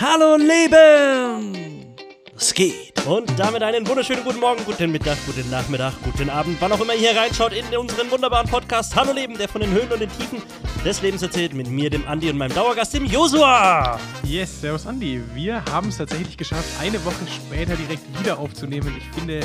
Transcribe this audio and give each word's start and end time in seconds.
Hallo 0.00 0.34
Leben! 0.34 1.94
Es 2.36 2.52
geht. 2.52 3.00
Und 3.06 3.30
damit 3.38 3.62
einen 3.62 3.86
wunderschönen 3.86 4.24
guten 4.24 4.40
Morgen, 4.40 4.64
guten 4.64 4.90
Mittag, 4.90 5.16
guten 5.24 5.48
Nachmittag, 5.50 5.92
guten 6.02 6.28
Abend, 6.30 6.60
wann 6.60 6.72
auch 6.72 6.80
immer 6.80 6.94
ihr 6.94 7.10
hier 7.10 7.16
reinschaut 7.20 7.52
in 7.52 7.64
unseren 7.76 8.10
wunderbaren 8.10 8.48
Podcast 8.48 8.96
Hallo 8.96 9.12
Leben, 9.12 9.38
der 9.38 9.48
von 9.48 9.60
den 9.60 9.70
Höhen 9.70 9.88
und 9.92 10.00
den 10.00 10.10
Tiefen 10.10 10.42
des 10.84 11.00
Lebens 11.00 11.22
erzählt, 11.22 11.54
mit 11.54 11.68
mir, 11.68 11.90
dem 11.90 12.08
Andi 12.08 12.28
und 12.28 12.38
meinem 12.38 12.52
Dauergast, 12.52 12.92
dem 12.92 13.04
Josua. 13.04 14.00
Yes, 14.24 14.62
servus 14.62 14.84
Andi. 14.84 15.22
Wir 15.32 15.64
haben 15.70 15.90
es 15.90 15.98
tatsächlich 15.98 16.36
geschafft, 16.36 16.68
eine 16.80 17.02
Woche 17.04 17.24
später 17.28 17.76
direkt 17.76 18.02
wieder 18.18 18.36
aufzunehmen. 18.36 18.92
Ich 18.98 19.16
finde, 19.16 19.38
äh, 19.38 19.44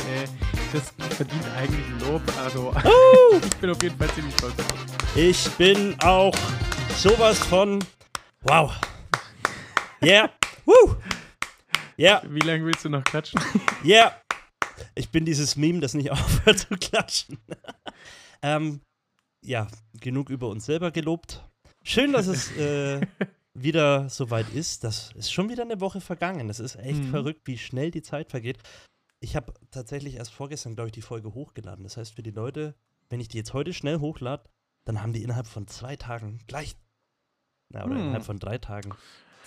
das 0.73 0.91
verdient 1.15 1.45
eigentlich 1.59 1.85
Lob. 2.07 2.23
Also, 2.43 2.73
ich 3.43 3.57
bin 3.57 3.69
auf 3.69 3.83
jeden 3.83 3.99
Fall 3.99 4.09
ziemlich 4.15 4.33
stolz. 4.33 4.55
Ich 5.15 5.47
bin 5.59 5.95
auch 6.01 6.33
sowas 6.97 7.37
von 7.37 7.77
wow. 8.41 8.73
Yeah. 10.01 10.38
Woo. 10.69 10.95
Ja. 11.97 12.21
Wie 12.27 12.41
lange 12.41 12.63
willst 12.63 12.85
du 12.85 12.89
noch 12.89 13.03
klatschen? 13.03 13.41
Ja. 13.83 14.13
Yeah. 14.21 14.21
Ich 14.95 15.09
bin 15.09 15.25
dieses 15.25 15.57
Meme, 15.57 15.79
das 15.81 15.93
nicht 15.93 16.11
aufhört 16.11 16.59
zu 16.59 16.75
klatschen. 16.75 17.37
ähm, 18.41 18.81
ja, 19.43 19.67
genug 19.99 20.29
über 20.29 20.47
uns 20.47 20.65
selber 20.65 20.91
gelobt. 20.91 21.43
Schön, 21.83 22.13
dass 22.13 22.27
es 22.27 22.55
äh, 22.55 23.01
wieder 23.53 24.09
soweit 24.09 24.49
ist. 24.53 24.83
Das 24.83 25.11
ist 25.15 25.33
schon 25.33 25.49
wieder 25.49 25.63
eine 25.63 25.81
Woche 25.81 25.99
vergangen. 26.01 26.49
Es 26.49 26.59
ist 26.59 26.75
echt 26.75 27.03
mhm. 27.03 27.09
verrückt, 27.09 27.41
wie 27.45 27.57
schnell 27.57 27.91
die 27.91 28.03
Zeit 28.03 28.29
vergeht. 28.29 28.59
Ich 29.19 29.35
habe 29.35 29.53
tatsächlich 29.71 30.15
erst 30.15 30.31
vorgestern, 30.31 30.75
glaube 30.75 30.89
ich, 30.89 30.93
die 30.93 31.01
Folge 31.01 31.33
hochgeladen. 31.33 31.83
Das 31.83 31.97
heißt, 31.97 32.15
für 32.15 32.23
die 32.23 32.31
Leute, 32.31 32.75
wenn 33.09 33.19
ich 33.19 33.27
die 33.27 33.37
jetzt 33.37 33.53
heute 33.53 33.73
schnell 33.73 33.99
hochlade, 33.99 34.43
dann 34.85 35.01
haben 35.01 35.13
die 35.13 35.23
innerhalb 35.23 35.47
von 35.47 35.67
zwei 35.67 35.95
Tagen 35.95 36.39
gleich, 36.47 36.75
na, 37.69 37.83
oder 37.85 37.95
hm. 37.95 38.01
innerhalb 38.01 38.23
von 38.23 38.39
drei 38.39 38.59
Tagen, 38.59 38.93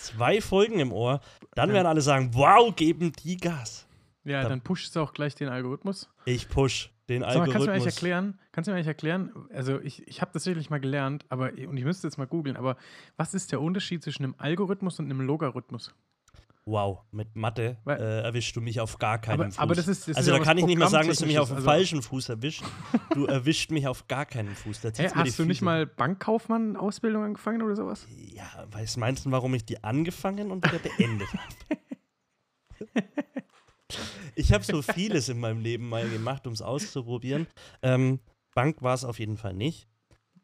zwei 0.03 0.41
Folgen 0.41 0.79
im 0.79 0.91
Ohr. 0.91 1.21
Dann 1.55 1.73
werden 1.73 1.87
alle 1.87 2.01
sagen, 2.01 2.31
wow, 2.33 2.75
geben 2.75 3.13
die 3.23 3.37
Gas. 3.37 3.87
Ja, 4.23 4.41
dann, 4.41 4.51
dann 4.51 4.61
pusht 4.61 4.89
es 4.89 4.97
auch 4.97 5.13
gleich 5.13 5.35
den 5.35 5.49
Algorithmus. 5.49 6.09
Ich 6.25 6.47
push 6.47 6.91
den 7.09 7.23
Algorithmus. 7.23 7.47
Mal, 7.47 7.51
kannst 7.53 7.67
du 7.67 7.69
mir 7.69 7.75
eigentlich 7.75 7.93
erklären, 7.93 8.39
kannst 8.51 8.67
du 8.67 8.71
mir 8.71 8.75
eigentlich 8.77 8.87
erklären, 8.87 9.31
also 9.53 9.79
ich, 9.81 10.07
ich 10.07 10.21
habe 10.21 10.31
das 10.33 10.45
wirklich 10.45 10.69
mal 10.69 10.79
gelernt, 10.79 11.25
aber, 11.29 11.51
und 11.67 11.75
ich 11.75 11.83
müsste 11.83 12.07
jetzt 12.07 12.17
mal 12.17 12.27
googeln, 12.27 12.55
aber 12.55 12.77
was 13.17 13.33
ist 13.33 13.51
der 13.51 13.61
Unterschied 13.61 14.01
zwischen 14.03 14.23
einem 14.23 14.35
Algorithmus 14.37 14.99
und 14.99 15.05
einem 15.05 15.21
Logarithmus? 15.21 15.93
Wow, 16.65 17.01
mit 17.11 17.35
Mathe 17.35 17.77
äh, 17.85 18.23
erwischst 18.23 18.55
du 18.55 18.61
mich 18.61 18.79
auf 18.79 18.97
gar 18.97 19.19
keinen 19.19 19.41
aber, 19.41 19.45
Fuß. 19.45 19.59
Aber 19.59 19.75
das 19.75 19.89
ist, 19.89 20.07
das 20.07 20.15
also 20.15 20.31
ist 20.31 20.39
da 20.39 20.43
kann 20.45 20.57
ich 20.57 20.65
nicht 20.65 20.77
mal 20.77 20.87
sagen, 20.87 21.09
dass 21.09 21.17
du 21.17 21.25
mich 21.25 21.37
auf 21.37 21.49
dem 21.49 21.57
also 21.57 21.65
falschen 21.65 22.01
Fuß 22.01 22.29
erwischt. 22.29 22.63
Du 23.13 23.25
erwischt 23.25 23.69
mich 23.71 23.85
auf 23.85 24.07
gar 24.07 24.25
keinen 24.25 24.55
Fuß. 24.55 24.79
Da 24.79 24.91
hey, 24.95 25.09
hast 25.09 25.37
du 25.37 25.43
nicht 25.43 25.61
mal 25.61 25.85
Bankkaufmann-Ausbildung 25.85 27.23
angefangen 27.23 27.61
oder 27.63 27.75
sowas? 27.75 28.07
Ja, 28.09 28.45
weißt 28.71 28.97
meinst 28.97 29.25
du, 29.25 29.31
warum 29.31 29.53
ich 29.55 29.65
die 29.65 29.83
angefangen 29.83 30.51
und 30.51 30.65
wieder 30.65 30.79
beendet 30.79 31.27
habe? 31.33 33.03
ich 34.35 34.53
habe 34.53 34.63
so 34.63 34.81
vieles 34.81 35.27
in 35.27 35.41
meinem 35.41 35.59
Leben 35.59 35.89
mal 35.89 36.07
gemacht, 36.09 36.47
um 36.47 36.53
es 36.53 36.61
auszuprobieren. 36.61 37.45
Ähm, 37.81 38.21
Bank 38.55 38.81
war 38.81 38.93
es 38.93 39.03
auf 39.03 39.19
jeden 39.19 39.35
Fall 39.35 39.53
nicht. 39.53 39.89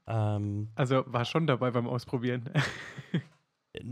Ähm, 0.06 0.70
also 0.76 1.04
war 1.08 1.24
schon 1.24 1.48
dabei 1.48 1.72
beim 1.72 1.88
Ausprobieren. 1.88 2.50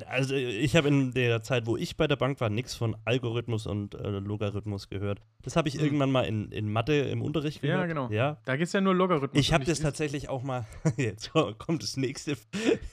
Also 0.08 0.36
ich 0.36 0.76
habe 0.76 0.88
in 0.88 1.14
der 1.14 1.42
Zeit, 1.44 1.66
wo 1.66 1.78
ich 1.78 1.98
bei 1.98 2.08
der 2.08 2.16
Bank 2.16 2.40
war, 2.42 2.50
nichts 2.50 2.76
von 2.76 2.96
Algorithmus 3.06 3.68
und 3.68 3.96
äh, 3.96 4.20
Logarithmus 4.20 4.90
gehört. 4.90 5.22
Das 5.42 5.56
habe 5.56 5.70
ich 5.70 5.76
mhm. 5.76 5.84
irgendwann 5.84 6.12
mal 6.12 6.24
in, 6.24 6.52
in 6.52 6.72
Mathe 6.72 6.94
im 6.94 7.22
Unterricht 7.22 7.62
gehört. 7.62 7.82
Ja, 7.82 7.86
genau. 7.86 8.10
Ja. 8.10 8.38
Da 8.46 8.58
geht 8.58 8.68
es 8.68 8.74
ja 8.74 8.82
nur 8.82 8.96
Logarithmus. 8.96 9.40
Ich 9.40 9.54
habe 9.54 9.66
das 9.66 9.80
tatsächlich 9.80 10.30
auch 10.30 10.44
mal, 10.44 10.66
jetzt 10.98 11.32
kommt 11.32 11.84
das 11.84 11.98
nächste. 11.98 12.38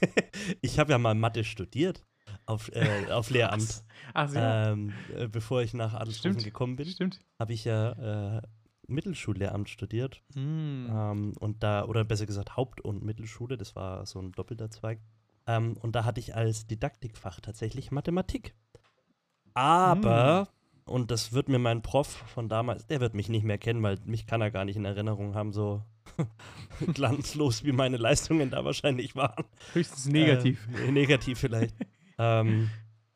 ich 0.60 0.78
habe 0.78 0.92
ja 0.92 0.98
mal 0.98 1.14
Mathe 1.14 1.44
studiert 1.44 2.04
auf, 2.46 2.70
äh, 2.74 3.06
auf 3.10 3.30
Lehramt. 3.30 3.84
Ach, 4.12 4.28
so. 4.28 4.38
ähm, 4.38 4.92
äh, 5.16 5.28
bevor 5.28 5.62
ich 5.62 5.74
nach 5.74 5.94
Adelshofen 5.94 6.42
gekommen 6.42 6.76
bin, 6.76 6.88
habe 7.38 7.52
ich 7.52 7.64
ja 7.64 8.38
äh, 8.38 8.42
Mittelschullehramt 8.86 9.68
studiert. 9.68 10.22
Mm. 10.34 10.86
Ähm, 10.90 11.32
und 11.38 11.62
da, 11.62 11.84
oder 11.86 12.04
besser 12.04 12.26
gesagt 12.26 12.56
Haupt- 12.56 12.80
und 12.80 13.02
Mittelschule, 13.02 13.56
das 13.56 13.74
war 13.76 14.04
so 14.06 14.20
ein 14.20 14.32
doppelter 14.32 14.70
Zweig. 14.70 15.00
Ähm, 15.46 15.76
und 15.80 15.94
da 15.94 16.04
hatte 16.04 16.20
ich 16.20 16.34
als 16.34 16.66
Didaktikfach 16.66 17.40
tatsächlich 17.40 17.90
Mathematik. 17.90 18.54
Aber, 19.54 20.48
hm. 20.84 20.92
und 20.92 21.10
das 21.10 21.32
wird 21.32 21.48
mir 21.48 21.58
mein 21.58 21.82
Prof 21.82 22.08
von 22.08 22.48
damals, 22.48 22.86
der 22.86 23.00
wird 23.00 23.14
mich 23.14 23.28
nicht 23.28 23.44
mehr 23.44 23.58
kennen, 23.58 23.82
weil 23.82 23.98
mich 24.04 24.26
kann 24.26 24.40
er 24.40 24.50
gar 24.50 24.64
nicht 24.64 24.76
in 24.76 24.84
Erinnerung 24.84 25.34
haben, 25.34 25.52
so 25.52 25.82
glanzlos 26.94 27.64
wie 27.64 27.72
meine 27.72 27.96
Leistungen 27.96 28.50
da 28.50 28.64
wahrscheinlich 28.64 29.16
waren. 29.16 29.44
Höchstens 29.72 30.06
negativ. 30.06 30.66
Äh, 30.76 30.90
negativ 30.90 31.38
vielleicht. 31.38 31.74
ähm, 32.18 32.70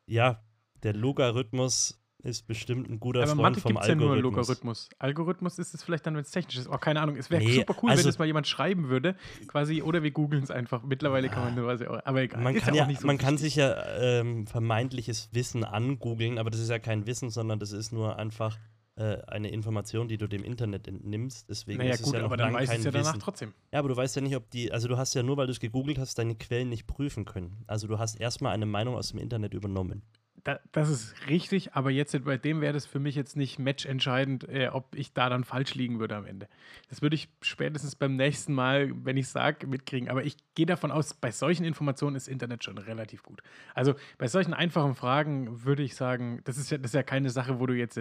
ja, 0.05 0.41
der 0.83 0.93
Logarithmus 0.93 1.98
ist 2.21 2.47
bestimmt 2.47 2.89
ein 2.89 2.99
guter 2.99 3.21
Aber 3.21 3.29
Freund 3.29 3.41
Mathe 3.41 3.61
vom 3.61 3.71
gibt's 3.71 3.87
Algorithmus. 3.87 4.15
ja 4.15 4.21
nur 4.21 4.31
Logarithmus. 4.31 4.89
Algorithmus 4.99 5.59
ist 5.59 5.73
es 5.73 5.83
vielleicht 5.83 6.05
dann, 6.05 6.15
wenn 6.15 6.21
es 6.21 6.31
technisch 6.31 6.57
ist. 6.57 6.67
Oh, 6.69 6.77
keine 6.77 7.01
Ahnung. 7.01 7.15
Es 7.15 7.29
wäre 7.29 7.43
nee, 7.43 7.55
super 7.55 7.75
cool, 7.81 7.89
also, 7.89 8.03
wenn 8.03 8.09
das 8.09 8.19
mal 8.19 8.25
jemand 8.25 8.47
schreiben 8.47 8.89
würde. 8.89 9.15
Quasi, 9.47 9.81
oder 9.81 10.03
wir 10.03 10.11
googeln 10.11 10.43
es 10.43 10.51
einfach. 10.51 10.83
Mittlerweile 10.83 11.27
ja, 11.27 11.33
kann 11.33 11.43
man 11.43 11.55
nur 11.55 11.71
auch, 11.71 12.05
aber 12.05 12.21
egal. 12.21 12.41
Man, 12.41 12.55
kann, 12.55 12.75
ja, 12.75 12.89
so 12.93 13.07
man 13.07 13.17
kann 13.17 13.37
sich 13.37 13.55
ja 13.55 13.83
ähm, 13.99 14.47
vermeintliches 14.47 15.29
Wissen 15.31 15.63
angoogeln, 15.63 16.37
aber 16.37 16.49
das 16.49 16.59
ist 16.59 16.69
ja 16.69 16.79
kein 16.79 17.07
Wissen, 17.07 17.29
sondern 17.29 17.59
das 17.59 17.71
ist 17.71 17.93
nur 17.93 18.17
einfach 18.17 18.57
äh, 18.99 19.21
eine 19.27 19.49
Information, 19.49 20.09
die 20.09 20.17
du 20.17 20.27
dem 20.27 20.43
Internet 20.43 20.89
entnimmst. 20.89 21.49
Deswegen 21.49 21.77
naja, 21.77 21.93
ist 21.93 22.03
gut, 22.03 22.07
es 22.07 22.13
ja 22.15 22.19
noch 22.19 22.25
aber 22.25 22.35
dann 22.35 22.53
weißt 22.53 22.73
es 22.73 22.83
ja 22.83 22.91
danach 22.91 23.11
Wissen. 23.11 23.19
trotzdem. 23.21 23.53
Ja, 23.71 23.79
aber 23.79 23.87
du 23.87 23.95
weißt 23.95 24.17
ja 24.17 24.21
nicht, 24.21 24.35
ob 24.35 24.49
die, 24.51 24.73
also 24.73 24.89
du 24.89 24.97
hast 24.97 25.13
ja 25.13 25.23
nur, 25.23 25.37
weil 25.37 25.47
du 25.47 25.53
es 25.53 25.61
gegoogelt 25.61 25.97
hast, 25.97 26.17
deine 26.17 26.35
Quellen 26.35 26.67
nicht 26.67 26.85
prüfen 26.85 27.23
können. 27.23 27.63
Also 27.65 27.87
du 27.87 27.97
hast 27.97 28.19
erstmal 28.19 28.53
eine 28.53 28.65
Meinung 28.65 28.95
aus 28.95 29.11
dem 29.11 29.19
Internet 29.19 29.53
übernommen. 29.53 30.01
Da, 30.43 30.59
das 30.71 30.89
ist 30.89 31.27
richtig, 31.27 31.73
aber 31.73 31.91
jetzt 31.91 32.23
bei 32.23 32.37
dem 32.37 32.61
wäre 32.61 32.73
das 32.73 32.85
für 32.85 32.99
mich 32.99 33.15
jetzt 33.15 33.35
nicht 33.35 33.59
matchentscheidend, 33.59 34.47
äh, 34.47 34.69
ob 34.71 34.95
ich 34.95 35.13
da 35.13 35.29
dann 35.29 35.43
falsch 35.43 35.75
liegen 35.75 35.99
würde 35.99 36.15
am 36.15 36.25
Ende. 36.25 36.47
Das 36.89 37.01
würde 37.01 37.15
ich 37.15 37.29
spätestens 37.41 37.95
beim 37.95 38.15
nächsten 38.15 38.53
Mal, 38.53 38.91
wenn 39.03 39.17
ich 39.17 39.27
sage, 39.27 39.67
mitkriegen. 39.67 40.09
Aber 40.09 40.23
ich 40.23 40.37
gehe 40.55 40.65
davon 40.65 40.91
aus, 40.91 41.13
bei 41.13 41.31
solchen 41.31 41.65
Informationen 41.65 42.15
ist 42.15 42.27
Internet 42.27 42.63
schon 42.63 42.77
relativ 42.77 43.23
gut. 43.23 43.41
Also 43.73 43.95
bei 44.17 44.27
solchen 44.27 44.53
einfachen 44.53 44.95
Fragen 44.95 45.65
würde 45.65 45.83
ich 45.83 45.95
sagen, 45.95 46.41
das 46.45 46.57
ist 46.57 46.69
ja, 46.69 46.77
das 46.77 46.91
ist 46.91 46.95
ja 46.95 47.03
keine 47.03 47.29
Sache, 47.29 47.59
wo 47.59 47.65
du 47.65 47.73
jetzt 47.73 47.99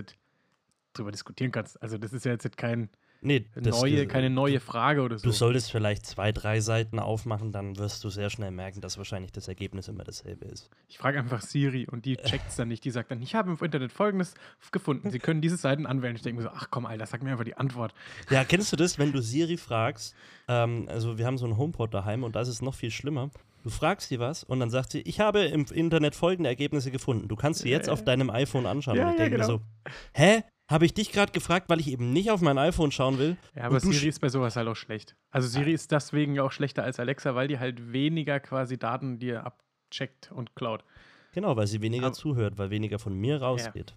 drüber 0.93 1.11
diskutieren 1.11 1.53
kannst. 1.53 1.81
Also 1.83 1.99
das 1.99 2.13
ist 2.13 2.25
ja 2.25 2.33
jetzt 2.33 2.57
kein 2.57 2.89
Nee, 3.21 3.47
neue, 3.57 4.07
keine 4.07 4.31
neue 4.31 4.61
Frage 4.61 5.03
oder 5.03 5.19
so. 5.19 5.27
Du 5.27 5.33
solltest 5.33 5.73
vielleicht 5.73 6.07
zwei, 6.07 6.31
drei 6.31 6.61
Seiten 6.61 7.01
aufmachen, 7.01 7.51
dann 7.51 7.77
wirst 7.77 8.05
du 8.05 8.11
sehr 8.11 8.31
schnell 8.31 8.53
merken, 8.53 8.81
dass 8.81 8.97
wahrscheinlich 8.97 9.33
das 9.33 9.49
Ergebnis 9.49 9.89
immer 9.89 10.05
dasselbe 10.05 10.45
ist. 10.45 10.71
Ich 10.89 10.99
frage 10.99 11.19
einfach 11.19 11.43
Siri 11.43 11.87
und 11.91 12.05
die 12.05 12.17
checkt 12.17 12.49
es 12.49 12.57
dann 12.57 12.69
nicht. 12.69 12.85
Die 12.85 12.93
sagt 12.93 13.11
dann, 13.11 13.21
ich 13.21 13.35
habe 13.35 13.51
im 13.51 13.59
Internet 13.61 13.91
folgendes 13.91 14.35
gefunden. 14.71 15.11
Sie 15.11 15.19
können 15.19 15.41
diese 15.41 15.57
Seiten 15.57 15.85
anwählen. 15.85 16.15
Ich 16.15 16.23
denke 16.23 16.43
mir 16.43 16.49
so, 16.49 16.55
ach 16.55 16.69
komm, 16.71 16.87
Alter, 16.87 17.07
sag 17.07 17.23
mir 17.23 17.33
einfach 17.33 17.45
die 17.45 17.57
Antwort. 17.57 17.93
Ja, 18.31 18.45
kennst 18.45 18.73
du 18.73 18.77
das, 18.77 18.99
wenn 18.99 19.11
du 19.11 19.21
Siri 19.21 19.57
fragst? 19.57 20.15
Ähm, 20.47 20.87
also 20.89 21.19
wir 21.19 21.27
haben 21.27 21.39
so 21.39 21.47
ein 21.47 21.57
HomePod 21.57 21.93
daheim 21.93 22.23
und 22.23 22.37
da 22.37 22.43
ist 22.43 22.63
noch 22.63 22.75
viel 22.75 22.93
schlimmer. 22.93 23.31
Du 23.65 23.71
fragst 23.71 24.09
sie 24.09 24.21
was 24.21 24.45
und 24.45 24.61
dann 24.61 24.71
sagt 24.71 24.93
sie, 24.93 25.01
ich 25.01 25.19
habe 25.19 25.41
im 25.41 25.67
Internet 25.73 26.15
folgende 26.15 26.49
Ergebnisse 26.49 26.91
gefunden. 26.93 27.27
Du 27.27 27.35
kannst 27.35 27.63
sie 27.63 27.69
jetzt 27.69 27.89
auf 27.89 28.05
deinem 28.05 28.31
iPhone 28.31 28.67
anschauen. 28.67 28.97
Ja, 28.97 29.09
und 29.09 29.15
ich 29.15 29.19
ja, 29.19 29.25
denke 29.25 29.39
genau. 29.39 29.53
mir 29.53 29.59
so, 29.59 29.93
hä? 30.13 30.43
Habe 30.69 30.85
ich 30.85 30.95
dich 30.95 31.13
gerade 31.13 31.33
gefragt, 31.33 31.69
weil 31.69 31.81
ich 31.81 31.89
eben 31.89 32.13
nicht 32.13 32.31
auf 32.31 32.41
mein 32.43 32.59
iPhone 32.59 32.93
schauen 32.93 33.19
will. 33.19 33.37
Ja, 33.57 33.65
aber 33.65 33.81
Siri 33.81 34.09
ist 34.09 34.21
bei 34.21 34.29
sowas 34.29 34.55
halt 34.55 34.69
auch 34.69 34.77
schlecht. 34.77 35.17
Also 35.31 35.49
Siri 35.49 35.73
ist 35.73 35.91
deswegen 35.91 36.39
auch 36.39 36.53
schlechter 36.53 36.85
als 36.85 37.01
Alexa, 37.01 37.35
weil 37.35 37.49
die 37.49 37.59
halt 37.59 37.93
weniger 37.93 38.39
quasi 38.39 38.79
Daten 38.79 39.19
dir 39.19 39.45
abcheckt 39.45 40.31
und 40.31 40.55
klaut. 40.55 40.85
Genau, 41.33 41.57
weil 41.57 41.67
sie 41.67 41.81
weniger 41.81 42.07
aber, 42.07 42.15
zuhört, 42.15 42.59
weil 42.59 42.71
weniger 42.71 42.99
von 42.99 43.15
mir 43.15 43.41
rausgeht. 43.41 43.91
Ja. 43.91 43.97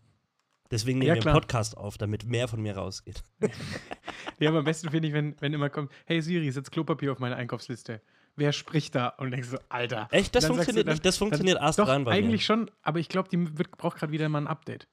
Deswegen 0.71 0.99
nehmen 0.99 1.09
ja, 1.09 1.15
wir 1.15 1.31
einen 1.31 1.41
Podcast 1.41 1.75
auf, 1.75 1.97
damit 1.97 2.25
mehr 2.25 2.47
von 2.47 2.61
mir 2.61 2.77
rausgeht. 2.77 3.21
ja, 4.39 4.49
aber 4.49 4.59
am 4.59 4.63
besten 4.65 4.89
finde 4.89 5.09
ich, 5.09 5.13
wenn, 5.13 5.35
wenn 5.41 5.53
immer 5.53 5.69
kommt, 5.69 5.91
hey 6.05 6.21
Siri, 6.21 6.49
setz 6.49 6.71
Klopapier 6.71 7.11
auf 7.11 7.19
meine 7.19 7.35
Einkaufsliste. 7.35 8.01
Wer 8.37 8.53
spricht 8.53 8.95
da? 8.95 9.09
Und 9.09 9.31
denkst 9.31 9.49
so, 9.49 9.57
Alter. 9.67 10.07
Echt? 10.11 10.33
Das 10.33 10.45
funktioniert 10.45 10.87
dann, 10.87 10.93
nicht? 10.93 11.05
Das 11.05 11.17
funktioniert 11.17 11.59
erst 11.59 11.79
rein 11.79 12.05
bei 12.05 12.11
Eigentlich 12.11 12.41
mir. 12.41 12.45
schon, 12.45 12.71
aber 12.81 12.99
ich 12.99 13.09
glaube, 13.09 13.27
die 13.27 13.35
braucht 13.35 13.97
gerade 13.97 14.13
wieder 14.13 14.29
mal 14.29 14.39
ein 14.39 14.47
Update. 14.47 14.87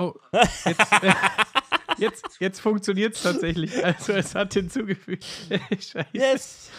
Oh, 0.00 0.14
jetzt, 0.32 0.92
äh, 1.02 1.12
jetzt, 1.98 2.40
jetzt 2.40 2.60
funktioniert 2.60 3.14
es 3.14 3.22
tatsächlich. 3.22 3.84
Also 3.84 4.14
es 4.14 4.34
hat 4.34 4.54
hinzugefügt. 4.54 5.26
Scheiße. 5.70 6.06
Yes! 6.14 6.70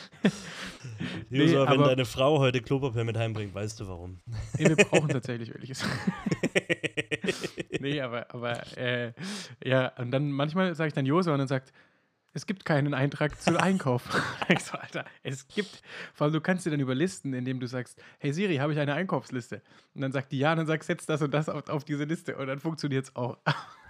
Nee, 1.30 1.54
wenn 1.54 1.84
deine 1.84 2.06
Frau 2.06 2.40
heute 2.40 2.62
Klopapier 2.62 3.04
mit 3.04 3.16
heimbringt, 3.16 3.54
weißt 3.54 3.80
du 3.80 3.88
warum. 3.88 4.22
Nee, 4.58 4.70
wir 4.70 4.76
brauchen 4.76 5.10
tatsächlich 5.10 5.54
welches. 5.54 5.86
nee, 7.80 8.02
aber, 8.02 8.26
aber 8.34 8.76
äh, 8.76 9.14
ja, 9.64 9.90
und 10.00 10.10
dann 10.10 10.32
manchmal 10.32 10.74
sage 10.74 10.88
ich 10.88 10.94
dann 10.96 11.06
Joshua 11.06 11.34
und 11.34 11.40
dann 11.40 11.48
sagt, 11.48 11.72
es 12.34 12.46
gibt 12.46 12.66
keinen 12.66 12.94
Eintrag 12.94 13.40
zu 13.42 13.62
Einkauf. 13.62 14.04
ich 14.50 14.60
so, 14.60 14.78
Alter, 14.78 15.06
es 15.24 15.48
gibt, 15.48 15.82
vor 16.14 16.26
allem 16.26 16.34
du 16.34 16.42
kannst 16.42 16.66
dir 16.66 16.72
dann 16.72 16.80
überlisten, 16.80 17.34
indem 17.34 17.60
du 17.60 17.68
sagst, 17.68 18.02
hey 18.20 18.32
Siri, 18.32 18.58
habe 18.58 18.74
ich 18.74 18.80
eine 18.80 18.94
Einkaufsliste? 18.94 19.62
Und 19.94 20.02
dann 20.02 20.12
sagt 20.12 20.32
die 20.32 20.40
ja, 20.40 20.52
und 20.52 20.60
dann 20.60 20.68
sagst 20.68 20.88
setz 20.88 21.06
das 21.06 21.22
und 21.22 21.34
das 21.34 21.50
auf, 21.50 21.68
auf 21.70 21.84
diese 21.84 22.06
Liste 22.06 22.38
und 22.38 22.48
dann 22.48 22.60
funktioniert 22.60 23.06
es 23.06 23.16
auch. 23.16 23.38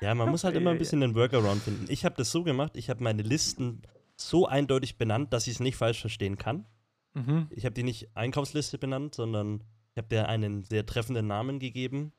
Ja, 0.02 0.16
man 0.16 0.30
muss 0.30 0.44
halt 0.44 0.56
immer 0.56 0.72
ein 0.72 0.80
bisschen 0.80 1.02
den 1.02 1.14
Workaround 1.14 1.62
finden. 1.62 1.86
Ich 1.88 2.06
habe 2.06 2.16
das 2.18 2.32
so 2.32 2.44
gemacht, 2.44 2.76
ich 2.76 2.90
habe 2.90 3.04
meine 3.04 3.22
Listen 3.22 3.84
so 4.16 4.48
eindeutig 4.48 4.98
benannt, 4.98 5.34
dass 5.34 5.48
ich 5.48 5.54
es 5.54 5.60
nicht 5.60 5.76
falsch 5.76 6.02
verstehen 6.02 6.38
kann. 6.38 6.66
Mhm. 7.14 7.48
Ich 7.52 7.66
habe 7.66 7.74
die 7.74 7.84
nicht 7.84 8.16
Einkaufsliste 8.16 8.78
benannt, 8.78 9.16
sondern 9.16 9.64
ich 9.92 9.98
habe 9.98 10.08
dir 10.08 10.28
einen 10.28 10.64
sehr 10.64 10.86
treffenden 10.86 11.28
Namen 11.28 11.60
gegeben 11.60 12.14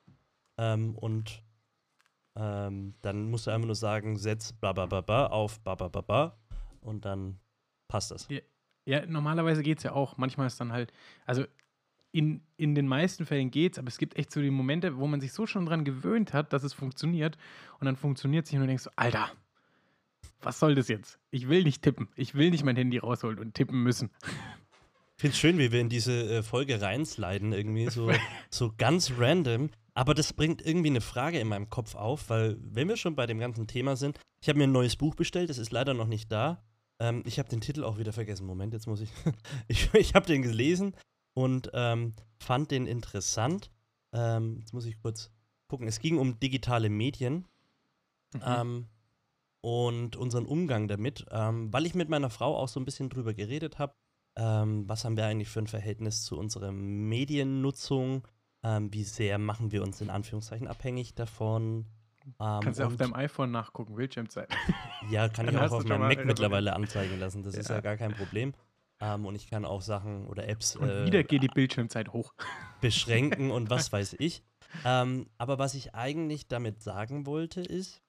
Ähm, 0.59 0.95
und 0.97 1.43
ähm, 2.35 2.95
dann 3.03 3.31
musst 3.31 3.47
du 3.47 3.51
einfach 3.51 3.67
nur 3.67 3.75
sagen, 3.75 4.17
setz 4.17 4.53
bla 4.53 4.73
bla 4.73 4.87
bla 4.87 5.01
bla 5.01 5.27
auf 5.27 5.61
bla 5.61 5.75
bla 5.75 5.89
bla 5.89 6.01
bla 6.01 6.37
und 6.81 7.05
dann 7.05 7.39
passt 7.89 8.11
das. 8.11 8.27
Ja, 8.29 8.41
ja 8.85 9.07
normalerweise 9.07 9.63
geht 9.63 9.79
es 9.79 9.85
ja 9.85 9.93
auch. 9.93 10.17
Manchmal 10.17 10.47
ist 10.47 10.61
dann 10.61 10.73
halt, 10.73 10.93
also 11.27 11.45
in, 12.13 12.43
in 12.57 12.75
den 12.75 12.87
meisten 12.87 13.27
Fällen 13.27 13.51
geht's, 13.51 13.79
aber 13.79 13.89
es 13.89 13.99
gibt 13.99 14.17
echt 14.17 14.31
so 14.31 14.41
die 14.41 14.51
Momente, 14.51 14.99
wo 14.99 15.07
man 15.07 15.21
sich 15.21 15.33
so 15.33 15.47
schon 15.47 15.67
dran 15.67 15.85
gewöhnt 15.85 16.33
hat, 16.33 16.53
dass 16.53 16.63
es 16.63 16.75
funktioniert 16.75 17.39
und 17.81 17.87
dann 17.87 17.97
funktioniert 17.97 18.47
es 18.47 18.53
nicht 18.53 18.59
und 18.59 18.65
du 18.65 18.69
denkst 18.69 18.85
so, 18.85 18.91
Alter, 18.97 19.31
was 20.43 20.59
soll 20.59 20.75
das 20.75 20.89
jetzt? 20.89 21.19
Ich 21.31 21.49
will 21.49 21.63
nicht 21.65 21.83
tippen. 21.83 22.09
Ich 22.17 22.35
will 22.35 22.51
nicht 22.51 22.65
mein 22.65 22.77
Handy 22.77 22.99
rausholen 22.99 23.39
und 23.39 23.55
tippen 23.55 23.83
müssen. 23.83 24.11
Ich 25.17 25.23
finde 25.23 25.35
es 25.35 25.39
schön, 25.39 25.59
wie 25.59 25.71
wir 25.71 25.81
in 25.81 25.89
diese 25.89 26.39
äh, 26.39 26.43
Folge 26.43 26.81
reinsliden, 26.81 27.53
irgendwie 27.53 27.89
so, 27.89 28.11
so 28.51 28.73
ganz 28.77 29.13
random. 29.19 29.71
Aber 29.95 30.15
das 30.15 30.33
bringt 30.33 30.65
irgendwie 30.65 30.89
eine 30.89 31.01
Frage 31.01 31.39
in 31.39 31.49
meinem 31.49 31.69
Kopf 31.69 31.95
auf, 31.95 32.31
weil, 32.31 32.57
wenn 32.61 32.89
wir 32.89 32.97
schon 32.97 33.15
bei 33.15 33.27
dem 33.27 33.39
ganzen 33.39 33.67
Thema 33.67 33.97
sind, 33.97 34.19
ich 34.41 34.49
habe 34.49 34.59
mir 34.59 34.65
ein 34.65 34.73
neues 34.73 34.97
Buch 34.97 35.15
bestellt, 35.15 35.51
das 35.51 35.59
ist 35.59 35.71
leider 35.71 35.95
noch 35.95 36.07
nicht 36.07 36.33
da. 36.33 36.65
Ähm, 36.99 37.23
ich 37.27 37.39
habe 37.39 37.49
den 37.49 37.61
Titel 37.61 37.85
auch 37.85 37.99
wieder 37.99 38.13
vergessen. 38.13 38.47
Moment, 38.47 38.73
jetzt 38.73 38.87
muss 38.87 39.01
ich. 39.01 39.11
ich 39.69 39.93
ich 39.95 40.15
habe 40.15 40.27
den 40.27 40.43
gelesen 40.43 40.97
und 41.35 41.71
ähm, 41.75 42.15
fand 42.39 42.71
den 42.71 42.87
interessant. 42.87 43.71
Ähm, 44.13 44.59
jetzt 44.61 44.73
muss 44.73 44.87
ich 44.87 45.01
kurz 45.01 45.31
gucken. 45.69 45.87
Es 45.89 46.01
ging 46.01 46.19
um 46.19 46.39
digitale 46.41 46.91
Medien 46.91 47.47
mhm. 48.35 48.43
ähm, 48.45 48.87
und 49.61 50.17
unseren 50.17 50.47
Umgang 50.47 50.89
damit, 50.89 51.27
ähm, 51.31 51.73
weil 51.73 51.87
ich 51.87 51.95
mit 51.95 52.09
meiner 52.09 52.31
Frau 52.31 52.57
auch 52.57 52.69
so 52.69 52.81
ein 52.81 52.85
bisschen 52.85 53.11
drüber 53.11 53.35
geredet 53.35 53.79
habe. 53.79 53.95
Ähm, 54.37 54.89
was 54.89 55.05
haben 55.05 55.17
wir 55.17 55.27
eigentlich 55.27 55.49
für 55.49 55.61
ein 55.61 55.67
Verhältnis 55.67 56.25
zu 56.25 56.39
unserer 56.39 56.73
Mediennutzung? 56.73 58.27
Ähm, 58.65 58.93
wie 58.93 59.05
sehr 59.05 59.39
machen 59.39 59.73
wir 59.73 59.83
uns 59.83 60.01
in 60.01 60.11
Anführungszeichen 60.11 60.69
abhängig 60.69 61.15
davon? 61.15 61.87
Kannst 62.39 62.79
du 62.79 62.85
auf 62.85 62.97
deinem 62.97 63.15
iPhone 63.15 63.51
nachgucken, 63.51 63.95
Bildschirmzeit. 63.95 64.49
Ja, 65.11 65.29
kann 65.29 65.49
ich 65.49 65.57
auch 65.57 65.73
auf 65.73 65.85
meinem 65.85 66.03
Mac 66.03 66.25
mittlerweile 66.25 66.75
anzeigen 66.75 67.19
lassen. 67.19 67.43
Das 67.43 67.55
ja. 67.55 67.61
ist 67.61 67.69
ja 67.69 67.81
gar 67.81 67.97
kein 67.97 68.15
Problem. 68.15 68.55
Ähm, 69.01 69.27
und 69.27 69.35
ich 69.35 69.51
kann 69.51 69.65
auch 69.65 69.83
Sachen 69.83 70.27
oder 70.29 70.49
Apps. 70.49 70.77
Und 70.77 70.89
äh, 70.89 71.05
wieder 71.07 71.25
geht 71.25 71.43
die 71.43 71.49
Bildschirmzeit 71.49 72.13
hoch. 72.13 72.33
Beschränken 72.81 73.51
und 73.51 73.69
was 73.69 73.93
weiß 73.93 74.15
ich. 74.21 74.45
Ähm, 74.85 75.27
aber 75.39 75.59
was 75.59 75.75
ich 75.75 75.95
eigentlich 75.95 76.47
damit 76.47 76.83
sagen 76.83 77.27
wollte, 77.27 77.61
ist, 77.61 78.01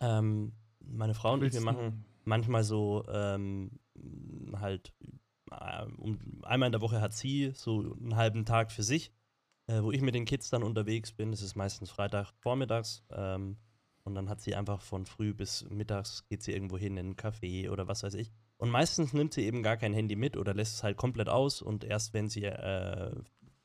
ähm, 0.00 0.52
meine 0.80 1.14
Frau 1.14 1.34
und 1.34 1.44
ich, 1.44 1.54
wir 1.54 1.60
machen 1.60 2.04
manchmal 2.24 2.64
so 2.64 3.04
ähm, 3.08 3.78
halt, 4.56 4.92
äh, 5.52 5.84
um, 5.96 6.18
einmal 6.42 6.66
in 6.66 6.72
der 6.72 6.80
Woche 6.80 7.00
hat 7.00 7.12
sie 7.12 7.52
so 7.54 7.96
einen 8.00 8.16
halben 8.16 8.44
Tag 8.44 8.72
für 8.72 8.82
sich, 8.82 9.12
äh, 9.66 9.82
wo 9.82 9.92
ich 9.92 10.00
mit 10.00 10.14
den 10.14 10.24
Kids 10.24 10.50
dann 10.50 10.62
unterwegs 10.62 11.12
bin. 11.12 11.30
Das 11.30 11.42
ist 11.42 11.56
meistens 11.56 11.90
Freitag 11.90 12.32
vormittags. 12.40 13.02
Ähm, 13.10 13.56
und 14.04 14.14
dann 14.14 14.28
hat 14.28 14.40
sie 14.40 14.54
einfach 14.54 14.82
von 14.82 15.06
früh 15.06 15.32
bis 15.32 15.64
mittags 15.70 16.26
geht 16.28 16.42
sie 16.42 16.52
irgendwo 16.52 16.76
hin 16.76 16.98
in 16.98 17.06
einen 17.06 17.16
Café 17.16 17.70
oder 17.70 17.88
was 17.88 18.02
weiß 18.02 18.14
ich. 18.14 18.30
Und 18.58 18.70
meistens 18.70 19.12
nimmt 19.14 19.32
sie 19.32 19.44
eben 19.44 19.62
gar 19.62 19.76
kein 19.76 19.94
Handy 19.94 20.14
mit 20.14 20.36
oder 20.36 20.54
lässt 20.54 20.74
es 20.74 20.82
halt 20.82 20.96
komplett 20.96 21.28
aus 21.28 21.62
und 21.62 21.84
erst 21.84 22.12
wenn 22.12 22.28
sie 22.28 22.44
äh, 22.44 23.12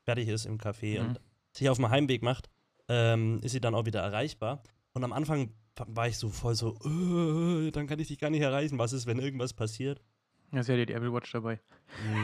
fertig 0.04 0.30
ist 0.30 0.46
im 0.46 0.58
Café 0.58 1.00
mhm. 1.00 1.10
und 1.10 1.22
sich 1.52 1.70
auf 1.70 1.78
dem 1.78 1.90
Heimweg 1.90 2.24
macht, 2.24 2.50
ähm, 2.88 3.40
ist 3.44 3.52
sie 3.52 3.62
dann 3.62 3.76
auch 3.76 3.86
wieder 3.86 4.00
erreichbar. 4.00 4.64
Und 4.94 5.04
am 5.04 5.14
Anfang 5.14 5.54
war 5.88 6.08
ich 6.08 6.18
so 6.18 6.30
voll 6.30 6.56
so, 6.56 6.76
äh, 6.86 7.72
dann 7.72 7.88
kann 7.88 8.00
ich 8.00 8.08
dich 8.08 8.18
gar 8.18 8.30
nicht 8.30 8.42
erreichen. 8.42 8.80
Was 8.80 8.94
ist, 8.94 9.06
wenn 9.06 9.20
irgendwas 9.20 9.54
passiert? 9.54 10.02
Ja, 10.52 10.62
ist 10.62 10.68
ja 10.70 10.84
die 10.84 10.94
Apple 10.94 11.14
Watch 11.14 11.32
dabei. 11.32 11.60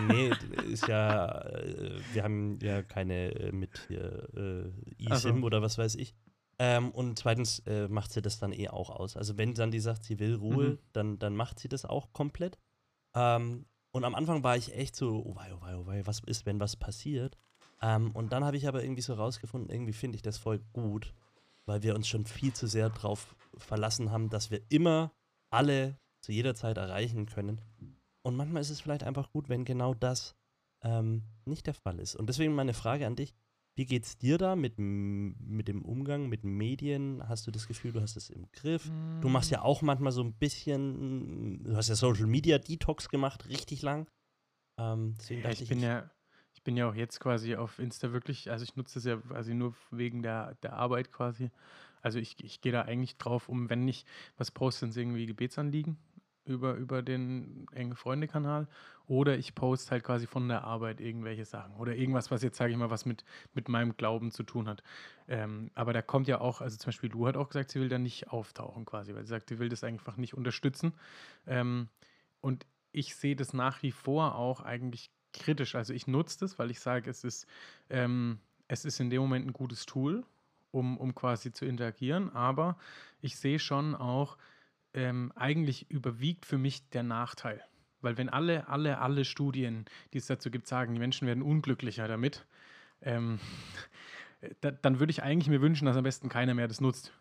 Nee, 0.08 0.32
ist 0.72 0.88
ja, 0.88 1.42
äh, 1.42 2.00
wir 2.14 2.24
haben 2.24 2.60
ja 2.62 2.82
keine 2.82 3.32
äh, 3.36 3.52
mit 3.52 3.86
hier, 3.88 4.28
äh, 4.36 5.14
eSIM 5.14 5.42
so. 5.42 5.46
oder 5.46 5.62
was 5.62 5.78
weiß 5.78 5.96
ich. 5.96 6.16
Ähm, 6.58 6.92
und 6.92 7.20
zweitens 7.20 7.60
äh, 7.60 7.88
macht 7.88 8.12
sie 8.12 8.22
das 8.22 8.40
dann 8.40 8.54
eh 8.54 8.70
auch 8.70 8.90
aus. 8.90 9.18
Also 9.18 9.38
wenn 9.38 9.54
dann 9.54 9.72
die 9.72 9.80
sagt, 9.80 10.06
sie 10.06 10.20
will 10.20 10.36
Ruhe, 10.36 10.70
mhm. 10.70 10.80
dann, 10.94 11.20
dann 11.20 11.36
macht 11.36 11.60
sie 11.60 11.68
das 11.68 11.86
auch 11.86 12.14
komplett. 12.14 12.58
Ähm, 13.14 13.66
und 13.92 14.04
am 14.04 14.16
Anfang 14.16 14.44
war 14.44 14.58
ich 14.58 14.74
echt 14.74 14.96
so, 14.96 15.24
oh 15.26 15.36
wei, 15.36 15.54
oh 15.54 15.62
wei, 15.62 15.78
oh 15.78 15.86
wei, 15.86 16.06
was 16.06 16.22
ist, 16.26 16.46
wenn 16.46 16.60
was 16.60 16.76
passiert? 16.76 17.38
Ähm, 17.82 18.12
und 18.12 18.32
dann 18.32 18.44
habe 18.44 18.58
ich 18.58 18.68
aber 18.68 18.84
irgendwie 18.84 19.02
so 19.02 19.14
rausgefunden, 19.14 19.70
irgendwie 19.70 19.94
finde 19.94 20.16
ich 20.16 20.22
das 20.22 20.38
voll 20.38 20.60
gut, 20.74 21.14
weil 21.66 21.84
wir 21.84 21.96
uns 21.96 22.08
schon 22.08 22.26
viel 22.26 22.54
zu 22.54 22.68
sehr 22.68 22.90
darauf 22.90 23.36
verlassen 23.58 24.12
haben, 24.12 24.30
dass 24.30 24.52
wir 24.52 24.62
immer 24.70 25.12
alle 25.50 25.98
zu 26.22 26.32
jeder 26.32 26.56
Zeit 26.56 26.78
erreichen 26.78 27.26
können. 27.26 27.62
Und 28.26 28.36
manchmal 28.36 28.64
ist 28.64 28.72
es 28.72 28.82
vielleicht 28.82 29.04
einfach 29.04 29.32
gut, 29.32 29.50
wenn 29.50 29.66
genau 29.66 29.94
das 29.94 30.36
ähm, 30.82 31.22
nicht 31.46 31.68
der 31.68 31.76
Fall 31.76 32.00
ist. 32.00 32.16
Und 32.16 32.28
deswegen 32.28 32.56
meine 32.56 32.74
Frage 32.74 33.06
an 33.06 33.16
dich, 33.16 33.36
wie 33.76 33.86
geht's 33.86 34.18
dir 34.18 34.40
da 34.40 34.56
mit, 34.56 34.80
mit 34.80 35.68
dem 35.68 35.84
Umgang 35.84 36.28
mit 36.28 36.44
Medien? 36.44 37.22
Hast 37.28 37.46
du 37.46 37.52
das 37.52 37.68
Gefühl, 37.68 37.92
du 37.92 38.02
hast 38.02 38.16
es 38.16 38.32
im 38.32 38.52
Griff? 38.52 38.90
Mm. 38.90 39.22
Du 39.22 39.30
machst 39.30 39.52
ja 39.52 39.62
auch 39.62 39.84
manchmal 39.84 40.12
so 40.12 40.24
ein 40.24 40.34
bisschen, 40.34 41.64
du 41.64 41.76
hast 41.76 41.90
ja 41.90 41.96
Social 41.96 42.26
Media 42.26 42.58
Detox 42.58 43.10
gemacht, 43.10 43.48
richtig 43.48 43.84
lang. 43.84 44.08
Ähm, 44.80 45.14
ja, 45.30 45.52
ich, 45.52 45.62
ich 45.62 45.70
bin 45.70 45.82
ja, 45.82 46.10
ich 46.56 46.64
bin 46.64 46.78
ja 46.78 46.90
auch 46.90 46.96
jetzt 46.96 47.20
quasi 47.20 47.56
auf 47.56 47.78
Insta 47.78 48.12
wirklich, 48.12 48.50
also 48.50 48.64
ich 48.64 48.76
nutze 48.76 48.96
das 48.96 49.04
ja 49.06 49.18
quasi 49.18 49.54
nur 49.54 49.76
wegen 49.92 50.24
der, 50.24 50.56
der 50.64 50.74
Arbeit 50.74 51.12
quasi. 51.12 51.52
Also 52.02 52.18
ich, 52.18 52.44
ich 52.44 52.62
gehe 52.62 52.72
da 52.72 52.84
eigentlich 52.84 53.18
drauf, 53.18 53.50
um, 53.50 53.70
wenn 53.70 53.88
ich 53.88 54.04
was 54.36 54.50
poste, 54.50 54.80
sind 54.80 54.90
es 54.90 54.98
irgendwie 54.98 55.28
Gebetsanliegen 55.28 55.98
über, 56.46 56.76
über 56.76 57.02
den 57.02 57.68
engen 57.72 57.96
Freunde-Kanal 57.96 58.68
oder 59.08 59.38
ich 59.38 59.56
poste 59.56 59.92
halt 59.92 60.04
quasi 60.04 60.28
von 60.28 60.48
der 60.48 60.64
Arbeit 60.64 61.02
irgendwelche 61.02 61.46
Sachen 61.46 61.76
oder 61.76 61.96
irgendwas, 61.96 62.32
was 62.32 62.44
jetzt, 62.44 62.58
sage 62.58 62.72
ich 62.72 62.78
mal, 62.78 62.90
was 62.90 63.06
mit, 63.06 63.24
mit 63.54 63.70
meinem 63.70 63.98
Glauben 63.98 64.32
zu 64.32 64.44
tun 64.44 64.68
hat. 64.68 64.84
Ähm, 65.28 65.72
aber 65.76 65.94
da 65.94 66.02
kommt 66.02 66.28
ja 66.28 66.40
auch, 66.40 66.62
also 66.62 66.78
zum 66.78 66.88
Beispiel 66.88 67.12
Lu 67.12 67.28
hat 67.28 67.38
auch 67.38 67.50
gesagt, 67.50 67.72
sie 67.72 67.80
will 67.80 67.90
da 67.90 67.98
nicht 67.98 68.30
auftauchen 68.30 68.86
quasi, 68.86 69.14
weil 69.14 69.24
sie 69.24 69.30
sagt, 69.30 69.50
sie 69.50 69.60
will 69.60 69.70
das 69.70 69.84
einfach 69.84 70.18
nicht 70.18 70.34
unterstützen. 70.34 70.94
Ähm, 71.48 71.90
und 72.42 72.66
ich 72.92 73.16
sehe 73.16 73.36
das 73.36 73.54
nach 73.54 73.84
wie 73.84 73.92
vor 73.92 74.36
auch 74.36 74.62
eigentlich 74.62 75.12
kritisch. 75.34 75.76
Also 75.76 75.94
ich 75.94 76.08
nutze 76.08 76.40
das, 76.40 76.58
weil 76.58 76.72
ich 76.72 76.80
sage, 76.80 77.10
es 77.10 77.24
ist, 77.24 77.46
ähm, 77.90 78.40
es 78.68 78.86
ist 78.86 79.00
in 79.00 79.10
dem 79.10 79.22
Moment 79.22 79.46
ein 79.48 79.54
gutes 79.54 79.86
Tool, 79.86 80.24
um, 80.72 80.98
um 80.98 81.14
quasi 81.14 81.52
zu 81.52 81.66
interagieren, 81.66 82.30
aber 82.34 82.78
ich 83.22 83.38
sehe 83.38 83.60
schon 83.60 83.96
auch, 83.96 84.38
ähm, 84.96 85.32
eigentlich 85.36 85.90
überwiegt 85.92 86.46
für 86.46 86.58
mich 86.58 86.90
der 86.90 87.04
Nachteil. 87.04 87.62
Weil 88.02 88.18
wenn 88.18 88.30
alle, 88.30 88.68
alle, 88.68 89.00
alle 89.00 89.26
Studien, 89.26 89.86
die 90.14 90.18
es 90.18 90.28
dazu 90.28 90.50
gibt, 90.50 90.68
sagen, 90.68 90.94
die 90.94 91.00
Menschen 91.00 91.28
werden 91.28 91.44
unglücklicher 91.44 92.08
damit, 92.08 92.46
ähm, 93.02 93.40
da, 94.62 94.72
dann 94.72 95.00
würde 95.00 95.12
ich 95.12 95.22
eigentlich 95.22 95.50
mir 95.50 95.62
wünschen, 95.62 95.86
dass 95.86 95.98
am 95.98 96.04
besten 96.04 96.30
keiner 96.30 96.54
mehr 96.54 96.68
das 96.68 96.82
nutzt. 96.82 97.14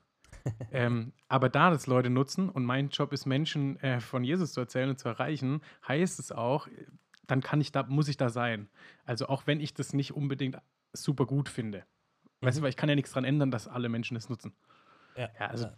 ähm, 0.72 1.12
aber 1.28 1.48
da 1.48 1.70
das 1.70 1.86
Leute 1.86 2.10
nutzen 2.10 2.48
und 2.48 2.64
mein 2.64 2.90
Job 2.90 3.12
ist, 3.12 3.26
Menschen 3.26 3.80
äh, 3.80 4.00
von 4.00 4.24
Jesus 4.24 4.52
zu 4.52 4.60
erzählen 4.60 4.90
und 4.90 4.98
zu 4.98 5.08
erreichen, 5.08 5.62
heißt 5.88 6.18
es 6.18 6.32
auch, 6.32 6.68
dann 7.26 7.40
kann 7.40 7.60
ich 7.60 7.72
da, 7.72 7.82
muss 7.84 8.08
ich 8.08 8.18
da 8.18 8.28
sein. 8.28 8.68
Also 9.04 9.28
auch 9.28 9.46
wenn 9.46 9.60
ich 9.60 9.74
das 9.74 9.94
nicht 9.94 10.12
unbedingt 10.12 10.58
super 10.92 11.26
gut 11.26 11.48
finde. 11.48 11.78
Mhm. 12.40 12.46
Weißt 12.46 12.58
du, 12.58 12.60
mhm. 12.60 12.64
weil 12.64 12.70
ich 12.70 12.76
kann 12.76 12.88
ja 12.88 12.94
nichts 12.94 13.10
daran 13.10 13.24
ändern, 13.24 13.50
dass 13.50 13.68
alle 13.68 13.88
Menschen 13.88 14.16
es 14.16 14.28
nutzen. 14.28 14.54
Ja, 15.16 15.30
ja 15.40 15.46
also 15.46 15.64
ja. 15.64 15.74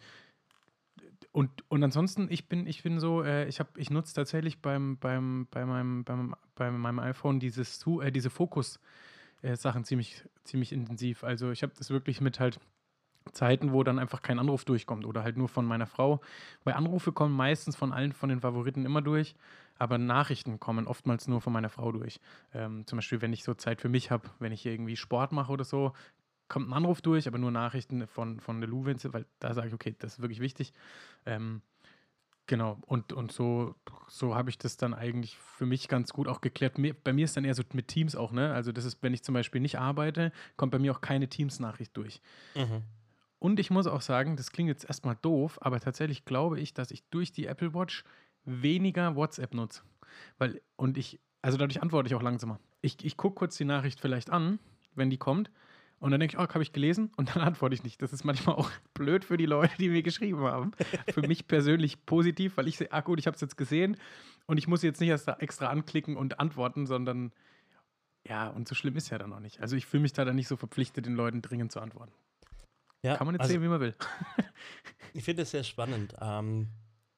Und, 1.36 1.50
und 1.68 1.84
ansonsten, 1.84 2.28
ich 2.30 2.48
bin, 2.48 2.66
ich 2.66 2.82
bin 2.82 2.98
so, 2.98 3.22
äh, 3.22 3.46
ich, 3.46 3.60
ich 3.76 3.90
nutze 3.90 4.14
tatsächlich 4.14 4.62
beim, 4.62 4.96
beim, 4.96 5.46
bei, 5.50 5.66
meinem, 5.66 6.02
beim, 6.02 6.34
bei 6.54 6.70
meinem 6.70 6.98
iPhone 6.98 7.40
dieses, 7.40 7.84
äh, 8.00 8.10
diese 8.10 8.30
Fokus-Sachen 8.30 9.82
äh, 9.82 9.84
ziemlich, 9.84 10.24
ziemlich 10.44 10.72
intensiv. 10.72 11.24
Also 11.24 11.50
ich 11.50 11.62
habe 11.62 11.74
das 11.76 11.90
wirklich 11.90 12.22
mit 12.22 12.40
halt 12.40 12.58
Zeiten, 13.32 13.74
wo 13.74 13.82
dann 13.82 13.98
einfach 13.98 14.22
kein 14.22 14.38
Anruf 14.38 14.64
durchkommt 14.64 15.04
oder 15.04 15.24
halt 15.24 15.36
nur 15.36 15.50
von 15.50 15.66
meiner 15.66 15.86
Frau. 15.86 16.22
Weil 16.64 16.72
Anrufe 16.72 17.12
kommen 17.12 17.36
meistens 17.36 17.76
von 17.76 17.92
allen 17.92 18.14
von 18.14 18.30
den 18.30 18.40
Favoriten 18.40 18.86
immer 18.86 19.02
durch, 19.02 19.34
aber 19.78 19.98
Nachrichten 19.98 20.58
kommen 20.58 20.86
oftmals 20.86 21.28
nur 21.28 21.42
von 21.42 21.52
meiner 21.52 21.68
Frau 21.68 21.92
durch. 21.92 22.18
Ähm, 22.54 22.86
zum 22.86 22.96
Beispiel, 22.96 23.20
wenn 23.20 23.34
ich 23.34 23.44
so 23.44 23.52
Zeit 23.52 23.82
für 23.82 23.90
mich 23.90 24.10
habe, 24.10 24.30
wenn 24.38 24.52
ich 24.52 24.64
irgendwie 24.64 24.96
Sport 24.96 25.32
mache 25.32 25.52
oder 25.52 25.64
so, 25.64 25.92
kommt 26.48 26.68
ein 26.68 26.72
Anruf 26.72 27.02
durch, 27.02 27.26
aber 27.26 27.38
nur 27.38 27.50
Nachrichten 27.50 28.06
von, 28.06 28.40
von 28.40 28.60
der 28.60 28.68
Luwenze, 28.68 29.12
weil 29.12 29.26
da 29.38 29.54
sage 29.54 29.68
ich, 29.68 29.74
okay, 29.74 29.94
das 29.98 30.14
ist 30.14 30.20
wirklich 30.20 30.40
wichtig. 30.40 30.72
Ähm, 31.24 31.62
genau, 32.46 32.78
und, 32.86 33.12
und 33.12 33.32
so, 33.32 33.74
so 34.08 34.34
habe 34.34 34.50
ich 34.50 34.58
das 34.58 34.76
dann 34.76 34.94
eigentlich 34.94 35.36
für 35.36 35.66
mich 35.66 35.88
ganz 35.88 36.12
gut 36.12 36.28
auch 36.28 36.40
geklärt. 36.40 36.78
Mir, 36.78 36.94
bei 36.94 37.12
mir 37.12 37.24
ist 37.24 37.36
dann 37.36 37.44
eher 37.44 37.54
so 37.54 37.62
mit 37.72 37.88
Teams 37.88 38.14
auch, 38.16 38.32
ne? 38.32 38.52
Also 38.52 38.72
das 38.72 38.84
ist, 38.84 39.02
wenn 39.02 39.14
ich 39.14 39.22
zum 39.22 39.34
Beispiel 39.34 39.60
nicht 39.60 39.78
arbeite, 39.78 40.32
kommt 40.56 40.72
bei 40.72 40.78
mir 40.78 40.92
auch 40.92 41.00
keine 41.00 41.28
Teams-Nachricht 41.28 41.96
durch. 41.96 42.20
Mhm. 42.54 42.82
Und 43.38 43.60
ich 43.60 43.70
muss 43.70 43.86
auch 43.86 44.00
sagen, 44.00 44.36
das 44.36 44.50
klingt 44.50 44.68
jetzt 44.68 44.84
erstmal 44.84 45.16
doof, 45.20 45.58
aber 45.60 45.80
tatsächlich 45.80 46.24
glaube 46.24 46.58
ich, 46.60 46.74
dass 46.74 46.90
ich 46.90 47.04
durch 47.10 47.32
die 47.32 47.46
Apple 47.46 47.74
Watch 47.74 48.04
weniger 48.44 49.14
WhatsApp 49.14 49.54
nutze. 49.54 49.82
Weil, 50.38 50.62
und 50.76 50.96
ich, 50.96 51.20
also 51.42 51.58
dadurch 51.58 51.82
antworte 51.82 52.06
ich 52.06 52.14
auch 52.14 52.22
langsamer. 52.22 52.58
Ich, 52.80 53.04
ich 53.04 53.16
gucke 53.16 53.34
kurz 53.34 53.56
die 53.56 53.64
Nachricht 53.64 54.00
vielleicht 54.00 54.30
an, 54.30 54.58
wenn 54.94 55.10
die 55.10 55.18
kommt, 55.18 55.50
und 55.98 56.10
dann 56.10 56.20
denke 56.20 56.36
ich, 56.36 56.38
oh, 56.38 56.46
habe 56.46 56.62
ich 56.62 56.72
gelesen? 56.72 57.10
Und 57.16 57.34
dann 57.34 57.42
antworte 57.42 57.74
ich 57.74 57.82
nicht. 57.82 58.00
Das 58.02 58.12
ist 58.12 58.24
manchmal 58.24 58.56
auch 58.56 58.70
blöd 58.94 59.24
für 59.24 59.36
die 59.36 59.46
Leute, 59.46 59.74
die 59.78 59.88
mir 59.88 60.02
geschrieben 60.02 60.40
haben. 60.42 60.72
Für 61.12 61.22
mich 61.22 61.46
persönlich 61.46 62.04
positiv, 62.06 62.56
weil 62.56 62.68
ich 62.68 62.76
sehe, 62.76 62.92
ah 62.92 63.00
gut, 63.00 63.18
ich 63.18 63.26
habe 63.26 63.34
es 63.34 63.40
jetzt 63.40 63.56
gesehen 63.56 63.96
und 64.46 64.58
ich 64.58 64.68
muss 64.68 64.82
jetzt 64.82 65.00
nicht 65.00 65.10
erst 65.10 65.28
da 65.28 65.36
extra 65.38 65.68
anklicken 65.68 66.16
und 66.16 66.38
antworten, 66.38 66.86
sondern 66.86 67.32
ja, 68.28 68.48
und 68.48 68.66
so 68.66 68.74
schlimm 68.74 68.96
ist 68.96 69.10
ja 69.10 69.18
dann 69.18 69.32
auch 69.32 69.40
nicht. 69.40 69.60
Also 69.60 69.76
ich 69.76 69.86
fühle 69.86 70.02
mich 70.02 70.12
da 70.12 70.24
dann 70.24 70.36
nicht 70.36 70.48
so 70.48 70.56
verpflichtet, 70.56 71.06
den 71.06 71.14
Leuten 71.14 71.42
dringend 71.42 71.72
zu 71.72 71.80
antworten. 71.80 72.12
Ja, 73.02 73.16
Kann 73.16 73.26
man 73.26 73.34
jetzt 73.36 73.42
also, 73.42 73.52
sehen, 73.52 73.62
wie 73.62 73.68
man 73.68 73.80
will. 73.80 73.94
ich 75.14 75.22
finde 75.22 75.42
es 75.42 75.52
sehr 75.52 75.62
spannend, 75.62 76.14
ähm, 76.20 76.68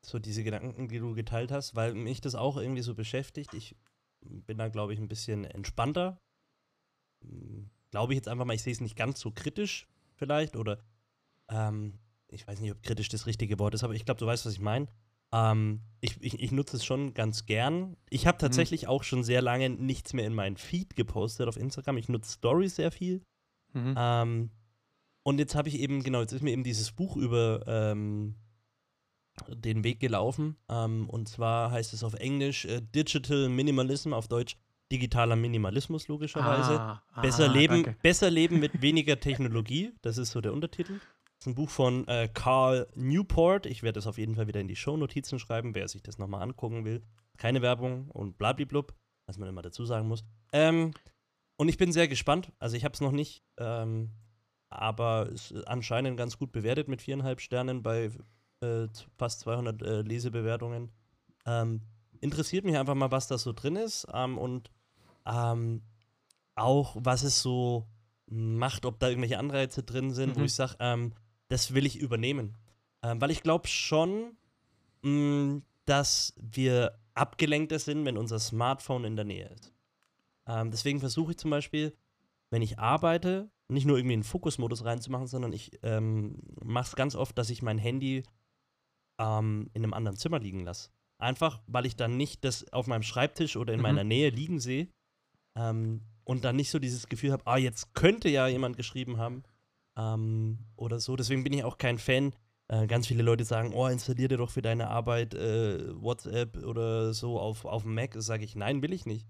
so 0.05 0.19
diese 0.19 0.45
Gedanken, 0.45 0.89
die 0.89 0.99
du 0.99 1.15
geteilt 1.15 1.51
hast, 1.51 1.75
weil 1.75 1.95
mich 1.95 2.21
das 2.21 2.35
auch 2.35 2.59
irgendwie 2.59 2.83
so 2.83 2.95
beschäftigt. 2.95 3.55
Ich 3.55 3.75
bin 4.21 4.59
da, 4.59 4.69
glaube 4.69 4.93
ich, 4.93 5.01
ein 5.01 5.09
bisschen 5.09 5.45
entspannter. 5.45 6.21
Glaube 7.91 8.13
ich 8.13 8.17
jetzt 8.17 8.29
einfach 8.29 8.45
mal, 8.45 8.55
ich 8.55 8.63
sehe 8.63 8.73
es 8.73 8.81
nicht 8.81 8.97
ganz 8.97 9.21
so 9.21 9.31
kritisch 9.31 9.89
vielleicht 10.15 10.57
oder 10.57 10.79
ähm, 11.49 11.95
ich 12.29 12.47
weiß 12.47 12.61
nicht, 12.61 12.73
ob 12.73 12.83
kritisch 12.83 13.09
das 13.09 13.27
richtige 13.27 13.59
Wort 13.59 13.75
ist, 13.75 13.85
aber 13.85 13.95
ich 13.95 14.05
glaube, 14.05 14.19
du 14.19 14.27
weißt, 14.27 14.45
was 14.47 14.53
ich 14.53 14.61
meine. 14.61 14.89
Ähm, 15.33 15.81
ich, 16.01 16.17
ich, 16.21 16.41
ich, 16.41 16.53
nutze 16.53 16.77
es 16.77 16.85
schon 16.85 17.13
ganz 17.13 17.47
gern. 17.47 17.97
Ich 18.09 18.27
habe 18.27 18.37
mhm. 18.37 18.41
tatsächlich 18.41 18.83
mhm. 18.83 18.89
auch 18.89 19.03
schon 19.03 19.23
sehr 19.23 19.43
lange 19.43 19.69
nichts 19.71 20.13
mehr 20.13 20.27
in 20.27 20.35
meinen 20.35 20.57
Feed 20.57 20.97
gepostet 20.97 21.49
auf 21.49 21.57
Instagram. 21.57 21.99
Ich 21.99 22.09
nutze 22.09 22.33
Stories 22.33 22.77
sehr 22.77 22.91
viel. 22.91 23.23
Mhm. 23.73 23.95
Ähm, 23.97 24.51
und 25.23 25.39
jetzt 25.39 25.55
habe 25.55 25.69
ich 25.69 25.79
eben, 25.79 26.03
genau, 26.03 26.21
jetzt 26.21 26.33
ist 26.33 26.43
mir 26.43 26.53
eben 26.53 26.65
dieses 26.65 26.93
Buch 26.93 27.17
über 27.17 27.63
ähm, 27.67 28.37
den 29.49 29.85
Weg 29.85 30.01
gelaufen. 30.01 30.57
Ähm, 30.69 31.09
und 31.11 31.29
zwar 31.29 31.71
heißt 31.71 31.93
es 31.93 32.03
auf 32.03 32.15
Englisch 32.15 32.65
äh, 32.65 32.81
Digital 32.81 33.49
Minimalism, 33.49 34.15
auf 34.15 34.29
Deutsch 34.29 34.57
digitaler 34.91 35.37
Minimalismus 35.37 36.09
logischerweise. 36.09 36.81
Ah, 36.81 37.03
besser, 37.21 37.49
ah, 37.49 37.53
leben, 37.53 37.97
besser 38.03 38.31
leben 38.31 38.59
mit 38.61 38.81
weniger 38.83 39.21
Technologie, 39.21 39.93
das 40.03 40.19
ist 40.19 40.33
so 40.33 40.41
der 40.41 40.53
Untertitel. 40.53 41.01
Das 41.39 41.47
ist 41.47 41.53
ein 41.53 41.55
Buch 41.55 41.71
von 41.71 42.07
äh, 42.09 42.29
Carl 42.33 42.89
Newport. 42.97 43.67
Ich 43.67 43.85
werde 43.85 43.99
das 43.99 44.09
auf 44.09 44.19
jeden 44.19 44.35
Fall 44.35 44.49
wieder 44.49 44.61
in 44.61 44.67
die 44.67 44.75
Show-Notizen 44.75 45.39
schreiben, 45.39 45.75
wer 45.75 45.87
sich 45.87 46.03
das 46.03 46.19
nochmal 46.19 46.43
angucken 46.43 46.85
will. 46.85 47.03
Keine 47.37 47.63
Werbung 47.63 48.09
und 48.11 48.39
blablablub, 48.39 48.93
was 49.27 49.39
man 49.39 49.49
immer 49.49 49.63
dazu 49.63 49.85
sagen 49.85 50.09
muss. 50.09 50.25
Ähm, 50.53 50.95
und 51.57 51.69
ich 51.69 51.77
bin 51.77 51.93
sehr 51.93 52.09
gespannt. 52.09 52.51
Also 52.59 52.77
ich 52.77 52.85
habe 52.85 52.95
es 52.95 53.01
noch 53.01 53.13
nicht, 53.13 53.45
ähm, 53.57 54.11
aber 54.69 55.31
es 55.33 55.53
ist 55.53 55.69
anscheinend 55.69 56.17
ganz 56.17 56.39
gut 56.39 56.51
bewertet 56.51 56.89
mit 56.89 57.03
viereinhalb 57.03 57.41
Sternen 57.41 57.85
bei 57.85 58.11
äh, 58.61 58.89
fast 59.17 59.41
200 59.41 59.83
äh, 59.83 60.03
Lesebewertungen. 60.03 60.91
Ähm, 61.47 61.83
interessiert 62.21 62.65
mich 62.65 62.77
einfach 62.77 62.97
mal, 62.97 63.13
was 63.13 63.29
da 63.29 63.39
so 63.39 63.53
drin 63.53 63.77
ist 63.77 64.09
ähm, 64.13 64.39
und 64.39 64.71
ähm, 65.29 65.83
auch, 66.55 66.97
was 66.99 67.23
es 67.23 67.41
so 67.41 67.87
macht, 68.27 68.85
ob 68.85 68.99
da 68.99 69.09
irgendwelche 69.09 69.39
Anreize 69.39 69.83
drin 69.83 70.11
sind, 70.11 70.37
mhm. 70.37 70.41
wo 70.41 70.45
ich 70.45 70.55
sage, 70.55 70.77
ähm, 70.81 71.13
das 71.49 71.75
will 71.75 71.87
ich 71.87 71.99
übernehmen. 71.99 72.57
Ähm, 73.03 73.21
weil 73.21 73.31
ich 73.31 73.43
glaube 73.43 73.69
schon, 73.69 74.37
mh, 75.03 75.11
mm, 75.11 75.63
dass 75.85 76.35
wir 76.37 76.99
abgelenkter 77.15 77.79
sind, 77.79 78.05
wenn 78.05 78.19
unser 78.19 78.39
Smartphone 78.39 79.05
in 79.05 79.17
der 79.17 79.25
Nähe 79.25 79.49
ist. 79.49 79.73
Ähm, 80.47 80.71
deswegen 80.71 81.01
versuche 81.01 81.33
ich 81.33 81.39
zum 81.39 81.51
Beispiel, 81.51 81.97
wenn 82.51 82.63
ich 82.63 82.79
arbeite, 82.79 83.51
nicht 83.69 83.87
nur 83.87 83.97
irgendwie 83.97 84.15
einen 84.15 84.25
Fokusmodus 84.25 84.85
reinzumachen, 84.85 85.27
sondern 85.27 85.53
ich 85.53 85.79
ähm, 85.83 86.37
mache 86.63 86.89
es 86.89 86.97
ganz 86.97 87.15
oft, 87.15 87.37
dass 87.39 87.51
ich 87.51 87.63
mein 87.63 87.79
Handy 87.79 88.23
ähm, 89.19 89.71
in 89.73 89.83
einem 89.83 89.95
anderen 89.95 90.17
Zimmer 90.17 90.39
liegen 90.39 90.61
lasse. 90.61 90.91
Einfach, 91.19 91.61
weil 91.67 91.87
ich 91.87 91.97
dann 91.97 92.17
nicht 92.17 92.45
das 92.45 92.71
auf 92.73 92.87
meinem 92.87 93.03
Schreibtisch 93.03 93.57
oder 93.57 93.73
in 93.73 93.81
mhm. 93.81 93.85
meiner 93.85 94.05
Nähe 94.05 94.31
liegen 94.31 94.61
sehe 94.61 94.89
ähm, 95.59 96.03
und 96.25 96.45
dann 96.45 96.57
nicht 96.57 96.71
so 96.71 96.79
dieses 96.79 97.09
Gefühl 97.09 97.33
habe, 97.33 97.47
ah, 97.47 97.57
jetzt 97.57 97.95
könnte 97.95 98.29
ja 98.29 98.47
jemand 98.49 98.77
geschrieben 98.77 99.19
haben 99.19 99.43
ähm, 99.97 100.59
oder 100.77 101.01
so. 101.01 101.17
Deswegen 101.17 101.43
bin 101.45 101.53
ich 101.53 101.65
auch 101.65 101.79
kein 101.79 101.99
Fan. 101.99 102.35
Äh, 102.69 102.87
ganz 102.87 103.07
viele 103.07 103.23
Leute 103.23 103.45
sagen, 103.45 103.73
oh, 103.75 103.87
installier 103.87 104.29
dir 104.29 104.37
doch 104.37 104.51
für 104.51 104.63
deine 104.63 104.89
Arbeit 104.89 105.35
äh, 105.35 106.01
WhatsApp 106.01 106.63
oder 106.65 107.15
so 107.15 107.41
auf, 107.41 107.65
auf 107.65 107.83
dem 107.83 107.95
Mac. 107.95 108.13
Das 108.13 108.27
sage 108.27 108.45
ich, 108.45 108.55
nein, 108.57 108.83
will 108.83 108.93
ich 108.93 109.07
nicht. 109.07 109.27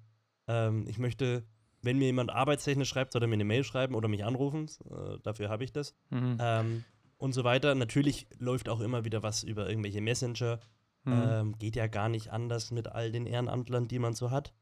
Ähm, 0.48 0.86
ich 0.88 0.98
möchte, 0.98 1.44
wenn 1.82 1.98
mir 1.98 2.06
jemand 2.06 2.30
arbeitstechnisch 2.30 2.88
schreibt, 2.88 3.12
soll 3.12 3.22
er 3.22 3.28
mir 3.28 3.34
eine 3.34 3.44
Mail 3.44 3.62
schreiben 3.62 3.94
oder 3.94 4.08
mich 4.08 4.24
anrufen. 4.24 4.68
Äh, 4.90 5.18
dafür 5.22 5.48
habe 5.48 5.62
ich 5.62 5.72
das. 5.72 5.94
Mhm. 6.10 6.36
Ähm, 6.40 6.84
und 7.16 7.32
so 7.32 7.44
weiter. 7.44 7.76
Natürlich 7.76 8.26
läuft 8.38 8.68
auch 8.68 8.80
immer 8.80 9.04
wieder 9.04 9.22
was 9.22 9.44
über 9.44 9.68
irgendwelche 9.68 10.00
Messenger. 10.00 10.58
Mhm. 11.04 11.12
Ähm, 11.12 11.58
geht 11.58 11.76
ja 11.76 11.86
gar 11.86 12.08
nicht 12.08 12.32
anders 12.32 12.72
mit 12.72 12.88
all 12.88 13.12
den 13.12 13.26
Ehrenamtlern, 13.26 13.86
die 13.86 14.00
man 14.00 14.14
so 14.14 14.32
hat. 14.32 14.52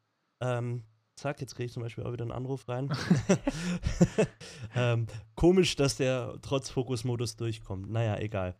Ähm, 0.41 0.85
Zack, 1.17 1.41
jetzt 1.41 1.55
kriege 1.55 1.67
ich 1.67 1.73
zum 1.73 1.83
Beispiel 1.83 2.05
auch 2.05 2.13
wieder 2.13 2.25
einen 2.25 2.33
Anruf 2.33 2.69
rein. 2.69 2.91
ähm, 4.77 5.07
komisch, 5.35 5.75
dass 5.75 5.97
der 5.97 6.39
trotz 6.43 6.69
Fokusmodus 6.69 7.37
durchkommt. 7.37 7.91
Naja, 7.91 8.19
egal. 8.19 8.55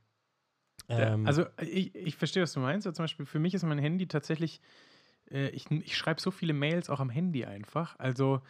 Ähm, 0.89 1.27
also 1.27 1.45
ich, 1.61 1.95
ich 1.95 2.17
verstehe, 2.17 2.43
was 2.43 2.53
du 2.53 2.61
meinst. 2.61 2.87
Also 2.87 2.97
zum 2.97 3.05
Beispiel 3.05 3.27
für 3.27 3.39
mich 3.39 3.55
ist 3.55 3.63
mein 3.65 3.79
Handy 3.79 4.07
tatsächlich, 4.07 4.61
äh, 5.31 5.49
ich, 5.51 5.71
ich 5.71 5.97
schreibe 5.97 6.21
so 6.21 6.31
viele 6.31 6.55
Mails 6.55 6.89
auch 6.89 7.01
am 7.01 7.11
Handy 7.11 7.45
einfach. 7.45 7.99
Also 7.99 8.41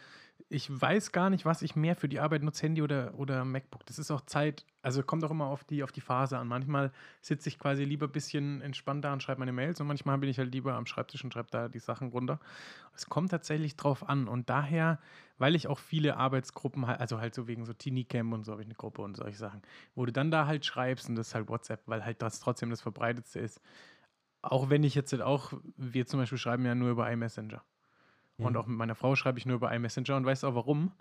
ich 0.49 0.69
weiß 0.69 1.11
gar 1.11 1.29
nicht, 1.29 1.43
was 1.43 1.61
ich 1.61 1.75
mehr 1.75 1.95
für 1.97 2.07
die 2.07 2.21
Arbeit 2.21 2.41
nutze, 2.41 2.63
Handy 2.63 2.81
oder, 2.81 3.13
oder 3.17 3.43
MacBook. 3.43 3.85
Das 3.85 3.99
ist 3.99 4.11
auch 4.11 4.21
Zeit, 4.21 4.65
also 4.81 5.03
kommt 5.03 5.25
auch 5.25 5.31
immer 5.31 5.47
auf 5.47 5.65
die, 5.65 5.83
auf 5.83 5.91
die 5.91 5.99
Phase 5.99 6.37
an. 6.37 6.47
Manchmal 6.47 6.93
sitze 7.21 7.49
ich 7.49 7.59
quasi 7.59 7.83
lieber 7.83 8.07
ein 8.07 8.13
bisschen 8.13 8.61
entspannt 8.61 9.03
da 9.03 9.11
und 9.11 9.21
schreibe 9.21 9.39
meine 9.39 9.51
Mails 9.51 9.81
und 9.81 9.87
manchmal 9.87 10.17
bin 10.19 10.29
ich 10.29 10.37
halt 10.39 10.53
lieber 10.53 10.73
am 10.75 10.85
Schreibtisch 10.85 11.21
und 11.25 11.33
schreibe 11.33 11.49
da 11.51 11.67
die 11.67 11.79
Sachen 11.79 12.09
runter. 12.09 12.39
Es 12.95 13.09
kommt 13.09 13.31
tatsächlich 13.31 13.75
drauf 13.75 14.07
an 14.07 14.29
und 14.29 14.49
daher, 14.49 14.99
weil 15.37 15.53
ich 15.53 15.67
auch 15.67 15.79
viele 15.79 16.15
Arbeitsgruppen, 16.15 16.85
also 16.85 17.19
halt 17.19 17.35
so 17.35 17.47
wegen 17.49 17.65
so 17.65 17.73
Teenie-Camp 17.73 18.33
und 18.33 18.45
so 18.45 18.53
habe 18.53 18.61
ich 18.61 18.67
eine 18.67 18.75
Gruppe 18.75 19.01
und 19.01 19.17
solche 19.17 19.37
Sachen, 19.37 19.61
wo 19.95 20.05
du 20.05 20.13
dann 20.13 20.31
da 20.31 20.47
halt 20.47 20.65
schreibst 20.65 21.09
und 21.09 21.15
das 21.15 21.27
ist 21.29 21.35
halt 21.35 21.49
WhatsApp, 21.49 21.81
weil 21.87 22.05
halt 22.05 22.21
das 22.21 22.39
trotzdem 22.39 22.69
das 22.69 22.79
verbreitetste 22.79 23.39
ist. 23.41 23.59
Auch 24.41 24.69
wenn 24.69 24.83
ich 24.85 24.95
jetzt 24.95 25.11
halt 25.11 25.23
auch, 25.23 25.51
wir 25.75 26.05
zum 26.07 26.21
Beispiel 26.21 26.37
schreiben 26.37 26.65
ja 26.65 26.73
nur 26.73 26.91
über 26.91 27.11
iMessenger. 27.11 27.63
Und 28.37 28.53
mhm. 28.53 28.59
auch 28.59 28.67
mit 28.67 28.77
meiner 28.77 28.95
Frau 28.95 29.15
schreibe 29.15 29.39
ich 29.39 29.45
nur 29.45 29.55
über 29.55 29.73
iMessenger 29.73 30.15
und 30.15 30.25
weißt 30.25 30.45
auch 30.45 30.55
warum? 30.55 30.91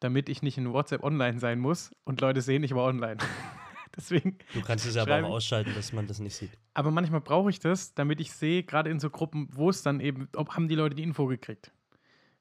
Damit 0.00 0.28
ich 0.28 0.42
nicht 0.42 0.58
in 0.58 0.72
WhatsApp 0.72 1.04
online 1.04 1.38
sein 1.38 1.58
muss 1.58 1.94
und 2.04 2.20
Leute 2.20 2.40
sehen, 2.40 2.64
ich 2.64 2.74
war 2.74 2.84
online. 2.84 3.18
Deswegen. 3.96 4.38
Du 4.54 4.62
kannst 4.62 4.86
es 4.86 4.96
aber 4.96 5.26
auch 5.26 5.30
ausschalten, 5.30 5.74
dass 5.74 5.92
man 5.92 6.06
das 6.06 6.20
nicht 6.20 6.36
sieht. 6.36 6.50
Aber 6.74 6.90
manchmal 6.90 7.20
brauche 7.20 7.50
ich 7.50 7.58
das, 7.58 7.94
damit 7.94 8.20
ich 8.20 8.32
sehe, 8.32 8.62
gerade 8.62 8.88
in 8.88 9.00
so 9.00 9.10
Gruppen, 9.10 9.48
wo 9.52 9.68
es 9.68 9.82
dann 9.82 10.00
eben, 10.00 10.28
ob 10.36 10.54
haben 10.54 10.68
die 10.68 10.76
Leute 10.76 10.94
die 10.94 11.02
Info 11.02 11.26
gekriegt. 11.26 11.72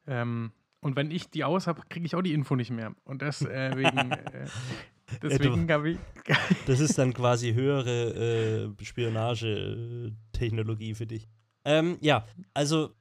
Ähm, 0.08 0.52
und 0.82 0.96
wenn 0.96 1.12
ich 1.12 1.30
die 1.30 1.44
aus 1.44 1.68
habe, 1.68 1.82
kriege 1.90 2.06
ich 2.06 2.16
auch 2.16 2.22
die 2.22 2.34
Info 2.34 2.56
nicht 2.56 2.72
mehr. 2.72 2.96
Und 3.04 3.22
deswegen, 3.22 4.12
äh, 4.12 4.48
deswegen 5.22 5.70
habe 5.72 5.92
ich. 5.92 5.98
das 6.68 6.80
ist 6.80 6.98
dann 6.98 7.14
quasi 7.14 7.54
höhere 7.54 8.72
äh, 8.80 8.84
Spionage-Technologie 8.84 10.94
für 10.94 11.08
dich. 11.08 11.28
Ähm, 11.66 11.98
ja, 12.00 12.26
also 12.54 12.96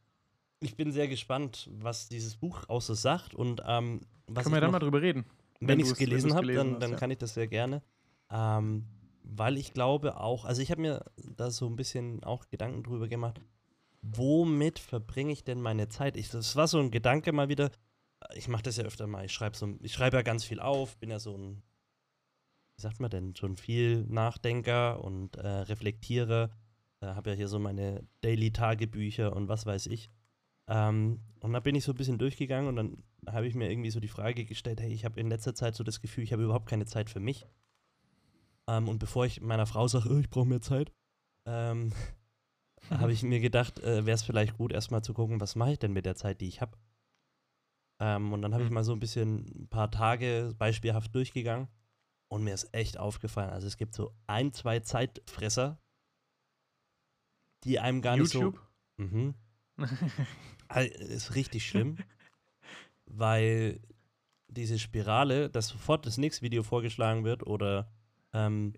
ich 0.60 0.76
bin 0.76 0.92
sehr 0.92 1.08
gespannt, 1.08 1.70
was 1.72 2.08
dieses 2.08 2.36
Buch 2.36 2.64
so 2.80 2.94
sagt 2.94 3.34
und 3.34 3.62
ähm, 3.66 4.00
was 4.26 4.44
Können 4.44 4.56
wir 4.56 4.60
dann 4.60 4.72
mal 4.72 4.78
drüber 4.78 5.00
reden? 5.00 5.24
Wenn, 5.60 5.68
wenn 5.68 5.80
ich 5.80 5.86
es 5.86 5.96
gelesen 5.96 6.34
habe, 6.34 6.52
dann, 6.52 6.78
dann 6.80 6.92
ja. 6.92 6.96
kann 6.96 7.10
ich 7.10 7.18
das 7.18 7.34
sehr 7.34 7.48
gerne. 7.48 7.82
Ähm, 8.30 8.84
weil 9.22 9.56
ich 9.56 9.72
glaube 9.72 10.20
auch, 10.20 10.44
also 10.44 10.62
ich 10.62 10.70
habe 10.70 10.80
mir 10.80 11.04
da 11.36 11.50
so 11.50 11.66
ein 11.66 11.76
bisschen 11.76 12.22
auch 12.24 12.48
Gedanken 12.48 12.82
drüber 12.82 13.08
gemacht, 13.08 13.40
womit 14.02 14.78
verbringe 14.78 15.32
ich 15.32 15.44
denn 15.44 15.60
meine 15.60 15.88
Zeit? 15.88 16.16
Ich, 16.16 16.30
das 16.30 16.56
war 16.56 16.68
so 16.68 16.78
ein 16.78 16.90
Gedanke 16.90 17.32
mal 17.32 17.48
wieder. 17.48 17.70
Ich 18.34 18.48
mache 18.48 18.62
das 18.62 18.76
ja 18.76 18.84
öfter 18.84 19.06
mal. 19.06 19.24
Ich 19.24 19.32
schreibe 19.32 19.56
so, 19.56 19.76
ich 19.82 19.92
schreibe 19.92 20.16
ja 20.16 20.22
ganz 20.22 20.44
viel 20.44 20.60
auf, 20.60 20.96
bin 20.98 21.10
ja 21.10 21.18
so 21.18 21.36
ein, 21.36 21.62
wie 22.76 22.82
sagt 22.82 23.00
man 23.00 23.10
denn, 23.10 23.34
so 23.34 23.46
ein 23.46 23.56
viel 23.56 24.04
Nachdenker 24.08 25.02
und 25.02 25.36
äh, 25.36 25.46
reflektiere. 25.46 26.50
Äh, 27.00 27.06
habe 27.06 27.30
ja 27.30 27.36
hier 27.36 27.48
so 27.48 27.58
meine 27.58 28.06
Daily-Tagebücher 28.20 29.34
und 29.34 29.48
was 29.48 29.66
weiß 29.66 29.86
ich. 29.86 30.10
Ähm, 30.68 31.20
und 31.40 31.52
da 31.52 31.60
bin 31.60 31.74
ich 31.74 31.84
so 31.84 31.92
ein 31.92 31.96
bisschen 31.96 32.18
durchgegangen 32.18 32.68
und 32.68 32.76
dann 32.76 33.02
habe 33.26 33.46
ich 33.46 33.54
mir 33.54 33.70
irgendwie 33.70 33.90
so 33.90 34.00
die 34.00 34.08
Frage 34.08 34.44
gestellt, 34.44 34.80
hey, 34.80 34.92
ich 34.92 35.04
habe 35.04 35.18
in 35.18 35.28
letzter 35.28 35.54
Zeit 35.54 35.74
so 35.74 35.82
das 35.82 36.00
Gefühl, 36.00 36.24
ich 36.24 36.32
habe 36.32 36.44
überhaupt 36.44 36.68
keine 36.68 36.86
Zeit 36.86 37.10
für 37.10 37.20
mich. 37.20 37.46
Ähm, 38.66 38.88
und 38.88 38.98
bevor 38.98 39.24
ich 39.24 39.40
meiner 39.40 39.66
Frau 39.66 39.88
sage, 39.88 40.10
oh, 40.10 40.18
ich 40.18 40.30
brauche 40.30 40.46
mehr 40.46 40.60
Zeit, 40.60 40.92
ähm, 41.46 41.92
habe 42.90 43.12
ich 43.12 43.22
mir 43.22 43.40
gedacht, 43.40 43.80
äh, 43.80 44.04
wäre 44.04 44.14
es 44.14 44.22
vielleicht 44.22 44.56
gut, 44.56 44.72
erstmal 44.72 45.02
zu 45.02 45.14
gucken, 45.14 45.40
was 45.40 45.56
mache 45.56 45.72
ich 45.72 45.78
denn 45.78 45.92
mit 45.92 46.06
der 46.06 46.16
Zeit, 46.16 46.40
die 46.40 46.48
ich 46.48 46.60
habe. 46.60 46.76
Ähm, 48.00 48.32
und 48.32 48.42
dann 48.42 48.52
habe 48.52 48.62
ich 48.62 48.68
mhm. 48.68 48.74
mal 48.74 48.84
so 48.84 48.92
ein 48.92 49.00
bisschen 49.00 49.62
ein 49.62 49.68
paar 49.68 49.90
Tage 49.90 50.54
beispielhaft 50.58 51.14
durchgegangen 51.14 51.68
und 52.28 52.44
mir 52.44 52.54
ist 52.54 52.72
echt 52.74 52.98
aufgefallen, 52.98 53.50
also 53.50 53.66
es 53.66 53.76
gibt 53.76 53.94
so 53.94 54.14
ein, 54.26 54.52
zwei 54.52 54.80
Zeitfresser, 54.80 55.80
die 57.64 57.80
einem 57.80 58.02
gar 58.02 58.16
YouTube? 58.16 58.54
nicht 58.54 58.62
so. 58.98 59.04
Mhm. 59.04 59.34
ist 60.76 61.34
richtig 61.34 61.66
schlimm, 61.66 61.98
weil 63.06 63.80
diese 64.48 64.78
Spirale, 64.78 65.50
dass 65.50 65.68
sofort 65.68 66.06
das 66.06 66.18
nächste 66.18 66.42
Video 66.42 66.62
vorgeschlagen 66.62 67.24
wird 67.24 67.46
oder 67.46 67.90
ähm, 68.32 68.74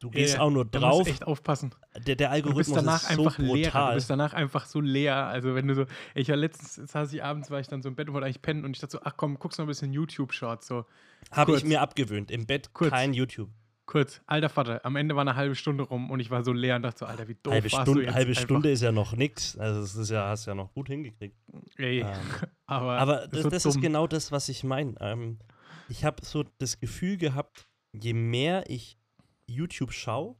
du 0.00 0.10
gehst 0.10 0.34
ja, 0.34 0.40
auch 0.40 0.50
nur 0.50 0.64
drauf. 0.64 0.90
Du 0.90 0.98
musst 0.98 1.10
echt 1.10 1.26
aufpassen. 1.26 1.74
Der, 2.06 2.16
der 2.16 2.30
Algorithmus 2.30 2.66
du 2.66 2.74
bist 2.74 2.86
danach 2.86 3.02
ist 3.02 3.16
so 3.16 3.22
einfach 3.22 3.36
brutal. 3.38 3.56
leer. 3.56 3.88
Du 3.88 3.94
bist 3.94 4.10
danach 4.10 4.34
einfach 4.34 4.66
so 4.66 4.80
leer. 4.80 5.26
Also 5.26 5.54
wenn 5.54 5.68
du 5.68 5.74
so, 5.74 5.86
ich 6.14 6.28
war 6.28 6.36
letztens, 6.36 6.90
saß 6.90 7.12
ich 7.12 7.22
abends, 7.22 7.50
war 7.50 7.60
ich 7.60 7.68
dann 7.68 7.82
so 7.82 7.88
im 7.88 7.96
Bett 7.96 8.08
und 8.08 8.14
wollte 8.14 8.26
eigentlich 8.26 8.42
pennen 8.42 8.64
und 8.64 8.76
ich 8.76 8.80
dachte 8.80 8.92
so, 8.92 9.02
ach 9.02 9.16
komm, 9.16 9.38
guckst 9.38 9.58
noch 9.58 9.66
ein 9.66 9.68
bisschen 9.68 9.92
YouTube-Shorts. 9.92 10.66
So. 10.66 10.84
Habe 11.30 11.56
ich 11.56 11.64
mir 11.64 11.80
abgewöhnt. 11.80 12.30
Im 12.30 12.46
Bett 12.46 12.72
kurz. 12.72 12.90
kein 12.90 13.14
YouTube. 13.14 13.50
Kurz, 13.86 14.20
alter 14.26 14.48
Vater, 14.48 14.84
am 14.84 14.96
Ende 14.96 15.14
war 15.14 15.20
eine 15.22 15.36
halbe 15.36 15.54
Stunde 15.54 15.84
rum 15.84 16.10
und 16.10 16.18
ich 16.18 16.28
war 16.30 16.42
so 16.44 16.52
leer 16.52 16.74
und 16.76 16.82
dachte 16.82 16.98
so, 17.00 17.06
Alter, 17.06 17.28
wie 17.28 17.36
doof 17.40 17.52
halbe 17.54 17.72
warst 17.72 17.82
Stunde, 17.82 18.00
du 18.00 18.06
jetzt 18.06 18.14
Halbe 18.16 18.30
einfach. 18.30 18.42
Stunde 18.42 18.70
ist 18.72 18.82
ja 18.82 18.90
noch 18.92 19.12
nichts. 19.14 19.56
Also 19.56 19.80
das 19.80 19.94
ist 19.94 20.10
ja, 20.10 20.28
hast 20.28 20.46
ja 20.46 20.54
noch 20.56 20.72
gut 20.74 20.88
hingekriegt. 20.88 21.36
Ey, 21.76 22.00
ähm, 22.00 22.06
aber 22.66 22.98
aber 22.98 23.28
das, 23.28 23.48
das 23.48 23.64
ist 23.64 23.80
genau 23.80 24.08
das, 24.08 24.32
was 24.32 24.48
ich 24.48 24.64
meine. 24.64 24.94
Ähm, 25.00 25.38
ich 25.88 26.04
habe 26.04 26.24
so 26.24 26.44
das 26.58 26.80
Gefühl 26.80 27.16
gehabt, 27.16 27.68
je 27.92 28.12
mehr 28.12 28.68
ich 28.68 28.98
YouTube 29.46 29.92
schaue, 29.92 30.34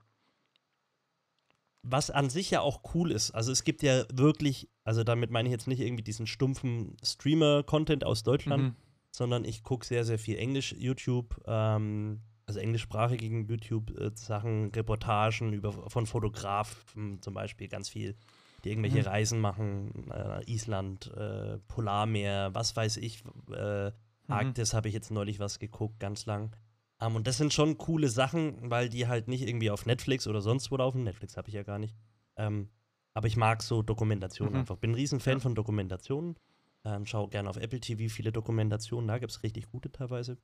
was 1.83 2.11
an 2.11 2.31
sich 2.31 2.51
ja 2.51 2.61
auch 2.63 2.81
cool 2.95 3.13
ist. 3.13 3.31
Also 3.31 3.53
es 3.53 3.63
gibt 3.63 3.83
ja 3.83 4.05
wirklich, 4.13 4.69
also 4.83 5.05
damit 5.05 5.31
meine 5.31 5.49
ich 5.49 5.53
jetzt 5.53 5.69
nicht 5.69 5.81
irgendwie 5.81 6.03
diesen 6.03 6.27
stumpfen 6.27 6.97
Streamer-Content 7.05 8.05
aus 8.05 8.25
Deutschland, 8.25 8.63
Mhm. 8.65 8.77
sondern 9.13 9.45
ich 9.45 9.63
gucke 9.63 9.87
sehr, 9.87 10.05
sehr 10.05 10.19
viel 10.19 10.37
Englisch 10.37 10.75
YouTube, 10.77 11.41
ähm, 11.47 12.23
also 12.47 12.61
englischsprachigen 12.61 13.47
YouTube-Sachen, 13.49 14.71
Reportagen 14.75 15.53
über, 15.53 15.73
von 15.91 16.07
Fotografen 16.07 17.21
zum 17.21 17.35
Beispiel, 17.35 17.69
ganz 17.69 17.89
viel, 17.89 18.17
die 18.65 18.71
irgendwelche 18.71 19.01
Mhm. 19.01 19.07
Reisen 19.07 19.41
machen, 19.41 20.11
äh, 20.11 20.51
Island, 20.51 21.13
äh, 21.17 21.59
Polarmeer, 21.69 22.55
was 22.55 22.75
weiß 22.77 22.97
ich, 22.99 23.23
äh, 23.53 23.91
Mhm. 24.29 24.33
Arktis 24.35 24.75
habe 24.75 24.89
ich 24.89 24.95
jetzt 24.95 25.11
neulich 25.13 25.39
was 25.39 25.59
geguckt, 25.61 26.01
ganz 26.01 26.27
lang. 26.27 26.55
Ähm, 27.01 27.15
und 27.15 27.27
das 27.29 27.37
sind 27.37 27.53
schon 27.53 27.79
coole 27.79 28.09
Sachen, 28.09 28.71
weil 28.71 28.89
die 28.89 29.07
halt 29.07 29.29
nicht 29.29 29.47
irgendwie 29.47 29.71
auf 29.71 29.87
Netflix 29.87 30.27
oder 30.27 30.41
sonst 30.41 30.71
wo 30.71 30.77
laufen. 30.77 31.05
Netflix 31.05 31.37
habe 31.37 31.49
ich 31.49 31.55
ja 31.55 31.63
gar 31.63 31.79
nicht. 31.79 31.95
Ähm, 32.37 32.69
aber 33.15 33.29
ich 33.29 33.37
mag 33.37 33.63
so 33.63 33.83
Dokumentationen 33.83 34.55
Mhm. 34.55 34.61
einfach. 34.61 34.77
Bin 34.79 34.91
ein 34.93 34.95
Riesenfan 34.95 35.35
Ja. 35.35 35.39
von 35.41 35.55
Dokumentationen. 35.55 36.37
Ähm, 36.85 37.07
schau 37.07 37.29
gerne 37.29 37.49
auf 37.51 37.57
Apple 37.57 37.81
TV 37.81 38.13
viele 38.13 38.33
Dokumentationen. 38.33 39.07
Da 39.09 39.19
gibt 39.19 39.31
es 39.33 39.43
richtig 39.43 39.69
gute 39.71 39.91
teilweise. 39.93 40.39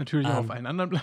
Natürlich 0.00 0.26
auch 0.28 0.38
Ähm, 0.38 0.44
auf 0.44 0.50
einen 0.50 0.66
anderen 0.66 0.88
Blatt. 0.88 1.02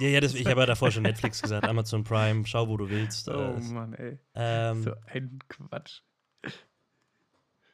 Ja, 0.00 0.08
ja, 0.08 0.20
das, 0.20 0.32
ich 0.32 0.46
habe 0.46 0.60
ja 0.60 0.66
davor 0.74 0.90
schon 0.90 1.02
Netflix 1.02 1.42
gesagt. 1.42 1.66
Amazon 1.66 2.02
Prime, 2.02 2.46
schau, 2.46 2.66
wo 2.66 2.78
du 2.78 2.88
willst. 2.88 3.28
Oh 3.28 3.32
Äh, 3.56 3.60
Mann, 3.60 3.92
ey. 3.92 4.18
ähm, 4.34 4.82
So 4.84 4.92
ein 5.06 5.38
Quatsch. 5.48 6.00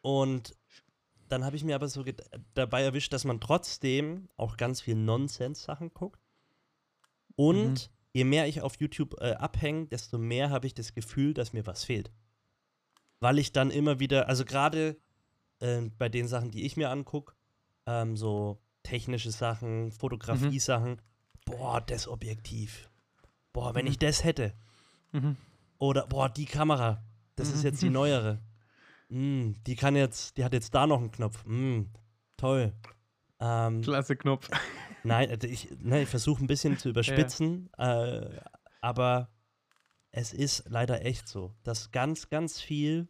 Und 0.03 0.57
dann 1.29 1.45
habe 1.45 1.55
ich 1.55 1.63
mir 1.63 1.77
aber 1.77 1.87
so 1.87 2.05
dabei 2.55 2.83
erwischt, 2.83 3.13
dass 3.13 3.25
man 3.25 3.41
trotzdem 3.41 4.29
auch 4.37 4.57
ganz 4.57 4.81
viel 4.81 4.97
Nonsens-Sachen 4.97 5.95
guckt. 5.95 6.21
Und 7.37 7.89
Mhm. 7.89 7.95
je 8.13 8.25
mehr 8.25 8.49
ich 8.49 8.61
auf 8.61 8.75
YouTube 8.81 9.15
äh, 9.21 9.35
abhänge, 9.35 9.87
desto 9.87 10.19
mehr 10.19 10.51
habe 10.51 10.67
ich 10.67 10.75
das 10.75 10.93
Gefühl, 10.93 11.35
dass 11.35 11.53
mir 11.53 11.67
was 11.69 11.85
fehlt. 11.85 12.11
Weil 13.21 13.39
ich 13.39 13.53
dann 13.53 13.71
immer 13.71 14.01
wieder, 14.01 14.29
also 14.29 14.45
gerade 14.45 14.97
äh, 15.61 15.83
bei 15.99 16.09
den 16.09 16.27
Sachen, 16.27 16.51
die 16.51 16.67
ich 16.67 16.77
mir 16.77 16.91
angucke, 16.91 17.35
ähm, 17.87 18.17
so 18.17 18.61
technische 18.85 19.33
Sachen, 19.33 19.91
Fotografie-Sachen, 19.91 21.01
boah, 21.45 21.81
das 21.81 22.07
Objektiv. 22.07 22.89
Boah, 23.53 23.75
wenn 23.75 23.87
Mhm. 23.87 23.91
ich 23.91 23.99
das 23.99 24.23
hätte. 24.23 24.55
Mhm. 25.13 25.37
Oder, 25.79 26.07
boah, 26.07 26.29
die 26.29 26.45
Kamera. 26.47 27.03
Das 27.37 27.51
ist 27.51 27.65
jetzt 27.65 27.83
die 27.83 27.87
Mhm. 27.87 27.93
neuere. 27.95 28.41
Mm, 29.09 29.53
die 29.67 29.75
kann 29.77 29.97
jetzt, 29.97 30.37
die 30.37 30.45
hat 30.45 30.53
jetzt 30.53 30.73
da 30.75 30.87
noch 30.87 30.99
einen 31.01 31.11
Knopf. 31.11 31.45
Mm, 31.47 31.87
toll. 32.37 32.73
Ähm, 33.41 33.83
Klasse 33.83 34.17
Knopf. 34.17 34.49
nein, 35.03 35.29
also 35.31 35.47
ich, 35.49 35.69
ne, 35.81 36.03
ich 36.03 36.09
versuche 36.09 36.43
ein 36.45 36.47
bisschen 36.47 36.79
zu 36.79 36.89
überspitzen, 37.35 37.71
äh, 37.77 38.41
aber 38.81 39.29
es 40.13 40.33
ist 40.33 40.65
leider 40.69 41.05
echt 41.05 41.27
so, 41.29 41.53
dass 41.65 41.91
ganz, 41.91 42.29
ganz 42.31 42.61
viel 42.61 43.09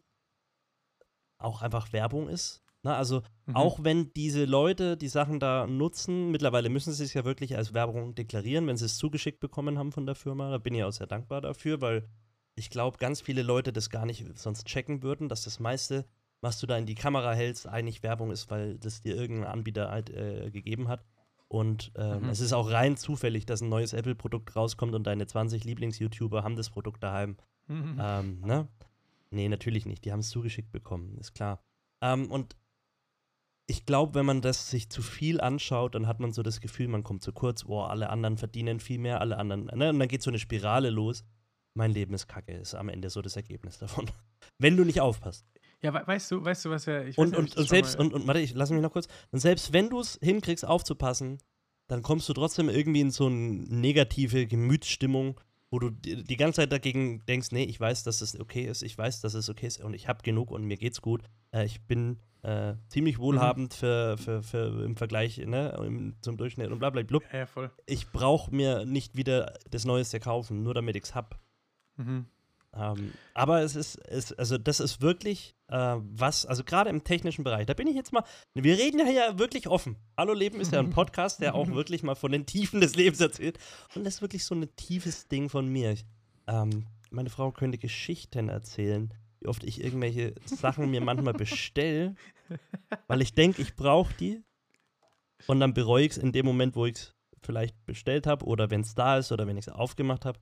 auch 1.37 1.61
einfach 1.61 1.93
Werbung 1.93 2.27
ist. 2.29 2.63
Na, 2.85 2.97
also 2.97 3.23
Mhm. 3.47 3.55
auch 3.55 3.83
wenn 3.83 4.13
diese 4.13 4.45
Leute 4.45 4.95
die 4.95 5.07
Sachen 5.07 5.39
da 5.39 5.65
nutzen, 5.65 6.29
mittlerweile 6.29 6.69
müssen 6.69 6.93
sie 6.93 7.03
es 7.03 7.13
ja 7.15 7.25
wirklich 7.25 7.57
als 7.57 7.73
Werbung 7.73 8.13
deklarieren, 8.13 8.67
wenn 8.67 8.77
sie 8.77 8.85
es 8.85 8.97
zugeschickt 8.97 9.39
bekommen 9.39 9.77
haben 9.79 9.91
von 9.91 10.05
der 10.05 10.13
Firma. 10.13 10.51
Da 10.51 10.59
bin 10.59 10.75
ich 10.75 10.83
auch 10.83 10.91
sehr 10.91 11.07
dankbar 11.07 11.41
dafür, 11.41 11.81
weil 11.81 12.07
ich 12.53 12.69
glaube, 12.69 12.97
ganz 12.99 13.21
viele 13.21 13.41
Leute 13.41 13.73
das 13.73 13.89
gar 13.89 14.05
nicht 14.05 14.23
sonst 14.37 14.65
checken 14.67 15.01
würden, 15.01 15.29
dass 15.29 15.43
das 15.43 15.59
meiste, 15.59 16.05
was 16.41 16.59
du 16.59 16.67
da 16.67 16.77
in 16.77 16.85
die 16.85 16.93
Kamera 16.95 17.33
hältst, 17.33 17.67
eigentlich 17.67 18.03
Werbung 18.03 18.29
ist, 18.31 18.51
weil 18.51 18.77
das 18.77 19.01
dir 19.01 19.15
irgendein 19.15 19.51
Anbieter 19.51 19.89
halt, 19.89 20.11
äh, 20.11 20.51
gegeben 20.51 20.87
hat. 20.87 21.03
Und 21.47 21.91
ähm, 21.95 22.23
Mhm. 22.23 22.29
es 22.29 22.39
ist 22.39 22.53
auch 22.53 22.69
rein 22.69 22.97
zufällig, 22.97 23.47
dass 23.47 23.61
ein 23.61 23.69
neues 23.69 23.93
Apple-Produkt 23.93 24.55
rauskommt 24.55 24.93
und 24.93 25.05
deine 25.07 25.25
20 25.25 25.63
Lieblings-YouTuber 25.63 26.43
haben 26.43 26.55
das 26.55 26.69
Produkt 26.69 27.01
daheim. 27.03 27.37
Mhm. 27.67 27.97
Ähm, 27.99 28.41
ne? 28.41 28.67
Nee, 29.31 29.49
natürlich 29.49 29.85
nicht. 29.87 30.05
Die 30.05 30.11
haben 30.11 30.19
es 30.19 30.29
zugeschickt 30.29 30.71
bekommen, 30.71 31.17
ist 31.19 31.33
klar. 31.33 31.59
Ähm, 32.01 32.29
und 32.31 32.55
ich 33.67 33.85
glaube, 33.85 34.13
wenn 34.13 34.25
man 34.25 34.41
das 34.41 34.69
sich 34.69 34.89
zu 34.89 35.01
viel 35.01 35.41
anschaut, 35.41 35.95
dann 35.95 36.07
hat 36.07 36.19
man 36.19 36.31
so 36.31 36.43
das 36.43 36.61
Gefühl, 36.61 36.87
man 36.87 37.03
kommt 37.03 37.23
zu 37.23 37.31
kurz, 37.31 37.63
boah, 37.63 37.89
alle 37.89 38.09
anderen 38.09 38.37
verdienen 38.37 38.79
viel 38.79 38.99
mehr, 38.99 39.21
alle 39.21 39.37
anderen, 39.37 39.65
ne? 39.65 39.89
Und 39.89 39.99
dann 39.99 40.07
geht 40.07 40.21
so 40.21 40.29
eine 40.29 40.39
Spirale 40.39 40.89
los. 40.89 41.23
Mein 41.73 41.91
Leben 41.91 42.13
ist 42.13 42.27
kacke, 42.27 42.53
ist 42.53 42.75
am 42.75 42.89
Ende 42.89 43.09
so 43.09 43.21
das 43.21 43.35
Ergebnis 43.35 43.79
davon. 43.79 44.09
Wenn 44.59 44.77
du 44.77 44.85
nicht 44.85 45.01
aufpasst. 45.01 45.45
Ja, 45.81 45.93
we 45.93 46.01
weißt 46.05 46.31
du, 46.31 46.43
weißt 46.43 46.65
du, 46.65 46.69
was 46.69 46.85
ja. 46.85 47.01
Ich 47.01 47.17
weiß 47.17 47.25
Und, 47.25 47.29
nicht, 47.31 47.37
und, 47.39 47.57
und 47.57 47.67
selbst, 47.69 47.97
mal- 47.97 48.05
und, 48.05 48.13
und 48.13 48.27
warte, 48.27 48.39
ich 48.39 48.53
lass 48.53 48.69
mich 48.69 48.81
noch 48.81 48.91
kurz. 48.91 49.07
Und 49.31 49.39
selbst 49.39 49.73
wenn 49.73 49.89
du 49.89 49.99
es 49.99 50.19
hinkriegst, 50.21 50.65
aufzupassen, 50.65 51.39
dann 51.87 52.01
kommst 52.01 52.29
du 52.29 52.33
trotzdem 52.33 52.69
irgendwie 52.69 53.01
in 53.01 53.11
so 53.11 53.27
eine 53.27 53.35
negative 53.35 54.47
Gemütsstimmung, 54.47 55.39
wo 55.69 55.79
du 55.79 55.89
die, 55.89 56.23
die 56.23 56.37
ganze 56.37 56.61
Zeit 56.61 56.71
dagegen 56.71 57.25
denkst, 57.25 57.51
nee, 57.51 57.63
ich 57.63 57.79
weiß, 57.79 58.03
dass 58.03 58.21
es 58.21 58.39
okay 58.39 58.65
ist, 58.65 58.83
ich 58.83 58.97
weiß, 58.97 59.21
dass 59.21 59.33
es 59.33 59.49
okay 59.49 59.67
ist 59.67 59.83
und 59.83 59.93
ich 59.93 60.07
habe 60.07 60.23
genug 60.23 60.51
und 60.51 60.63
mir 60.63 60.77
geht's 60.77 61.01
gut. 61.01 61.23
Äh, 61.51 61.65
ich 61.65 61.81
bin 61.81 62.19
äh, 62.45 62.75
ziemlich 62.89 63.17
wohlhabend 63.17 63.73
für, 63.73 64.17
für, 64.17 64.43
für 64.43 64.83
im 64.83 64.95
Vergleich 64.95 65.37
ne, 65.37 65.75
im, 65.83 66.15
zum 66.21 66.37
Durchschnitt 66.37 66.71
und 66.71 66.77
bla 66.77 66.91
bla 66.91 67.01
bla. 67.01 67.19
Ja, 67.31 67.39
ja, 67.39 67.45
voll. 67.47 67.71
Ich 67.87 68.11
brauche 68.11 68.53
mir 68.53 68.85
nicht 68.85 69.17
wieder 69.17 69.57
das 69.71 69.85
Neueste 69.85 70.19
kaufen, 70.19 70.61
nur 70.61 70.75
damit 70.75 70.95
ich's 70.95 71.15
hab. 71.15 71.39
Mhm. 71.97 72.27
Ähm, 72.73 73.13
aber 73.33 73.61
es 73.61 73.75
ist, 73.75 73.95
es, 73.95 74.31
also 74.33 74.57
das 74.57 74.79
ist 74.79 75.01
wirklich 75.01 75.55
äh, 75.69 75.95
was, 75.97 76.45
also 76.45 76.63
gerade 76.63 76.89
im 76.91 77.03
technischen 77.03 77.43
Bereich, 77.43 77.65
da 77.65 77.73
bin 77.73 77.87
ich 77.87 77.95
jetzt 77.95 78.13
mal, 78.13 78.23
wir 78.53 78.77
reden 78.77 78.99
ja, 78.99 79.09
ja 79.09 79.39
wirklich 79.39 79.67
offen. 79.67 79.95
Hallo 80.15 80.33
Leben 80.33 80.59
ist 80.59 80.71
ja 80.71 80.79
ein 80.79 80.89
Podcast, 80.91 81.41
der 81.41 81.55
auch 81.55 81.69
wirklich 81.69 82.03
mal 82.03 82.15
von 82.15 82.31
den 82.31 82.45
Tiefen 82.45 82.79
des 82.79 82.95
Lebens 82.95 83.21
erzählt. 83.21 83.57
Und 83.95 84.03
das 84.03 84.15
ist 84.15 84.21
wirklich 84.21 84.45
so 84.45 84.53
ein 84.53 84.67
tiefes 84.75 85.27
Ding 85.29 85.49
von 85.49 85.67
mir. 85.67 85.93
Ich, 85.93 86.05
ähm, 86.47 86.85
meine 87.09 87.29
Frau 87.31 87.51
könnte 87.51 87.79
Geschichten 87.79 88.49
erzählen, 88.49 89.13
wie 89.45 89.49
oft 89.49 89.63
ich 89.63 89.83
irgendwelche 89.83 90.33
Sachen 90.45 90.89
mir 90.89 91.01
manchmal 91.01 91.33
bestelle, 91.33 92.15
weil 93.07 93.21
ich 93.21 93.33
denke, 93.35 93.61
ich 93.61 93.75
brauche 93.75 94.11
die. 94.15 94.43
Und 95.45 95.59
dann 95.59 95.75
bereue 95.75 96.03
ich 96.05 96.13
es 96.13 96.17
in 96.17 96.31
dem 96.31 96.45
Moment, 96.47 96.75
wo 96.75 96.87
ich 96.87 96.95
es 96.95 97.13
vielleicht 97.43 97.85
bestellt 97.85 98.25
habe 98.25 98.45
oder 98.45 98.71
wenn 98.71 98.81
es 98.81 98.95
da 98.95 99.19
ist 99.19 99.31
oder 99.31 99.45
wenn 99.45 99.57
ich 99.57 99.67
es 99.67 99.73
aufgemacht 99.73 100.25
habe 100.25 100.39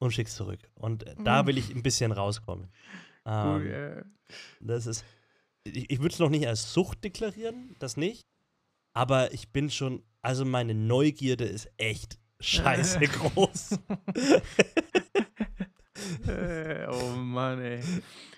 und 0.00 0.10
schick's 0.12 0.34
zurück. 0.34 0.58
Und 0.74 1.06
äh, 1.06 1.14
da 1.22 1.42
Mhm. 1.42 1.46
will 1.46 1.58
ich 1.58 1.70
ein 1.72 1.84
bisschen 1.84 2.10
rauskommen. 2.10 2.68
Oh, 3.24 3.30
Ähm, 3.30 3.62
yeah. 3.66 4.04
Das 4.60 4.86
ist. 4.86 5.04
Ich, 5.62 5.88
ich 5.90 5.98
würde 6.00 6.12
es 6.12 6.18
noch 6.18 6.30
nicht 6.30 6.48
als 6.48 6.72
Sucht 6.72 7.04
deklarieren, 7.04 7.76
das 7.78 7.96
nicht. 7.96 8.26
Aber 8.92 9.32
ich 9.32 9.50
bin 9.50 9.70
schon. 9.70 10.02
Also 10.20 10.44
meine 10.44 10.74
Neugierde 10.74 11.44
ist 11.44 11.70
echt 11.76 12.18
scheiße 12.40 12.98
groß. 13.00 13.78
Äh, 16.28 16.86
oh 16.90 17.16
Mann, 17.16 17.60
ey. 17.60 17.80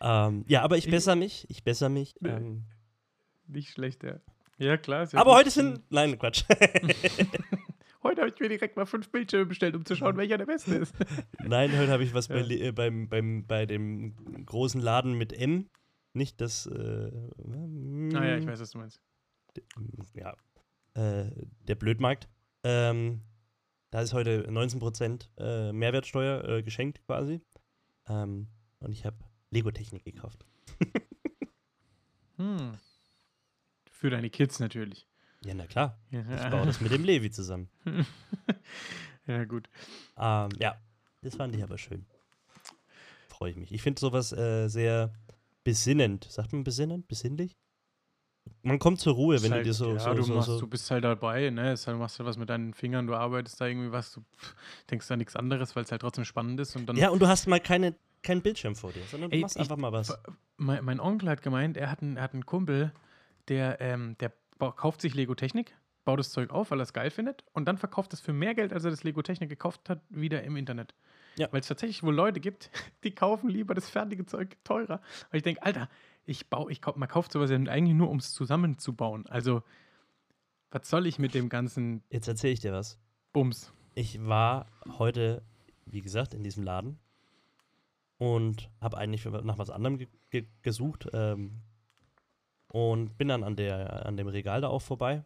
ähm, 0.01 0.45
ja, 0.49 0.63
aber 0.63 0.77
ich 0.77 0.87
Ich- 0.87 0.91
bessere 0.91 1.17
mich. 1.17 1.47
Ich 1.51 1.65
bessere 1.65 1.91
mich. 1.91 2.15
Ähm, 2.25 2.65
Nicht 3.47 3.71
schlecht, 3.73 4.03
ja. 4.05 4.21
Ja, 4.59 4.77
klar. 4.77 5.09
ja 5.13 5.19
aber 5.19 5.33
heute 5.35 5.51
sind. 5.51 5.81
Nein, 5.91 6.19
Quatsch. 6.19 6.45
Heute 8.03 8.21
habe 8.21 8.31
ich 8.35 8.39
mir 8.39 8.51
direkt 8.51 8.77
mal 8.77 8.85
fünf 8.85 9.11
Bildschirme 9.11 9.47
bestellt, 9.47 9.75
um 9.75 9.85
zu 9.87 9.97
schauen, 9.97 10.19
welcher 10.19 10.37
der 10.37 10.45
beste 10.45 10.75
ist. 10.75 10.95
Nein, 11.43 11.73
heute 11.77 11.91
habe 11.91 12.05
ich 12.05 12.13
was 12.13 12.29
bei, 12.29 12.41
Ja. 12.41 12.45
Le- 12.47 12.59
äh, 12.69 12.73
beim, 12.73 13.09
beim, 13.09 13.47
bei 13.47 13.65
dem 13.65 14.45
großen 14.45 14.79
Laden 14.81 15.15
mit 15.15 15.33
M. 15.33 15.71
Nicht 16.13 16.39
das. 16.43 16.67
Äh, 16.67 17.11
ah 18.15 18.25
ja, 18.27 18.37
ich 18.37 18.47
weiß, 18.47 18.61
was 18.61 18.71
du 18.73 18.79
meinst. 18.79 19.01
ja, 20.13 20.35
äh, 20.95 21.31
der 21.67 21.75
Blödmarkt. 21.77 22.29
Ähm, 22.63 23.23
da 23.91 24.03
ist 24.03 24.13
heute 24.13 24.49
19% 24.51 25.29
äh, 25.39 25.73
Mehrwertsteuer 25.73 26.45
äh, 26.47 26.63
geschenkt 26.63 27.01
quasi. 27.07 27.41
Ähm, 28.09 28.49
und 28.81 28.93
ich 28.93 29.05
habe 29.07 29.17
Lego-Technik 29.51 30.05
gekauft. 30.05 30.45
Hm. 32.37 32.73
Für 33.91 34.11
deine 34.11 34.29
Kids 34.29 34.59
natürlich. 34.59 35.07
Ja, 35.45 35.55
na 35.55 35.67
klar. 35.67 35.99
Ja, 36.11 36.21
Ich 36.21 36.51
baue 36.51 36.67
das 36.67 36.81
mit 36.81 36.91
dem 36.93 37.05
Levi 37.05 37.31
zusammen. 37.31 37.69
ja 39.27 39.45
gut. 39.45 39.69
Ähm, 40.17 40.49
ja, 40.59 40.81
das 41.23 41.37
fand 41.37 41.55
ich 41.55 41.63
aber 41.63 41.79
schön. 41.79 42.07
Freue 43.29 43.51
ich 43.51 43.57
mich. 43.57 43.73
Ich 43.73 43.83
finde 43.83 44.01
sowas 44.01 44.33
äh, 44.33 44.69
sehr 44.69 45.13
besinnend. 45.65 46.25
Sagt 46.25 46.53
man 46.53 46.65
besinnend? 46.65 47.09
Besinnlich? 47.09 47.57
Man 48.63 48.79
kommt 48.79 48.99
zur 49.01 49.15
Ruhe, 49.15 49.35
wenn 49.37 49.43
Ist 49.43 49.49
du 49.51 49.55
halt, 49.55 49.67
dir 49.67 49.73
so. 49.75 49.93
ja, 49.93 49.99
so, 49.99 50.15
du, 50.15 50.23
so, 50.23 50.35
machst, 50.35 50.49
so 50.49 50.61
du 50.61 50.67
bist 50.67 50.91
halt 50.91 51.05
dabei, 51.05 51.51
ne? 51.51 51.73
Ist 51.73 51.87
halt, 51.87 51.97
du 51.97 51.99
machst 52.01 52.19
halt 52.19 52.27
was 52.27 52.37
mit 52.39 52.49
deinen 52.49 52.73
Fingern, 52.75 53.07
du 53.07 53.15
arbeitest 53.15 53.61
da 53.61 53.67
irgendwie 53.67 53.93
was, 53.93 54.13
du 54.13 54.23
denkst 54.91 55.07
da 55.09 55.17
nichts 55.17 55.37
anderes, 55.37 55.77
weil 55.77 55.85
es 55.85 55.91
halt 55.91 56.01
trotzdem 56.03 56.25
spannend 56.25 56.61
ist 56.61 56.75
und 56.77 56.87
dann. 56.87 56.97
ja, 56.97 57.11
und 57.11 57.21
du 57.21 57.29
hast 57.29 57.47
mal 57.47 57.61
keine, 57.61 57.95
keinen 58.23 58.41
Bildschirm 58.43 58.75
vor 58.75 58.93
dir, 58.93 59.03
sondern 59.11 59.31
du 59.31 59.37
Ey, 59.37 59.43
machst 59.43 59.57
ich- 59.57 59.61
einfach 59.63 59.77
mal 59.77 59.93
was. 59.93 60.19
mein, 60.57 60.85
mein 60.85 61.01
Onkel 61.01 61.29
hat 61.29 61.43
gemeint, 61.43 61.77
er 61.77 61.91
hat 61.91 62.01
einen, 62.03 62.17
er 62.17 62.23
hat 62.23 62.33
einen 62.33 62.47
Kumpel, 62.47 62.93
der, 63.49 63.81
ähm, 63.81 64.17
der 64.19 64.33
kauft 64.77 65.03
sich 65.03 65.15
Lego-Technik, 65.15 65.75
baut 66.07 66.19
das 66.19 66.31
Zeug 66.31 66.51
auf, 66.51 66.71
weil 66.71 66.81
er 66.81 66.85
es 66.85 66.93
geil 66.95 67.11
findet 67.11 67.45
und 67.53 67.67
dann 67.67 67.77
verkauft 67.77 68.13
es 68.15 68.21
für 68.21 68.33
mehr 68.33 68.55
Geld, 68.55 68.73
als 68.73 68.85
er 68.85 68.91
das 68.91 69.05
Lego-Technik 69.05 69.51
gekauft 69.51 69.89
hat, 69.91 70.01
wieder 70.09 70.43
im 70.43 70.57
Internet. 70.57 70.95
Ja. 71.37 71.49
Weil 71.51 71.61
es 71.61 71.67
tatsächlich 71.69 72.03
wohl 72.03 72.15
Leute 72.15 72.41
gibt, 72.41 72.71
die 73.05 73.15
kaufen 73.15 73.49
lieber 73.51 73.75
das 73.75 73.91
fertige 73.91 74.25
Zeug 74.25 74.57
teurer. 74.65 75.01
Und 75.31 75.37
ich 75.37 75.43
denke, 75.43 75.63
Alter, 75.63 75.89
ich 76.25 76.49
baue, 76.49 76.71
ich 76.71 76.81
man 76.97 77.09
kauft 77.09 77.33
sowas 77.33 77.51
ja 77.51 77.57
eigentlich 77.57 77.95
nur, 77.95 78.11
um 78.11 78.19
es 78.19 78.33
zusammenzubauen. 78.33 79.27
Also, 79.27 79.63
was 80.71 80.89
soll 80.89 81.07
ich 81.07 81.19
mit 81.19 81.35
dem 81.35 81.49
ganzen 81.49 82.03
Jetzt 82.11 82.29
erzähle 82.29 82.53
ich 82.53 82.61
dir 82.61 82.73
was. 82.73 82.99
Bums? 83.33 83.73
ich 83.95 84.25
war 84.27 84.67
heute, 84.99 85.43
wie 85.87 86.01
gesagt, 86.01 86.35
in 86.35 86.43
diesem 86.43 86.65
Laden 86.65 86.99
und 88.19 88.71
habe 88.81 88.99
eigentlich 88.99 89.25
nach 89.25 89.59
was 89.59 89.71
anderem 89.71 89.99
ge 89.99 90.09
ge 90.31 90.47
gesucht 90.63 91.09
ähm, 91.13 91.63
und 92.73 93.17
bin 93.17 93.29
dann 93.29 93.45
an, 93.45 93.57
der, 93.57 94.07
an 94.07 94.17
dem 94.17 94.29
Regal 94.29 94.61
da 94.61 94.69
auch 94.69 94.83
vorbei. 94.83 95.25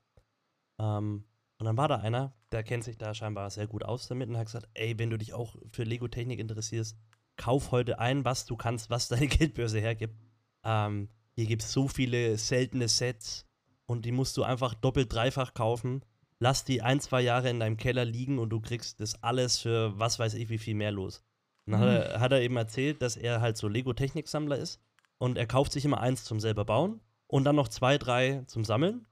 Ähm, 0.78 1.24
und 1.58 1.64
dann 1.64 1.76
war 1.76 1.88
da 1.88 1.96
einer, 1.96 2.34
der 2.52 2.62
kennt 2.62 2.84
sich 2.84 2.98
da 2.98 3.14
scheinbar 3.14 3.50
sehr 3.50 3.66
gut 3.66 3.82
aus 3.82 4.06
damit 4.06 4.28
und 4.28 4.36
hat 4.36 4.46
gesagt, 4.46 4.68
ey, 4.74 4.98
wenn 4.98 5.10
du 5.10 5.18
dich 5.18 5.34
auch 5.34 5.56
für 5.66 5.82
Lego-Technik 5.82 6.38
interessierst, 6.38 6.96
kauf 7.36 7.72
heute 7.72 7.98
ein, 7.98 8.24
was 8.24 8.46
du 8.46 8.56
kannst, 8.56 8.90
was 8.90 9.08
deine 9.08 9.26
Geldbörse 9.28 9.80
hergibt. 9.80 10.14
Ähm, 10.64 11.08
hier 11.34 11.46
gibt 11.46 11.62
es 11.62 11.72
so 11.72 11.88
viele 11.88 12.36
seltene 12.36 12.88
Sets 12.88 13.46
und 13.86 14.04
die 14.04 14.12
musst 14.12 14.36
du 14.36 14.42
einfach 14.42 14.74
doppelt, 14.74 15.12
dreifach 15.12 15.54
kaufen. 15.54 16.04
Lass 16.40 16.64
die 16.64 16.82
ein, 16.82 17.00
zwei 17.00 17.20
Jahre 17.20 17.50
in 17.50 17.60
deinem 17.60 17.76
Keller 17.76 18.04
liegen 18.04 18.38
und 18.38 18.50
du 18.50 18.60
kriegst 18.60 19.00
das 19.00 19.22
alles 19.22 19.58
für 19.58 19.98
was 19.98 20.18
weiß 20.18 20.34
ich 20.34 20.48
wie 20.48 20.58
viel 20.58 20.74
mehr 20.74 20.92
los. 20.92 21.24
Und 21.66 21.72
dann 21.72 21.80
mhm. 21.80 21.84
hat, 21.84 22.06
er, 22.06 22.20
hat 22.20 22.32
er 22.32 22.40
eben 22.40 22.56
erzählt, 22.56 23.02
dass 23.02 23.16
er 23.16 23.40
halt 23.40 23.56
so 23.56 23.68
Lego-Technik-Sammler 23.68 24.56
ist 24.56 24.80
und 25.18 25.36
er 25.36 25.46
kauft 25.46 25.72
sich 25.72 25.84
immer 25.84 26.00
eins 26.00 26.24
zum 26.24 26.40
selber 26.40 26.64
bauen 26.64 27.00
und 27.26 27.44
dann 27.44 27.56
noch 27.56 27.68
zwei, 27.68 27.98
drei 27.98 28.42
zum 28.46 28.64
Sammeln. 28.64 29.06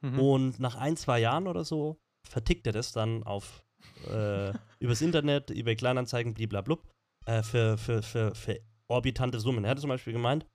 Mhm. 0.00 0.18
Und 0.18 0.60
nach 0.60 0.76
ein, 0.76 0.96
zwei 0.96 1.18
Jahren 1.20 1.46
oder 1.46 1.64
so 1.64 1.98
vertickt 2.26 2.66
er 2.66 2.72
das 2.72 2.92
dann 2.92 3.22
auf 3.22 3.64
äh, 4.10 4.52
übers 4.78 5.02
Internet, 5.02 5.50
über 5.50 5.74
Kleinanzeigen, 5.74 6.34
bliblablub, 6.34 6.82
äh, 7.26 7.42
für, 7.42 7.76
für, 7.78 8.02
für, 8.02 8.34
für 8.34 8.60
orbitante 8.88 9.40
Summen. 9.40 9.64
Er 9.64 9.72
hat 9.72 9.80
zum 9.80 9.88
Beispiel 9.88 10.12
gemeint, 10.12 10.46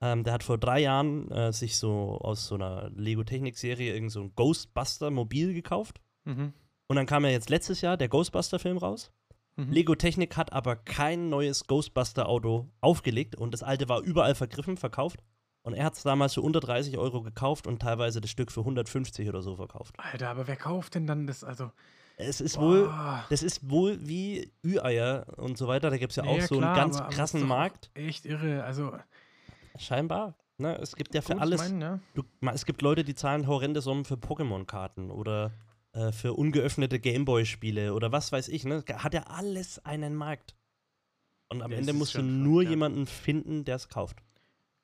ähm, 0.00 0.24
der 0.24 0.34
hat 0.34 0.42
vor 0.42 0.58
drei 0.58 0.80
Jahren 0.80 1.30
äh, 1.30 1.52
sich 1.52 1.78
so 1.78 2.18
aus 2.20 2.46
so 2.46 2.56
einer 2.56 2.90
Lego-Technik-Serie 2.90 3.94
irgend 3.94 4.12
so 4.12 4.20
ein 4.20 4.32
Ghostbuster-Mobil 4.34 5.54
gekauft. 5.54 6.00
Mhm. 6.24 6.52
Und 6.88 6.96
dann 6.96 7.06
kam 7.06 7.24
ja 7.24 7.30
jetzt 7.30 7.50
letztes 7.50 7.80
Jahr 7.80 7.96
der 7.96 8.08
Ghostbuster-Film 8.08 8.78
raus. 8.78 9.10
Mhm. 9.56 9.72
Lego 9.72 9.94
Technik 9.94 10.36
hat 10.36 10.52
aber 10.52 10.76
kein 10.76 11.28
neues 11.30 11.66
Ghostbuster-Auto 11.66 12.68
aufgelegt 12.80 13.36
und 13.36 13.54
das 13.54 13.62
alte 13.62 13.88
war 13.88 14.02
überall 14.02 14.34
vergriffen, 14.34 14.76
verkauft. 14.76 15.22
Und 15.62 15.74
er 15.74 15.84
hat 15.84 15.94
es 15.94 16.04
damals 16.04 16.34
für 16.34 16.42
unter 16.42 16.60
30 16.60 16.96
Euro 16.96 17.22
gekauft 17.22 17.66
und 17.66 17.82
teilweise 17.82 18.20
das 18.20 18.30
Stück 18.30 18.52
für 18.52 18.60
150 18.60 19.28
oder 19.28 19.42
so 19.42 19.56
verkauft. 19.56 19.94
Alter, 19.98 20.28
aber 20.28 20.46
wer 20.46 20.56
kauft 20.56 20.94
denn 20.94 21.06
dann 21.06 21.26
das? 21.26 21.42
Also. 21.42 21.72
Es 22.18 22.40
ist 22.40 22.58
wohl, 22.58 22.88
das 23.28 23.42
ist 23.42 23.68
wohl 23.68 23.98
wie 24.00 24.52
Ü-Eier 24.64 25.26
und 25.36 25.58
so 25.58 25.66
weiter. 25.66 25.90
Da 25.90 25.98
gibt 25.98 26.12
es 26.12 26.16
ja 26.16 26.24
auch 26.24 26.36
ja, 26.36 26.46
so 26.46 26.58
klar, 26.58 26.74
einen 26.74 26.82
ganz 26.82 27.00
aber, 27.00 27.10
krassen 27.10 27.40
aber 27.40 27.48
Markt. 27.48 27.90
Echt 27.94 28.26
irre. 28.26 28.62
Also. 28.62 28.92
Scheinbar. 29.78 30.36
Ne, 30.58 30.78
es 30.80 30.96
gibt 30.96 31.14
ja 31.14 31.20
für 31.20 31.38
alles. 31.38 31.60
Meinen, 31.60 31.80
ja. 31.82 32.00
Du, 32.14 32.22
es 32.52 32.64
gibt 32.64 32.80
Leute, 32.80 33.04
die 33.04 33.14
zahlen 33.14 33.46
horrende 33.46 33.82
Summen 33.82 34.06
für 34.06 34.14
Pokémon-Karten 34.14 35.10
oder 35.10 35.52
äh, 35.92 36.12
für 36.12 36.32
ungeöffnete 36.32 36.98
Gameboy-Spiele 36.98 37.92
oder 37.92 38.10
was 38.10 38.32
weiß 38.32 38.48
ich. 38.48 38.64
Ne? 38.64 38.82
Hat 38.90 39.12
ja 39.12 39.24
alles 39.24 39.84
einen 39.84 40.14
Markt. 40.14 40.56
Und 41.48 41.62
am 41.62 41.72
ja, 41.72 41.78
Ende 41.78 41.92
musst 41.92 42.14
du 42.14 42.22
nur 42.22 42.62
ja. 42.62 42.70
jemanden 42.70 43.06
finden, 43.06 43.64
der 43.64 43.76
es 43.76 43.88
kauft. 43.88 44.18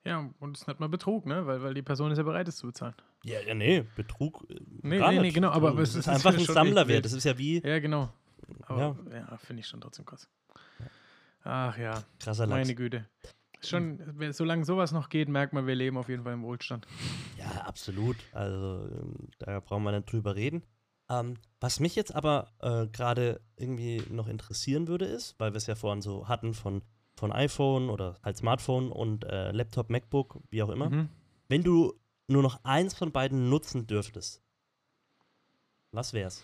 Ja, 0.05 0.31
und 0.40 0.57
es 0.57 0.62
ist 0.62 0.68
nicht 0.68 0.81
mal 0.81 0.88
Betrug, 0.88 1.26
ne? 1.26 1.46
Weil, 1.46 1.62
weil 1.62 1.74
die 1.74 1.83
Person 1.83 2.11
ist 2.11 2.18
ja 2.18 2.24
bereit, 2.24 2.48
es 2.48 2.57
zu 2.57 2.66
bezahlen. 2.66 2.94
Ja, 3.24 3.40
ja, 3.40 3.55
nee, 3.55 3.85
Betrug. 3.94 4.44
Äh, 4.50 4.57
nee, 4.83 4.98
nee, 4.98 5.20
nee, 5.20 5.31
genau, 5.31 5.50
aber, 5.50 5.70
aber 5.70 5.83
es 5.83 5.90
ist, 5.90 5.96
ist 5.96 6.09
einfach 6.09 6.37
ein 6.37 6.44
Sammlerwert. 6.44 7.05
Das 7.05 7.12
ist 7.12 7.24
ja 7.24 7.38
wie. 7.38 7.62
Ja, 7.62 7.78
genau. 7.78 8.12
Aber 8.66 8.96
ja, 9.11 9.16
ja 9.16 9.37
finde 9.38 9.61
ich 9.61 9.68
schon 9.68 9.81
trotzdem 9.81 10.05
krass. 10.05 10.28
Ach 11.44 11.76
ja. 11.78 12.02
Krasser 12.20 12.46
Lachs. 12.46 12.61
Meine 12.61 12.74
Güte. 12.74 13.09
Schon, 13.64 14.33
solange 14.33 14.64
sowas 14.64 14.92
noch 14.92 15.09
geht, 15.09 15.29
merkt 15.29 15.53
man, 15.53 15.66
wir 15.66 15.75
leben 15.75 15.96
auf 15.96 16.09
jeden 16.09 16.25
Fall 16.25 16.35
im 16.35 16.42
Wohlstand. 16.42 16.87
Ja, 17.38 17.62
absolut. 17.62 18.16
Also, 18.33 18.88
da 19.38 19.61
brauchen 19.61 19.85
wir 19.85 19.92
nicht 19.92 20.11
drüber 20.11 20.35
reden. 20.35 20.62
Ähm, 21.09 21.35
was 21.61 21.81
mich 21.81 21.94
jetzt 21.94 22.14
aber 22.14 22.53
äh, 22.61 22.87
gerade 22.88 23.40
irgendwie 23.57 24.03
noch 24.11 24.29
interessieren 24.29 24.88
würde, 24.88 25.05
ist, 25.05 25.38
weil 25.38 25.53
wir 25.53 25.59
es 25.59 25.66
ja 25.66 25.75
vorhin 25.75 26.03
so 26.03 26.29
hatten 26.29 26.55
von 26.55 26.83
von 27.14 27.33
iPhone 27.33 27.90
oder 27.90 28.18
halt 28.22 28.37
Smartphone 28.37 28.90
und 28.90 29.25
äh, 29.25 29.53
Laptop, 29.53 29.90
MacBook, 29.90 30.40
wie 30.51 30.62
auch 30.62 30.70
immer. 30.70 30.90
Mhm. 30.90 31.09
Wenn 31.48 31.62
du 31.62 31.94
nur 32.29 32.42
noch 32.42 32.64
eins 32.64 32.94
von 32.94 33.12
beiden 33.12 33.48
nutzen 33.48 33.87
dürftest, 33.87 34.42
was 35.92 36.12
wär's? 36.12 36.42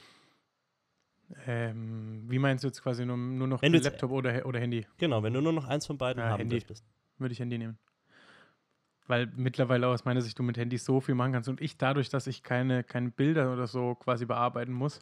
Ähm, 1.46 2.24
wie 2.28 2.38
meinst 2.38 2.64
du 2.64 2.68
jetzt 2.68 2.82
quasi 2.82 3.04
nur, 3.04 3.16
nur 3.16 3.46
noch 3.46 3.62
Laptop 3.62 4.10
oder, 4.10 4.46
oder 4.46 4.60
Handy? 4.60 4.86
Genau, 4.96 5.22
wenn 5.22 5.32
du 5.32 5.40
nur 5.40 5.52
noch 5.52 5.66
eins 5.66 5.86
von 5.86 5.98
beiden 5.98 6.22
ja, 6.22 6.30
haben 6.30 6.38
Handy. 6.38 6.56
dürftest. 6.56 6.84
Würde 7.18 7.32
ich 7.32 7.40
Handy 7.40 7.58
nehmen. 7.58 7.78
Weil 9.06 9.26
mittlerweile 9.36 9.88
aus 9.88 10.04
meiner 10.04 10.20
Sicht 10.20 10.38
du 10.38 10.42
mit 10.42 10.58
Handy 10.58 10.76
so 10.76 11.00
viel 11.00 11.14
machen 11.14 11.32
kannst 11.32 11.48
und 11.48 11.60
ich 11.60 11.78
dadurch, 11.78 12.10
dass 12.10 12.26
ich 12.26 12.42
keine, 12.42 12.84
keine 12.84 13.10
Bilder 13.10 13.52
oder 13.52 13.66
so 13.66 13.94
quasi 13.94 14.26
bearbeiten 14.26 14.72
muss. 14.72 15.00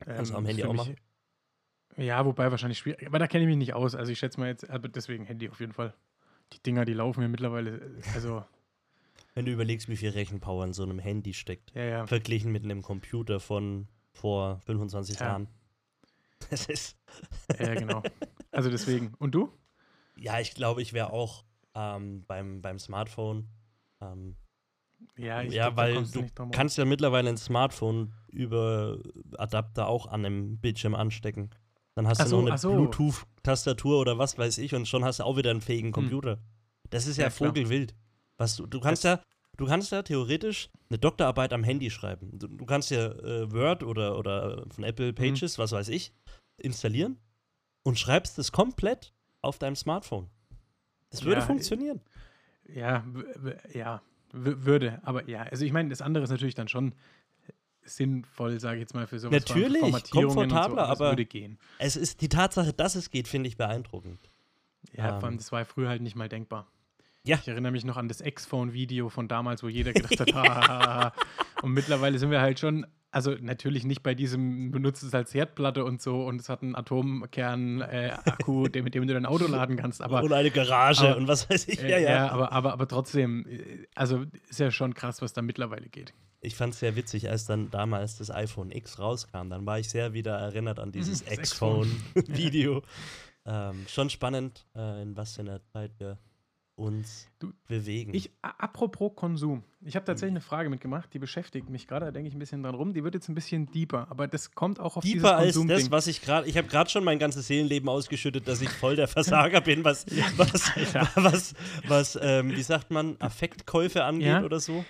Kannst 0.00 0.30
ähm, 0.30 0.34
du 0.34 0.38
am 0.38 0.46
Handy 0.46 0.64
auch 0.64 0.74
machen? 0.74 0.96
Ja, 1.96 2.24
wobei 2.24 2.50
wahrscheinlich 2.50 2.78
schwierig. 2.78 3.06
Aber 3.06 3.18
da 3.18 3.26
kenne 3.26 3.44
ich 3.44 3.48
mich 3.48 3.58
nicht 3.58 3.74
aus. 3.74 3.94
Also 3.94 4.10
ich 4.10 4.18
schätze 4.18 4.40
mal 4.40 4.48
jetzt, 4.48 4.68
aber 4.70 4.88
deswegen 4.88 5.24
Handy 5.24 5.48
auf 5.48 5.60
jeden 5.60 5.72
Fall. 5.72 5.94
Die 6.52 6.62
Dinger, 6.62 6.84
die 6.84 6.94
laufen 6.94 7.20
mir 7.20 7.28
mittlerweile, 7.28 7.80
also. 8.14 8.44
Wenn 9.34 9.44
du 9.44 9.52
überlegst, 9.52 9.88
wie 9.88 9.96
viel 9.96 10.10
Rechenpower 10.10 10.64
in 10.64 10.72
so 10.72 10.82
einem 10.82 10.98
Handy 10.98 11.34
steckt. 11.34 11.72
Ja, 11.74 11.84
ja. 11.84 12.06
Verglichen 12.06 12.50
mit 12.50 12.64
einem 12.64 12.82
Computer 12.82 13.38
von 13.38 13.86
vor 14.12 14.60
25 14.66 15.18
ja. 15.20 15.26
Jahren. 15.26 15.48
Das 16.48 16.66
ist. 16.66 16.96
ja, 17.58 17.74
genau. 17.74 18.02
Also 18.50 18.70
deswegen. 18.70 19.12
Und 19.18 19.34
du? 19.34 19.52
Ja, 20.16 20.40
ich 20.40 20.54
glaube, 20.54 20.82
ich 20.82 20.92
wäre 20.92 21.12
auch 21.12 21.44
ähm, 21.74 22.24
beim, 22.26 22.62
beim 22.62 22.78
Smartphone. 22.78 23.48
Ähm, 24.00 24.36
ja, 25.16 25.42
ich 25.42 25.52
ja 25.52 25.70
glaub, 25.70 25.76
weil 25.76 26.04
du 26.04 26.26
kannst 26.50 26.76
ja 26.78 26.84
mittlerweile 26.84 27.30
ein 27.30 27.36
Smartphone 27.36 28.12
über 28.28 28.98
Adapter 29.36 29.86
auch 29.86 30.06
an 30.06 30.24
einem 30.24 30.58
Bildschirm 30.58 30.94
anstecken. 30.94 31.50
Dann 31.94 32.06
hast 32.06 32.20
ach 32.20 32.24
du 32.24 32.30
so, 32.30 32.40
noch 32.42 32.48
eine 32.48 32.58
so. 32.58 32.72
Bluetooth-Tastatur 32.72 34.00
oder 34.00 34.18
was 34.18 34.38
weiß 34.38 34.58
ich 34.58 34.74
und 34.74 34.86
schon 34.86 35.04
hast 35.04 35.20
du 35.20 35.24
auch 35.24 35.36
wieder 35.36 35.50
einen 35.50 35.60
fähigen 35.60 35.88
hm. 35.88 35.92
Computer. 35.92 36.32
Hm. 36.32 36.42
Das 36.90 37.06
ist 37.06 37.16
ja, 37.16 37.24
ja 37.24 37.30
vogelwild. 37.30 37.94
Was 38.36 38.56
du, 38.56 38.66
du 38.66 38.80
kannst 38.80 39.04
das 39.04 39.18
ja, 39.18 39.24
du 39.56 39.66
kannst 39.66 39.92
ja 39.92 40.02
theoretisch 40.02 40.70
eine 40.88 40.98
Doktorarbeit 40.98 41.52
am 41.52 41.64
Handy 41.64 41.90
schreiben. 41.90 42.38
Du, 42.38 42.46
du 42.48 42.64
kannst 42.64 42.90
ja 42.90 43.06
äh, 43.06 43.50
Word 43.52 43.82
oder, 43.82 44.18
oder 44.18 44.64
von 44.70 44.84
Apple 44.84 45.08
hm. 45.08 45.14
Pages, 45.14 45.56
hm. 45.56 45.62
was 45.62 45.72
weiß 45.72 45.88
ich, 45.88 46.14
installieren 46.56 47.18
und 47.82 47.98
schreibst 47.98 48.38
es 48.38 48.52
komplett 48.52 49.12
auf 49.42 49.58
deinem 49.58 49.76
Smartphone. 49.76 50.28
Das 51.10 51.24
würde 51.24 51.40
ja, 51.40 51.46
funktionieren. 51.46 52.00
Ja, 52.66 53.04
ja, 53.72 54.02
würde. 54.32 55.00
Aber 55.02 55.28
ja, 55.28 55.42
also 55.42 55.64
ich 55.64 55.72
meine, 55.72 55.88
das 55.88 56.02
andere 56.02 56.24
ist 56.24 56.30
natürlich 56.30 56.54
dann 56.54 56.68
schon 56.68 56.94
sinnvoll, 57.82 58.60
sage 58.60 58.76
ich 58.76 58.80
jetzt 58.82 58.94
mal, 58.94 59.06
für 59.06 59.18
sowas. 59.18 59.40
Natürlich, 59.40 60.10
komfortabler, 60.10 60.86
so, 60.86 60.92
aber 60.92 61.10
würde 61.10 61.24
gehen. 61.24 61.58
es 61.78 61.96
ist 61.96 62.20
die 62.20 62.28
Tatsache, 62.28 62.72
dass 62.72 62.94
es 62.94 63.10
geht, 63.10 63.26
finde 63.26 63.48
ich 63.48 63.56
beeindruckend. 63.56 64.20
Ja, 64.92 65.14
ähm. 65.14 65.20
vor 65.20 65.28
allem, 65.28 65.38
das 65.38 65.50
war 65.52 65.64
früher 65.64 65.88
halt 65.88 66.02
nicht 66.02 66.16
mal 66.16 66.28
denkbar. 66.28 66.68
Ja. 67.24 67.38
Ich 67.40 67.48
erinnere 67.48 67.72
mich 67.72 67.84
noch 67.84 67.96
an 67.96 68.08
das 68.08 68.20
X-Phone-Video 68.20 69.08
von 69.08 69.28
damals, 69.28 69.62
wo 69.62 69.68
jeder 69.68 69.92
gedacht 69.94 70.20
hat, 70.20 70.32
ha, 70.34 71.12
und 71.62 71.72
mittlerweile 71.72 72.18
sind 72.18 72.30
wir 72.30 72.40
halt 72.40 72.60
schon, 72.60 72.86
also 73.10 73.32
natürlich 73.40 73.84
nicht 73.84 74.02
bei 74.02 74.14
diesem, 74.14 74.70
benutzt 74.70 75.02
es 75.02 75.14
als 75.14 75.34
Herdplatte 75.34 75.84
und 75.84 76.00
so 76.00 76.24
und 76.24 76.40
es 76.40 76.48
hat 76.48 76.62
einen 76.62 76.76
Atomkern-Akku, 76.76 78.66
äh, 78.66 78.82
mit 78.82 78.94
dem 78.94 79.06
du 79.06 79.14
dein 79.14 79.26
Auto 79.26 79.46
laden 79.46 79.76
kannst. 79.76 80.02
Aber, 80.02 80.22
und 80.22 80.32
eine 80.32 80.50
Garage 80.50 81.08
aber, 81.08 81.16
und 81.16 81.28
was 81.28 81.48
weiß 81.50 81.68
ich. 81.68 81.82
Äh, 81.82 81.90
ja, 81.90 81.98
ja. 81.98 82.10
ja 82.10 82.30
aber, 82.30 82.52
aber, 82.52 82.72
aber 82.72 82.88
trotzdem, 82.88 83.46
äh, 83.48 83.86
also 83.94 84.24
ist 84.48 84.60
ja 84.60 84.70
schon 84.70 84.94
krass, 84.94 85.22
was 85.22 85.32
da 85.32 85.42
mittlerweile 85.42 85.88
geht 85.88 86.12
ich 86.40 86.54
fand 86.56 86.74
es 86.74 86.80
sehr 86.80 86.96
witzig, 86.96 87.28
als 87.28 87.44
dann 87.44 87.70
damals 87.70 88.16
das 88.16 88.30
iPhone 88.30 88.70
X 88.70 88.98
rauskam. 88.98 89.50
Dann 89.50 89.66
war 89.66 89.78
ich 89.78 89.88
sehr 89.90 90.12
wieder 90.12 90.38
erinnert 90.38 90.78
an 90.78 90.92
dieses 90.92 91.22
X-Phone-Video. 91.30 92.82
ähm, 93.46 93.84
schon 93.88 94.10
spannend, 94.10 94.66
äh, 94.74 95.02
in 95.02 95.16
was 95.16 95.34
für 95.34 95.42
einer 95.42 95.62
Zeit 95.72 95.92
wir 95.98 96.18
uns 96.80 97.28
du, 97.38 97.52
bewegen. 97.68 98.14
Ich, 98.14 98.30
apropos 98.42 99.12
Konsum. 99.14 99.62
Ich 99.84 99.96
habe 99.96 100.04
tatsächlich 100.04 100.32
eine 100.32 100.40
Frage 100.40 100.70
mitgemacht, 100.70 101.12
die 101.12 101.18
beschäftigt 101.18 101.68
mich 101.68 101.86
gerade, 101.86 102.06
da 102.06 102.10
denke 102.10 102.28
ich 102.28 102.34
ein 102.34 102.38
bisschen 102.38 102.62
dran 102.62 102.74
rum. 102.74 102.94
Die 102.94 103.04
wird 103.04 103.14
jetzt 103.14 103.28
ein 103.28 103.34
bisschen 103.34 103.70
deeper, 103.70 104.06
aber 104.10 104.26
das 104.26 104.54
kommt 104.54 104.80
auch 104.80 104.96
auf 104.96 105.04
deeper 105.04 105.38
dieses 105.38 105.56
Konsum 105.56 105.70
als 105.70 105.82
das, 105.82 105.90
was 105.90 106.06
ich 106.06 106.22
gerade, 106.22 106.48
ich 106.48 106.56
habe 106.56 106.68
gerade 106.68 106.90
schon 106.90 107.04
mein 107.04 107.18
ganzes 107.18 107.46
Seelenleben 107.46 107.88
ausgeschüttet, 107.88 108.48
dass 108.48 108.60
ich 108.62 108.70
voll 108.70 108.96
der 108.96 109.08
Versager 109.08 109.60
bin, 109.60 109.84
was, 109.84 110.06
ja, 110.10 110.24
was, 110.36 110.72
was, 111.14 111.54
was, 111.86 112.18
ähm, 112.20 112.50
wie 112.50 112.62
sagt 112.62 112.90
man, 112.90 113.16
Affektkäufe 113.20 114.04
angeht 114.04 114.28
ja. 114.28 114.42
oder 114.42 114.60
so. 114.60 114.84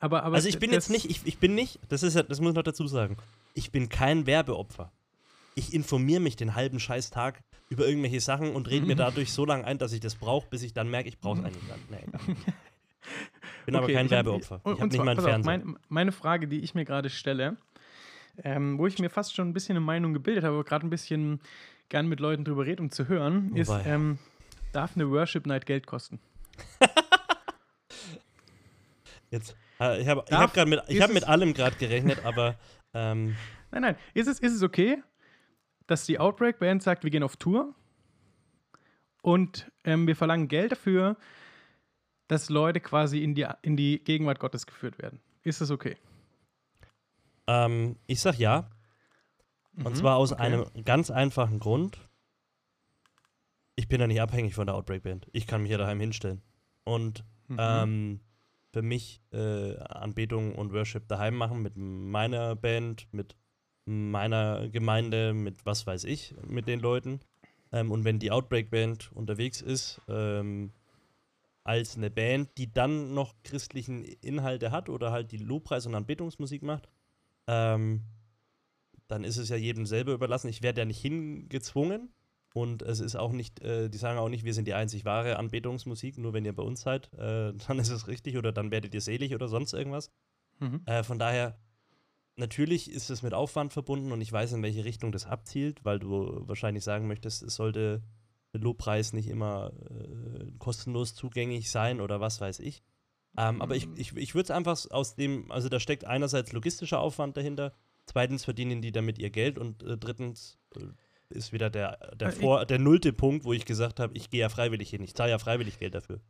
Aber, 0.00 0.22
aber 0.22 0.36
also 0.36 0.48
ich 0.48 0.58
bin 0.58 0.72
jetzt 0.72 0.90
nicht, 0.90 1.08
ich, 1.08 1.20
ich 1.24 1.38
bin 1.38 1.54
nicht, 1.54 1.80
das 1.88 2.02
ist 2.02 2.16
das 2.16 2.40
muss 2.40 2.50
ich 2.50 2.56
noch 2.56 2.62
dazu 2.62 2.86
sagen, 2.86 3.16
ich 3.54 3.70
bin 3.70 3.88
kein 3.88 4.26
Werbeopfer. 4.26 4.92
Ich 5.54 5.72
informiere 5.72 6.20
mich 6.20 6.36
den 6.36 6.54
halben 6.54 6.80
Scheißtag 6.80 7.42
über 7.68 7.86
irgendwelche 7.86 8.20
Sachen 8.20 8.54
und 8.54 8.68
rede 8.68 8.82
mhm. 8.82 8.88
mir 8.88 8.96
dadurch 8.96 9.32
so 9.32 9.44
lange 9.44 9.64
ein, 9.64 9.78
dass 9.78 9.92
ich 9.92 10.00
das 10.00 10.16
brauche, 10.16 10.48
bis 10.48 10.62
ich 10.62 10.72
dann 10.74 10.90
merke, 10.90 11.08
ich 11.08 11.18
brauche 11.18 11.38
es 11.38 11.40
mhm. 11.40 11.46
eigentlich 11.46 11.68
dann. 11.68 11.80
Nee, 11.90 12.04
egal. 12.06 12.20
bin 13.66 13.76
okay, 13.76 13.84
aber 13.84 13.92
kein 13.92 14.10
Werbeopfer. 14.10 14.60
Ich 14.64 14.70
habe 14.72 14.86
nicht 14.86 14.98
mal 14.98 15.08
einen 15.08 15.20
Fernseher. 15.20 15.58
Mein, 15.58 15.76
meine 15.88 16.12
Frage, 16.12 16.48
die 16.48 16.60
ich 16.60 16.74
mir 16.74 16.84
gerade 16.84 17.10
stelle, 17.10 17.56
ähm, 18.42 18.78
wo 18.78 18.86
ich 18.86 18.98
mir 18.98 19.10
fast 19.10 19.34
schon 19.34 19.48
ein 19.48 19.52
bisschen 19.52 19.76
eine 19.76 19.84
Meinung 19.84 20.12
gebildet 20.12 20.44
habe, 20.44 20.54
aber 20.54 20.64
gerade 20.64 20.86
ein 20.86 20.90
bisschen 20.90 21.40
gern 21.88 22.08
mit 22.08 22.20
Leuten 22.20 22.44
drüber 22.44 22.66
rede, 22.66 22.82
um 22.82 22.90
zu 22.90 23.08
hören, 23.08 23.52
oh, 23.54 23.56
ist, 23.56 23.72
ähm, 23.84 24.18
darf 24.72 24.96
eine 24.96 25.08
Worship 25.10 25.46
Night 25.46 25.66
Geld 25.66 25.86
kosten? 25.86 26.18
Jetzt 29.30 29.56
äh, 29.80 30.00
ich 30.00 30.08
habe 30.08 30.24
hab, 30.30 30.56
hab 30.56 30.68
mit, 30.68 30.80
hab 30.80 31.12
mit 31.12 31.24
allem 31.24 31.54
gerade 31.54 31.76
gerechnet, 31.76 32.24
aber. 32.24 32.56
Ähm, 32.92 33.36
Nein, 33.70 33.82
nein. 33.82 33.96
Ist 34.14 34.28
es, 34.28 34.38
ist 34.38 34.52
es 34.52 34.62
okay, 34.62 35.02
dass 35.86 36.06
die 36.06 36.18
Outbreak-Band 36.18 36.82
sagt, 36.82 37.04
wir 37.04 37.10
gehen 37.10 37.22
auf 37.22 37.36
Tour 37.36 37.74
und 39.22 39.70
ähm, 39.84 40.06
wir 40.06 40.16
verlangen 40.16 40.48
Geld 40.48 40.72
dafür, 40.72 41.16
dass 42.28 42.48
Leute 42.50 42.80
quasi 42.80 43.22
in 43.22 43.34
die, 43.34 43.46
in 43.62 43.76
die 43.76 44.02
Gegenwart 44.02 44.38
Gottes 44.38 44.66
geführt 44.66 44.98
werden? 44.98 45.20
Ist 45.42 45.60
das 45.60 45.70
okay? 45.70 45.96
Ähm, 47.46 47.96
ich 48.06 48.20
sag 48.20 48.38
ja. 48.38 48.70
Und 49.76 49.92
Mhm, 49.92 49.94
zwar 49.96 50.16
aus 50.16 50.32
okay. 50.32 50.42
einem 50.42 50.64
ganz 50.84 51.10
einfachen 51.10 51.58
Grund. 51.58 51.98
Ich 53.76 53.88
bin 53.88 54.00
ja 54.00 54.06
nicht 54.06 54.20
abhängig 54.20 54.54
von 54.54 54.66
der 54.66 54.76
Outbreak 54.76 55.02
Band. 55.02 55.28
Ich 55.32 55.46
kann 55.46 55.62
mich 55.62 55.70
ja 55.70 55.78
daheim 55.78 56.00
hinstellen. 56.00 56.42
Und 56.84 57.24
Mhm. 57.48 57.56
ähm, 57.58 58.20
für 58.72 58.82
mich 58.82 59.20
äh, 59.32 59.76
Anbetung 59.78 60.54
und 60.54 60.72
Worship 60.72 61.06
daheim 61.08 61.34
machen 61.36 61.60
mit 61.62 61.74
meiner 61.76 62.56
Band, 62.56 63.06
mit 63.12 63.36
meiner 63.86 64.68
Gemeinde, 64.68 65.34
mit 65.34 65.66
was 65.66 65.86
weiß 65.86 66.04
ich, 66.04 66.34
mit 66.46 66.68
den 66.68 66.80
Leuten. 66.80 67.20
Ähm, 67.72 67.90
und 67.90 68.04
wenn 68.04 68.18
die 68.18 68.30
Outbreak 68.30 68.70
Band 68.70 69.10
unterwegs 69.12 69.60
ist, 69.60 70.00
ähm, 70.08 70.72
als 71.64 71.96
eine 71.96 72.10
Band, 72.10 72.50
die 72.58 72.72
dann 72.72 73.14
noch 73.14 73.34
christlichen 73.42 74.04
Inhalte 74.04 74.70
hat 74.70 74.88
oder 74.88 75.12
halt 75.12 75.32
die 75.32 75.38
Lobpreis- 75.38 75.86
und 75.86 75.94
Anbetungsmusik 75.94 76.62
macht, 76.62 76.88
ähm, 77.46 78.02
dann 79.08 79.24
ist 79.24 79.38
es 79.38 79.48
ja 79.48 79.56
jedem 79.56 79.86
selber 79.86 80.12
überlassen. 80.12 80.48
Ich 80.48 80.62
werde 80.62 80.82
ja 80.82 80.84
nicht 80.84 81.00
hingezwungen. 81.00 82.10
Und 82.54 82.82
es 82.82 83.00
ist 83.00 83.16
auch 83.16 83.32
nicht, 83.32 83.60
äh, 83.62 83.90
die 83.90 83.98
sagen 83.98 84.16
auch 84.16 84.28
nicht, 84.28 84.44
wir 84.44 84.54
sind 84.54 84.68
die 84.68 84.74
einzig 84.74 85.04
wahre 85.04 85.38
Anbetungsmusik, 85.38 86.18
nur 86.18 86.32
wenn 86.34 86.44
ihr 86.44 86.54
bei 86.54 86.62
uns 86.62 86.82
seid, 86.82 87.12
äh, 87.14 87.52
dann 87.66 87.78
ist 87.80 87.90
es 87.90 88.06
richtig 88.06 88.36
oder 88.36 88.52
dann 88.52 88.70
werdet 88.70 88.94
ihr 88.94 89.00
selig 89.00 89.34
oder 89.34 89.48
sonst 89.48 89.72
irgendwas. 89.72 90.12
Mhm. 90.60 90.82
Äh, 90.86 91.02
von 91.02 91.18
daher, 91.18 91.58
natürlich 92.36 92.90
ist 92.90 93.10
es 93.10 93.22
mit 93.22 93.34
Aufwand 93.34 93.72
verbunden 93.72 94.12
und 94.12 94.20
ich 94.20 94.32
weiß, 94.32 94.52
in 94.52 94.62
welche 94.62 94.84
Richtung 94.84 95.12
das 95.12 95.26
abzielt, 95.26 95.84
weil 95.84 95.98
du 95.98 96.42
wahrscheinlich 96.46 96.84
sagen 96.84 97.06
möchtest, 97.06 97.42
es 97.42 97.54
sollte 97.54 98.02
der 98.52 98.60
Lobpreis 98.60 99.12
nicht 99.12 99.28
immer 99.28 99.72
äh, 99.90 100.46
kostenlos 100.58 101.14
zugänglich 101.14 101.70
sein 101.70 102.00
oder 102.00 102.20
was 102.20 102.40
weiß 102.40 102.60
ich. 102.60 102.82
Ähm, 103.36 103.60
aber 103.60 103.74
ich, 103.74 103.88
ich, 103.96 104.16
ich 104.16 104.34
würde 104.34 104.44
es 104.44 104.50
einfach 104.50 104.78
aus 104.90 105.16
dem, 105.16 105.50
also 105.50 105.68
da 105.68 105.80
steckt 105.80 106.04
einerseits 106.04 106.52
logistischer 106.52 107.00
Aufwand 107.00 107.36
dahinter, 107.36 107.72
zweitens 108.06 108.44
verdienen 108.44 108.80
die 108.80 108.92
damit 108.92 109.18
ihr 109.18 109.30
Geld 109.30 109.58
und 109.58 109.82
äh, 109.82 109.98
drittens 109.98 110.58
äh, 110.76 110.84
ist 111.30 111.52
wieder 111.52 111.68
der, 111.70 111.98
der, 112.14 112.28
Äh, 112.28 112.32
vor, 112.32 112.64
der 112.64 112.78
nullte 112.78 113.12
Punkt, 113.12 113.44
wo 113.44 113.52
ich 113.52 113.64
gesagt 113.64 113.98
habe, 113.98 114.16
ich 114.16 114.30
gehe 114.30 114.40
ja 114.40 114.48
freiwillig 114.48 114.90
hin, 114.90 115.02
ich 115.02 115.14
zahle 115.14 115.30
ja 115.30 115.38
freiwillig 115.38 115.78
Geld 115.80 115.94
dafür. 115.94 116.20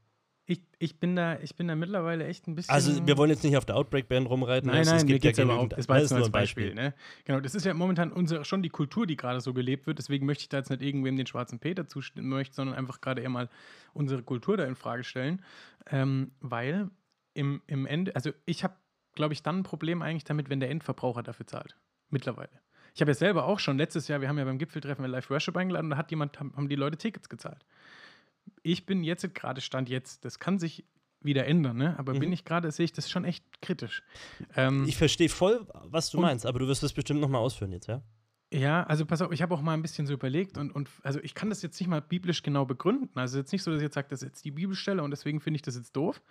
Ich, 0.47 0.63
ich, 0.79 1.01
bin 1.01 1.17
da, 1.17 1.39
ich 1.41 1.57
bin 1.57 1.69
da 1.69 1.75
mittlerweile 1.75 2.27
echt 2.27 2.47
ein 2.47 2.55
bisschen. 2.55 2.75
Also 2.75 3.07
wir 3.07 3.17
wollen 3.17 3.31
jetzt 3.31 3.43
nicht 3.45 3.57
auf 3.57 3.65
der 3.65 3.77
Outbreak-Band 3.77 4.29
rumreiten. 4.29 4.71
Nein, 4.71 4.83
es, 4.83 4.89
nein, 4.89 4.97
es 4.99 5.07
gibt 5.07 5.25
ja 5.25 5.33
genügend-. 5.33 5.73
Das 5.73 5.89
war 5.89 5.97
jetzt 5.97 6.07
ist 6.07 6.11
nur 6.11 6.21
als 6.21 6.31
Beispiel. 6.31 6.75
Ne? 6.75 6.93
Genau, 7.25 7.41
das 7.41 7.55
ist 7.55 7.65
ja 7.65 7.73
momentan 7.73 8.13
unsere, 8.13 8.45
schon 8.45 8.63
die 8.63 8.69
Kultur, 8.69 9.07
die 9.07 9.17
gerade 9.17 9.41
so 9.41 9.55
gelebt 9.55 9.87
wird. 9.87 9.99
Deswegen 9.99 10.27
möchte 10.27 10.43
ich 10.43 10.49
da 10.51 10.59
jetzt 10.59 10.69
nicht 10.69 10.83
irgendwem 10.83 11.17
den 11.17 11.27
schwarzen 11.27 11.61
Peter 11.61 11.87
zustimmen 11.87 12.29
möchte, 12.29 12.55
sondern 12.55 12.77
einfach 12.77 13.01
gerade 13.01 13.23
eher 13.23 13.31
mal 13.31 13.49
unsere 13.95 14.23
Kultur 14.23 14.59
da 14.59 14.65
in 14.65 14.75
Frage 14.75 15.03
stellen. 15.03 15.43
Ähm, 15.91 16.33
weil 16.41 16.91
im, 17.33 17.63
im 17.67 17.87
Ende, 17.87 18.15
also 18.15 18.31
ich 18.45 18.65
habe, 18.65 18.75
glaube 19.15 19.33
ich, 19.33 19.43
dann 19.43 19.61
ein 19.61 19.63
Problem 19.63 20.03
eigentlich 20.03 20.25
damit, 20.25 20.51
wenn 20.51 20.61
der 20.61 20.71
Endverbraucher 20.71 21.23
dafür 21.23 21.47
zahlt. 21.47 21.75
Mittlerweile. 22.11 22.51
Ich 22.95 23.01
habe 23.01 23.11
ja 23.11 23.15
selber 23.15 23.47
auch 23.47 23.59
schon 23.59 23.79
letztes 23.79 24.09
Jahr, 24.09 24.21
wir 24.21 24.29
haben 24.29 24.39
ja 24.39 24.45
beim 24.45 24.59
Gipfeltreffen 24.59 25.05
Live 25.07 25.31
Worship 25.31 25.57
eingeladen, 25.57 25.91
da 25.91 25.97
hat 25.97 26.11
jemand, 26.11 26.39
haben 26.39 26.69
die 26.69 26.77
Leute 26.77 26.97
Tickets 26.97 27.29
gezahlt. 27.29 27.65
Ich 28.65 28.87
bin 28.87 29.05
jetzt 29.05 29.33
gerade 29.35 29.61
Stand 29.61 29.89
jetzt, 29.89 30.25
das 30.25 30.39
kann 30.39 30.59
sich 30.59 30.85
wieder 31.21 31.47
ändern, 31.47 31.77
ne? 31.77 31.99
aber 31.99 32.15
Mhm. 32.15 32.19
bin 32.21 32.33
ich 32.33 32.45
gerade, 32.45 32.71
sehe 32.71 32.85
ich 32.85 32.93
das 32.93 33.09
schon 33.11 33.25
echt 33.25 33.45
kritisch. 33.63 34.03
Ähm, 34.57 34.85
Ich 34.89 34.97
verstehe 34.97 35.29
voll, 35.29 35.67
was 35.85 36.11
du 36.11 36.19
meinst, 36.21 36.45
aber 36.47 36.59
du 36.59 36.67
wirst 36.67 36.83
das 36.83 36.93
bestimmt 36.93 37.21
nochmal 37.21 37.41
ausführen 37.41 37.73
jetzt, 37.73 37.87
ja? 37.87 38.03
Ja, 38.53 38.85
also 38.85 39.05
pass 39.05 39.21
auf, 39.21 39.33
ich 39.33 39.43
habe 39.43 39.55
auch 39.55 39.63
mal 39.63 39.75
ein 39.75 39.83
bisschen 39.83 40.07
so 40.07 40.13
überlegt 40.13 40.59
und, 40.59 40.71
und 40.71 40.89
also 41.03 41.19
ich 41.23 41.35
kann 41.35 41.49
das 41.51 41.61
jetzt 41.63 41.79
nicht 41.81 41.89
mal 41.89 42.01
biblisch 42.01 42.43
genau 42.43 42.65
begründen. 42.65 43.19
Also 43.19 43.39
jetzt 43.39 43.53
nicht 43.53 43.63
so, 43.63 43.71
dass 43.71 43.79
ich 43.81 43.85
jetzt 43.85 43.95
sage, 43.95 44.07
das 44.11 44.23
ist 44.23 44.29
jetzt 44.29 44.45
die 44.45 44.51
Bibelstelle 44.51 45.03
und 45.03 45.11
deswegen 45.11 45.41
finde 45.41 45.57
ich 45.57 45.63
das 45.63 45.77
jetzt 45.77 45.95
doof. 45.97 46.23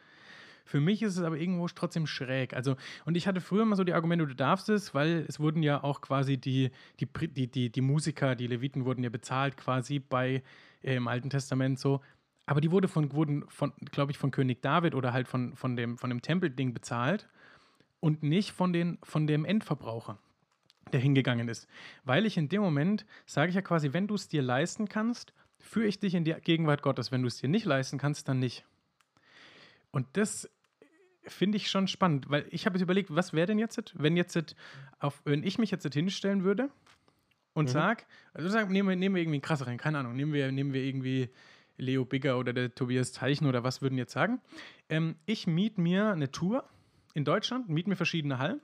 Für 0.66 0.80
mich 0.80 1.02
ist 1.02 1.18
es 1.18 1.24
aber 1.24 1.38
irgendwo 1.38 1.68
trotzdem 1.68 2.08
schräg. 2.08 2.54
Also, 2.54 2.78
und 3.04 3.18
ich 3.18 3.28
hatte 3.28 3.42
früher 3.42 3.66
mal 3.66 3.76
so 3.76 3.84
die 3.84 3.92
Argumente, 3.94 4.26
du 4.26 4.34
darfst 4.36 4.70
es, 4.70 4.94
weil 4.94 5.26
es 5.28 5.40
wurden 5.42 5.62
ja 5.62 5.84
auch 5.84 6.00
quasi 6.00 6.38
die, 6.38 6.72
die, 7.02 7.08
die, 7.28 7.48
die, 7.52 7.70
die 7.70 7.82
Musiker, 7.82 8.36
die 8.36 8.48
Leviten 8.48 8.86
wurden 8.86 9.04
ja 9.04 9.10
bezahlt 9.10 9.58
quasi 9.58 10.00
bei 10.00 10.42
äh, 10.82 10.96
im 10.96 11.10
Alten 11.10 11.30
Testament 11.30 11.80
so. 11.80 12.00
Aber 12.46 12.60
die 12.62 12.72
wurde 12.72 12.88
von, 12.88 13.14
wurden 13.14 13.48
von, 13.48 13.72
glaube 13.92 14.12
ich, 14.12 14.18
von 14.18 14.32
König 14.32 14.62
David 14.62 14.96
oder 14.96 15.14
halt 15.14 15.28
von, 15.28 15.56
von 15.56 15.76
dem, 15.76 15.98
von 15.98 16.10
dem 16.10 16.22
Tempelding 16.22 16.74
bezahlt 16.74 17.30
und 18.00 18.22
nicht 18.22 18.52
von, 18.52 18.74
den, 18.74 18.98
von 19.04 19.28
dem 19.28 19.46
Endverbraucher 19.46 20.18
der 20.92 21.00
hingegangen 21.00 21.48
ist. 21.48 21.68
Weil 22.04 22.26
ich 22.26 22.38
in 22.38 22.50
dem 22.50 22.62
Moment 22.62 23.06
sage 23.26 23.50
ich 23.50 23.56
ja 23.56 23.62
quasi, 23.62 23.94
wenn 23.94 24.08
du 24.08 24.16
es 24.16 24.28
dir 24.28 24.42
leisten 24.42 24.88
kannst, 24.90 25.34
führe 25.58 25.88
ich 25.88 26.00
dich 26.00 26.14
in 26.14 26.26
die 26.26 26.34
Gegenwart 26.34 26.82
Gottes. 26.82 27.12
Wenn 27.12 27.22
du 27.22 27.28
es 27.28 27.38
dir 27.38 27.48
nicht 27.48 27.66
leisten 27.66 27.98
kannst, 27.98 28.28
dann 28.28 28.40
nicht. 28.40 28.66
Und 29.92 30.06
das 30.14 30.50
finde 31.26 31.56
ich 31.56 31.70
schon 31.70 31.88
spannend, 31.88 32.30
weil 32.30 32.46
ich 32.52 32.66
habe 32.66 32.78
jetzt 32.78 32.84
überlegt, 32.84 33.16
was 33.16 33.32
wäre 33.32 33.48
denn 33.48 33.60
jetzt, 33.60 33.94
wenn 33.98 34.18
jetzt 34.18 34.56
auf, 35.00 35.22
wenn 35.24 35.44
ich 35.44 35.58
mich 35.58 35.72
jetzt 35.72 35.92
hinstellen 35.94 36.44
würde 36.44 36.70
und 37.54 37.66
Mhm. 37.66 37.70
sag, 37.70 38.06
also 38.34 38.50
sag, 38.50 38.70
nehmen 38.70 38.90
wir, 38.90 38.96
nehmen 38.98 39.16
wir 39.16 39.22
irgendwie 39.22 39.38
einen 39.38 39.42
krasseren, 39.42 39.78
keine 39.78 40.00
Ahnung, 40.00 40.16
nehmen 40.16 40.34
wir, 40.34 40.52
nehmen 40.52 40.74
wir 40.74 40.84
irgendwie 40.84 41.30
Leo 41.78 42.06
Bigger 42.06 42.38
oder 42.38 42.54
der 42.54 42.74
Tobias 42.74 43.12
Teichen 43.12 43.48
oder 43.48 43.64
was 43.64 43.82
würden 43.82 43.98
jetzt 43.98 44.14
sagen? 44.14 44.42
Ähm, 44.90 45.16
ich 45.26 45.48
miete 45.48 45.82
mir 45.82 46.12
eine 46.12 46.32
Tour 46.32 46.68
in 47.14 47.26
Deutschland, 47.26 47.70
miete 47.70 47.90
mir 47.90 47.96
verschiedene 47.96 48.38
Hallen 48.38 48.62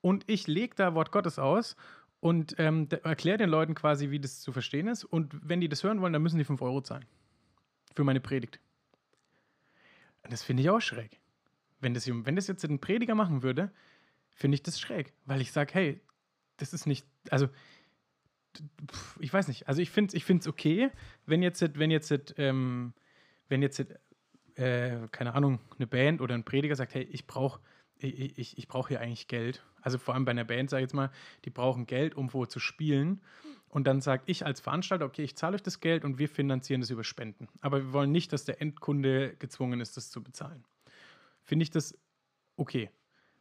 und 0.00 0.24
ich 0.26 0.46
lege 0.46 0.74
da 0.76 0.94
Wort 0.94 1.12
Gottes 1.12 1.38
aus 1.38 1.76
und 2.20 2.54
ähm, 2.58 2.88
erkläre 3.02 3.38
den 3.38 3.50
Leuten 3.50 3.74
quasi, 3.74 4.10
wie 4.10 4.20
das 4.20 4.40
zu 4.40 4.52
verstehen 4.52 4.86
ist. 4.86 5.04
Und 5.04 5.34
wenn 5.42 5.60
die 5.60 5.68
das 5.68 5.82
hören 5.82 6.00
wollen, 6.00 6.12
dann 6.12 6.22
müssen 6.22 6.38
die 6.38 6.44
5 6.44 6.62
Euro 6.62 6.80
zahlen. 6.80 7.04
Für 7.94 8.04
meine 8.04 8.20
Predigt. 8.20 8.60
Das 10.28 10.42
finde 10.42 10.62
ich 10.62 10.70
auch 10.70 10.80
schräg. 10.80 11.18
Wenn 11.80 11.94
das, 11.94 12.06
wenn 12.06 12.36
das 12.36 12.46
jetzt 12.46 12.64
ein 12.64 12.78
Prediger 12.78 13.16
machen 13.16 13.42
würde, 13.42 13.72
finde 14.30 14.54
ich 14.54 14.62
das 14.62 14.78
schräg. 14.80 15.12
Weil 15.24 15.40
ich 15.40 15.50
sage, 15.50 15.74
hey, 15.74 16.00
das 16.58 16.72
ist 16.72 16.86
nicht, 16.86 17.06
also 17.28 17.48
ich 19.20 19.32
weiß 19.32 19.48
nicht. 19.48 19.68
Also 19.68 19.80
ich 19.80 19.90
finde 19.90 20.16
es 20.16 20.28
ich 20.28 20.48
okay, 20.48 20.90
wenn 21.26 21.42
jetzt, 21.42 21.78
wenn 21.78 21.90
jetzt, 21.90 22.34
ähm, 22.38 22.92
wenn 23.48 23.62
jetzt, 23.62 23.84
äh, 24.54 25.08
keine 25.10 25.34
Ahnung, 25.34 25.60
eine 25.76 25.86
Band 25.86 26.20
oder 26.20 26.34
ein 26.34 26.44
Prediger 26.44 26.76
sagt, 26.76 26.94
hey, 26.94 27.02
ich 27.04 27.26
brauche 27.26 27.60
ich, 28.02 28.38
ich, 28.38 28.58
ich 28.58 28.68
brauche 28.68 28.88
hier 28.88 29.00
eigentlich 29.00 29.28
Geld. 29.28 29.62
Also 29.80 29.98
vor 29.98 30.14
allem 30.14 30.24
bei 30.24 30.30
einer 30.30 30.44
Band, 30.44 30.70
sage 30.70 30.82
ich 30.82 30.86
jetzt 30.86 30.94
mal, 30.94 31.10
die 31.44 31.50
brauchen 31.50 31.86
Geld, 31.86 32.14
um 32.14 32.32
wo 32.32 32.46
zu 32.46 32.58
spielen. 32.60 33.20
Und 33.68 33.86
dann 33.86 34.00
sage 34.00 34.24
ich 34.26 34.44
als 34.44 34.60
Veranstalter, 34.60 35.04
okay, 35.04 35.22
ich 35.22 35.36
zahle 35.36 35.54
euch 35.54 35.62
das 35.62 35.80
Geld 35.80 36.04
und 36.04 36.18
wir 36.18 36.28
finanzieren 36.28 36.80
das 36.80 36.90
über 36.90 37.04
Spenden. 37.04 37.48
Aber 37.60 37.82
wir 37.82 37.92
wollen 37.92 38.12
nicht, 38.12 38.32
dass 38.32 38.44
der 38.44 38.60
Endkunde 38.60 39.34
gezwungen 39.36 39.80
ist, 39.80 39.96
das 39.96 40.10
zu 40.10 40.22
bezahlen. 40.22 40.64
Finde 41.42 41.62
ich 41.62 41.70
das 41.70 41.98
okay. 42.56 42.90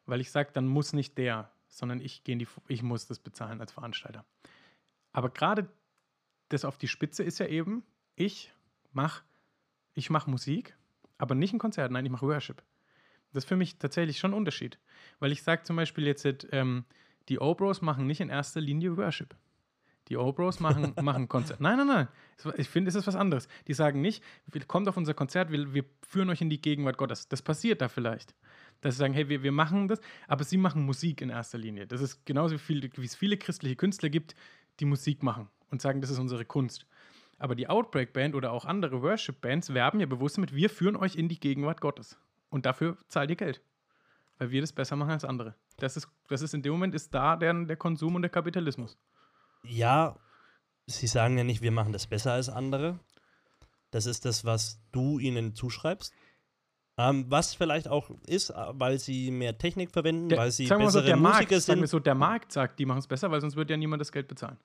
Weil 0.06 0.22
ich 0.22 0.32
sage, 0.32 0.52
dann 0.54 0.68
muss 0.68 0.94
nicht 0.94 1.18
der, 1.18 1.52
sondern 1.68 2.00
ich, 2.00 2.24
die, 2.24 2.48
ich 2.68 2.84
muss 2.84 3.08
das 3.08 3.20
bezahlen 3.20 3.60
als 3.62 3.72
Veranstalter. 3.72 4.26
Aber 5.14 5.30
gerade 5.30 5.70
das 6.50 6.66
auf 6.66 6.78
die 6.78 6.88
Spitze 6.88 7.24
ist 7.24 7.40
ja 7.40 7.48
eben, 7.48 7.84
ich 8.16 8.52
mache 8.92 9.24
ich 9.94 10.10
mach 10.10 10.28
Musik, 10.28 10.76
aber 11.18 11.36
nicht 11.36 11.54
ein 11.54 11.60
Konzert, 11.60 11.92
nein, 11.92 12.06
ich 12.06 12.12
mache 12.12 12.26
Worship. 12.26 12.62
Das 13.34 13.44
ist 13.44 13.48
für 13.48 13.56
mich 13.56 13.78
tatsächlich 13.78 14.20
schon 14.20 14.32
ein 14.32 14.38
Unterschied. 14.38 14.80
Weil 15.20 15.32
ich 15.32 15.44
sage 15.44 15.64
zum 15.64 15.76
Beispiel 15.76 16.06
jetzt, 16.06 16.28
ähm, 16.52 16.86
die 17.30 17.40
O-Bros 17.40 17.82
machen 17.82 18.08
nicht 18.08 18.20
in 18.20 18.30
erster 18.30 18.60
Linie 18.60 18.98
Worship. 18.98 19.36
Die 20.08 20.18
O-Bros 20.18 20.60
machen, 20.60 20.94
machen 21.02 21.30
Konzert. 21.30 21.62
Nein, 21.62 21.78
nein, 21.78 21.88
nein. 21.88 22.08
Ich 22.58 22.68
finde, 22.68 22.90
es 22.90 22.96
ist 22.96 23.08
was 23.08 23.16
anderes. 23.16 23.48
Die 23.68 23.74
sagen 23.74 24.02
nicht, 24.02 24.24
kommt 24.68 24.90
auf 24.90 24.98
unser 24.98 25.14
Konzert, 25.14 25.52
wir, 25.52 25.74
wir 25.74 25.86
führen 26.06 26.30
euch 26.30 26.42
in 26.42 26.50
die 26.50 26.62
Gegenwart 26.62 26.98
Gottes. 26.98 27.30
Das 27.30 27.42
passiert 27.42 27.82
da 27.82 27.88
vielleicht. 27.88 28.36
Dass 28.82 28.96
sie 28.96 29.00
sagen, 29.00 29.14
hey, 29.14 29.30
wir, 29.30 29.44
wir 29.44 29.52
machen 29.52 29.88
das, 29.88 30.02
aber 30.28 30.44
sie 30.44 30.58
machen 30.58 30.86
Musik 30.86 31.22
in 31.22 31.30
erster 31.30 31.60
Linie. 31.60 31.88
Das 31.88 32.02
ist 32.02 32.26
genauso 32.26 32.58
viel, 32.58 32.90
wie 32.98 33.06
es 33.06 33.16
viele 33.16 33.38
christliche 33.38 33.76
Künstler 33.76 34.10
gibt, 34.10 34.36
die 34.80 34.86
Musik 34.86 35.24
machen 35.24 35.50
und 35.70 35.82
sagen, 35.82 36.02
das 36.02 36.10
ist 36.10 36.20
unsere 36.20 36.46
Kunst. 36.46 36.86
Aber 37.38 37.56
die 37.56 37.68
Outbreak 37.68 38.14
Band 38.14 38.36
oder 38.36 38.52
auch 38.52 38.66
andere 38.66 39.02
Worship 39.02 39.42
Bands 39.42 39.74
werben 39.74 40.00
ja 40.00 40.06
bewusst 40.06 40.38
damit, 40.38 40.54
wir 40.54 40.70
führen 40.70 40.96
euch 40.96 41.16
in 41.16 41.28
die 41.28 41.40
Gegenwart 41.40 41.82
Gottes. 41.82 42.18
Und 42.50 42.66
dafür 42.66 42.98
zahlt 43.08 43.30
ihr 43.30 43.36
Geld. 43.36 43.62
Weil 44.38 44.52
wir 44.52 44.62
das 44.62 44.74
besser 44.74 44.96
machen 44.96 45.12
als 45.12 45.26
andere. 45.26 45.56
Das 45.78 45.98
ist, 45.98 46.08
das 46.28 46.42
ist 46.42 46.54
in 46.54 46.62
dem 46.62 46.74
Moment 46.74 46.94
ist 46.94 47.14
da 47.14 47.36
der, 47.36 47.54
der 47.66 47.78
Konsum 47.78 48.16
und 48.16 48.22
der 48.22 48.30
Kapitalismus. 48.30 48.98
Ja, 49.64 50.16
sie 50.86 51.08
sagen 51.08 51.38
ja 51.38 51.44
nicht, 51.44 51.62
wir 51.62 51.72
machen 51.72 51.94
das 51.94 52.08
besser 52.08 52.34
als 52.34 52.50
andere. 52.50 53.00
Das 53.90 54.06
ist 54.06 54.26
das, 54.26 54.46
was 54.46 54.80
du 54.92 55.20
ihnen 55.20 55.56
zuschreibst. 55.56 56.14
Ähm, 57.10 57.26
was 57.30 57.54
vielleicht 57.56 57.88
auch 57.88 58.10
ist, 58.28 58.50
äh, 58.50 58.54
weil 58.74 59.00
sie 59.00 59.32
mehr 59.32 59.58
Technik 59.58 59.92
verwenden, 59.92 60.30
Der, 60.30 60.38
weil 60.38 60.52
sie 60.52 60.68
sagen 60.68 60.84
mal 60.84 60.92
so, 60.92 61.00
bessere 61.00 61.08
der 61.08 61.18
Markt, 61.18 61.36
Musiker 61.38 61.60
sagen 61.62 61.80
wir 61.82 61.88
sind. 61.88 61.92
so, 61.92 62.00
der 62.00 62.16
Markt 62.16 62.52
sagt, 62.52 62.80
die 62.80 62.86
machen 62.86 63.00
es 63.00 63.08
besser, 63.08 63.32
weil 63.32 63.42
sonst 63.42 63.56
wird 63.56 63.70
ja 63.70 63.78
niemand 63.78 64.02
das 64.02 64.12
Geld 64.12 64.28
bezahlen. 64.28 64.58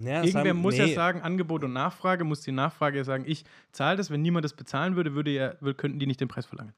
Ja, 0.00 0.22
Irgendwer 0.22 0.44
sagen- 0.46 0.58
muss 0.58 0.74
nee, 0.76 0.86
ja 0.86 0.94
sagen, 0.94 1.20
Angebot 1.22 1.62
und 1.62 1.72
Nachfrage, 1.72 2.24
muss 2.24 2.40
die 2.40 2.52
Nachfrage 2.52 2.96
ja 2.98 3.04
sagen, 3.04 3.24
ich 3.26 3.44
zahle 3.72 3.96
das, 3.96 4.10
wenn 4.10 4.22
niemand 4.22 4.44
das 4.44 4.54
bezahlen 4.54 4.96
würde, 4.96 5.14
würde 5.14 5.30
ja, 5.30 5.54
könnten 5.74 5.98
die 5.98 6.06
nicht 6.06 6.20
den 6.20 6.28
Preis 6.28 6.46
verlangen. 6.46 6.72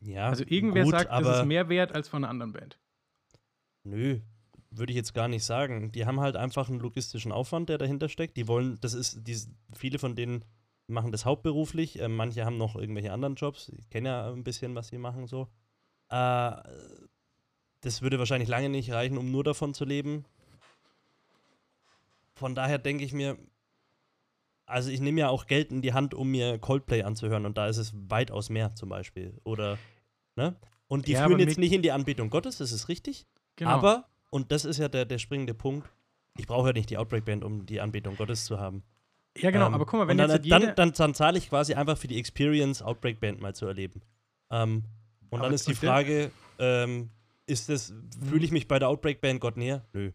Ja, 0.00 0.28
Also 0.28 0.44
irgendwer 0.46 0.84
gut, 0.84 0.92
sagt, 0.92 1.10
das 1.10 1.38
ist 1.40 1.46
mehr 1.46 1.68
wert 1.68 1.92
als 1.94 2.08
von 2.08 2.24
einer 2.24 2.30
anderen 2.30 2.52
Band. 2.52 2.78
Nö. 3.84 4.20
würde 4.70 4.92
ich 4.92 4.96
jetzt 4.96 5.14
gar 5.14 5.26
nicht 5.26 5.44
sagen. 5.44 5.90
Die 5.92 6.06
haben 6.06 6.20
halt 6.20 6.36
einfach 6.36 6.68
einen 6.68 6.78
logistischen 6.78 7.32
Aufwand, 7.32 7.68
der 7.68 7.76
dahinter 7.78 8.08
steckt. 8.08 8.36
Die 8.36 8.46
wollen, 8.46 8.78
das 8.80 8.94
ist, 8.94 9.26
die, 9.26 9.36
viele 9.76 9.98
von 9.98 10.14
denen 10.14 10.44
machen 10.90 11.12
das 11.12 11.24
hauptberuflich. 11.24 12.00
Äh, 12.00 12.08
manche 12.08 12.44
haben 12.44 12.56
noch 12.56 12.76
irgendwelche 12.76 13.12
anderen 13.12 13.34
Jobs. 13.34 13.70
Ich 13.78 13.88
kenne 13.90 14.08
ja 14.08 14.32
ein 14.32 14.44
bisschen, 14.44 14.74
was 14.74 14.88
sie 14.88 14.98
machen 14.98 15.26
so. 15.26 15.48
Äh, 16.08 16.52
das 17.82 18.02
würde 18.02 18.18
wahrscheinlich 18.18 18.48
lange 18.48 18.68
nicht 18.68 18.92
reichen, 18.92 19.16
um 19.18 19.30
nur 19.30 19.44
davon 19.44 19.74
zu 19.74 19.84
leben. 19.84 20.24
Von 22.34 22.54
daher 22.54 22.78
denke 22.78 23.04
ich 23.04 23.12
mir, 23.12 23.38
also 24.66 24.90
ich 24.90 25.00
nehme 25.00 25.20
ja 25.20 25.28
auch 25.28 25.46
Geld 25.46 25.72
in 25.72 25.82
die 25.82 25.92
Hand, 25.92 26.14
um 26.14 26.30
mir 26.30 26.58
Coldplay 26.58 27.02
anzuhören 27.02 27.44
und 27.46 27.58
da 27.58 27.66
ist 27.66 27.76
es 27.76 27.92
weitaus 27.94 28.50
mehr 28.50 28.74
zum 28.74 28.88
Beispiel. 28.88 29.38
Oder, 29.44 29.78
ne? 30.36 30.56
Und 30.88 31.06
die 31.06 31.12
Ja, 31.12 31.26
führen 31.26 31.40
jetzt 31.40 31.58
nicht 31.58 31.72
in 31.72 31.82
die 31.82 31.92
Anbetung 31.92 32.30
Gottes, 32.30 32.58
das 32.58 32.72
ist 32.72 32.88
richtig. 32.88 33.26
Genau. 33.56 33.70
Aber, 33.70 34.08
und 34.30 34.52
das 34.52 34.64
ist 34.64 34.78
ja 34.78 34.88
der, 34.88 35.04
der 35.04 35.18
springende 35.18 35.54
Punkt, 35.54 35.88
ich 36.36 36.46
brauche 36.46 36.68
ja 36.68 36.72
nicht 36.72 36.90
die 36.90 36.98
Outbreak 36.98 37.24
Band, 37.24 37.44
um 37.44 37.66
die 37.66 37.80
Anbetung 37.80 38.16
Gottes 38.16 38.44
zu 38.44 38.58
haben. 38.58 38.82
Ja, 39.38 39.50
genau, 39.50 39.66
Ähm, 39.66 39.74
aber 39.74 39.86
guck 39.86 40.00
mal, 40.00 40.08
wenn 40.08 40.18
dann, 40.18 40.30
jetzt 40.30 40.50
dann, 40.50 40.74
dann, 40.76 40.92
dann 40.92 41.14
zahle 41.14 41.38
ich 41.38 41.48
quasi 41.48 41.74
einfach 41.74 41.96
für 41.96 42.08
die 42.08 42.18
Experience, 42.18 42.82
Outbreak 42.82 43.20
Band 43.20 43.40
mal 43.40 43.54
zu 43.54 43.66
erleben. 43.66 44.02
Ähm, 44.50 44.84
und 45.30 45.38
Aber- 45.38 45.46
dann 45.46 45.54
ist 45.54 45.68
die 45.68 45.74
Frage, 45.74 46.30
ähm, 46.58 47.10
ist 47.46 47.68
das, 47.68 47.92
fühle 48.28 48.44
ich 48.44 48.50
mich 48.52 48.68
bei 48.68 48.78
der 48.78 48.88
Outbreak 48.88 49.20
Band 49.20 49.40
Gott 49.40 49.56
näher? 49.56 49.84
Nö. 49.92 50.12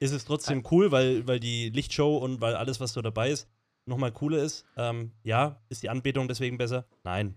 Ist 0.00 0.12
es 0.12 0.24
trotzdem 0.24 0.64
cool, 0.70 0.90
weil, 0.90 1.26
weil 1.28 1.38
die 1.38 1.70
Lichtshow 1.70 2.16
und 2.18 2.40
weil 2.40 2.56
alles, 2.56 2.80
was 2.80 2.92
so 2.92 3.02
dabei 3.02 3.30
ist, 3.30 3.48
nochmal 3.86 4.10
cooler 4.12 4.42
ist? 4.42 4.64
Ähm, 4.76 5.12
ja. 5.22 5.60
Ist 5.68 5.82
die 5.82 5.90
Anbetung 5.90 6.28
deswegen 6.28 6.58
besser? 6.58 6.86
Nein. 7.04 7.34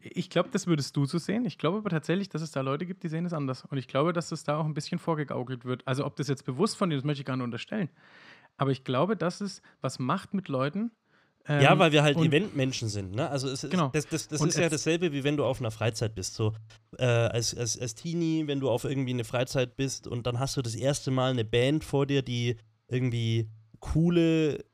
Ich 0.00 0.30
glaube, 0.30 0.48
das 0.52 0.66
würdest 0.66 0.96
du 0.96 1.06
so 1.06 1.18
sehen. 1.18 1.44
Ich 1.44 1.58
glaube 1.58 1.78
aber 1.78 1.90
tatsächlich, 1.90 2.28
dass 2.28 2.42
es 2.42 2.50
da 2.50 2.60
Leute 2.60 2.86
gibt, 2.86 3.02
die 3.02 3.08
sehen 3.08 3.24
es 3.24 3.32
anders. 3.32 3.64
Und 3.64 3.78
ich 3.78 3.88
glaube, 3.88 4.12
dass 4.12 4.30
es 4.30 4.44
da 4.44 4.58
auch 4.58 4.64
ein 4.64 4.74
bisschen 4.74 4.98
vorgegaukelt 4.98 5.64
wird. 5.64 5.86
Also 5.86 6.04
ob 6.04 6.16
das 6.16 6.28
jetzt 6.28 6.44
bewusst 6.44 6.76
von 6.76 6.90
dir, 6.90 6.96
das 6.96 7.04
möchte 7.04 7.22
ich 7.22 7.26
gar 7.26 7.36
nicht 7.36 7.44
unterstellen. 7.44 7.88
Aber 8.56 8.70
ich 8.70 8.84
glaube, 8.84 9.16
dass 9.16 9.40
es 9.40 9.62
was 9.80 9.98
macht 9.98 10.34
mit 10.34 10.48
Leuten. 10.48 10.92
ja, 11.48 11.72
ähm, 11.72 11.78
weil 11.78 11.92
wir 11.92 12.02
halt 12.02 12.16
Eventmenschen 12.18 12.88
sind. 12.88 13.14
Ne? 13.14 13.28
Also 13.28 13.48
es 13.48 13.64
ist, 13.64 13.70
Genau. 13.70 13.88
das, 13.88 14.06
das, 14.06 14.28
das 14.28 14.40
ist 14.42 14.58
ja 14.58 14.68
dasselbe, 14.68 15.12
wie 15.12 15.24
wenn 15.24 15.36
du 15.36 15.44
auf 15.44 15.60
einer 15.60 15.70
Freizeit 15.72 16.14
bist. 16.14 16.34
So 16.34 16.52
äh, 16.98 17.04
als, 17.04 17.56
als, 17.56 17.78
als 17.78 17.94
Teenie, 17.94 18.46
wenn 18.46 18.60
du 18.60 18.70
auf 18.70 18.84
irgendwie 18.84 19.12
eine 19.12 19.24
Freizeit 19.24 19.76
bist 19.76 20.06
und 20.06 20.26
dann 20.26 20.38
hast 20.38 20.56
du 20.56 20.62
das 20.62 20.74
erste 20.74 21.10
Mal 21.10 21.32
eine 21.32 21.44
Band 21.44 21.82
vor 21.82 22.06
dir, 22.06 22.22
die 22.22 22.56
irgendwie 22.88 23.48
coole 23.80 24.64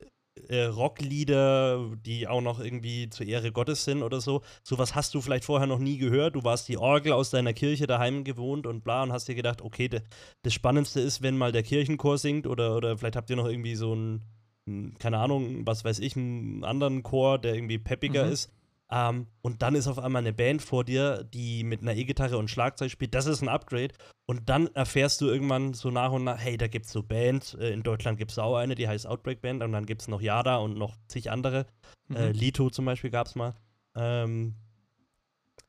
äh, 0.49 0.63
Rocklieder, 0.65 1.95
die 2.05 2.27
auch 2.27 2.41
noch 2.41 2.59
irgendwie 2.59 3.09
zur 3.09 3.25
Ehre 3.25 3.51
Gottes 3.51 3.83
sind 3.85 4.03
oder 4.03 4.19
so. 4.21 4.41
Sowas 4.63 4.95
hast 4.95 5.13
du 5.13 5.21
vielleicht 5.21 5.45
vorher 5.45 5.67
noch 5.67 5.79
nie 5.79 5.97
gehört. 5.97 6.35
Du 6.35 6.43
warst 6.43 6.67
die 6.67 6.77
Orgel 6.77 7.13
aus 7.13 7.29
deiner 7.29 7.53
Kirche 7.53 7.87
daheim 7.87 8.23
gewohnt 8.23 8.67
und 8.67 8.83
bla 8.83 9.03
und 9.03 9.11
hast 9.11 9.27
dir 9.27 9.35
gedacht, 9.35 9.61
okay, 9.61 9.87
de, 9.87 10.01
das 10.41 10.53
Spannendste 10.53 10.99
ist, 10.99 11.21
wenn 11.21 11.37
mal 11.37 11.51
der 11.51 11.63
Kirchenchor 11.63 12.17
singt 12.17 12.47
oder, 12.47 12.75
oder 12.75 12.97
vielleicht 12.97 13.15
habt 13.15 13.29
ihr 13.29 13.35
noch 13.35 13.47
irgendwie 13.47 13.75
so 13.75 13.93
ein, 13.95 14.21
ein, 14.67 14.95
keine 14.99 15.19
Ahnung, 15.19 15.65
was 15.65 15.85
weiß 15.85 15.99
ich, 15.99 16.15
einen 16.17 16.63
anderen 16.63 17.03
Chor, 17.03 17.37
der 17.39 17.55
irgendwie 17.55 17.77
peppiger 17.77 18.25
Mhm. 18.25 18.31
ist. 18.31 18.51
Ähm, 18.91 19.27
und 19.41 19.61
dann 19.61 19.75
ist 19.75 19.87
auf 19.87 19.99
einmal 19.99 20.21
eine 20.23 20.33
Band 20.33 20.61
vor 20.63 20.83
dir, 20.83 21.23
die 21.23 21.63
mit 21.63 21.81
einer 21.81 21.95
E-Gitarre 21.95 22.37
und 22.37 22.49
Schlagzeug 22.49 22.89
spielt. 22.89 23.13
Das 23.13 23.27
ist 23.27 23.41
ein 23.41 23.49
Upgrade. 23.49 23.93
Und 24.25 24.49
dann 24.49 24.67
erfährst 24.75 25.21
du 25.21 25.27
irgendwann 25.27 25.73
so 25.75 25.91
nach 25.91 26.11
und 26.11 26.23
nach, 26.23 26.39
hey, 26.39 26.57
da 26.57 26.67
gibt 26.67 26.87
es 26.87 26.91
so 26.91 27.03
Bands. 27.03 27.53
Äh, 27.53 27.69
in 27.69 27.83
Deutschland 27.83 28.17
gibt 28.17 28.31
es 28.31 28.39
auch 28.39 28.55
eine, 28.55 28.73
die 28.75 28.87
heißt 28.87 29.05
Outbreak 29.05 29.41
Band. 29.41 29.61
Und 29.63 29.71
dann 29.73 29.85
gibt 29.85 30.01
es 30.01 30.07
noch 30.07 30.21
Yada 30.21 30.57
und 30.57 30.77
noch 30.77 30.95
zig 31.07 31.29
andere. 31.31 31.67
Mhm. 32.07 32.15
Äh, 32.15 32.31
Lito 32.31 32.69
zum 32.71 32.85
Beispiel 32.85 33.11
gab 33.11 33.27
es 33.27 33.35
mal. 33.35 33.53
Ähm, 33.95 34.55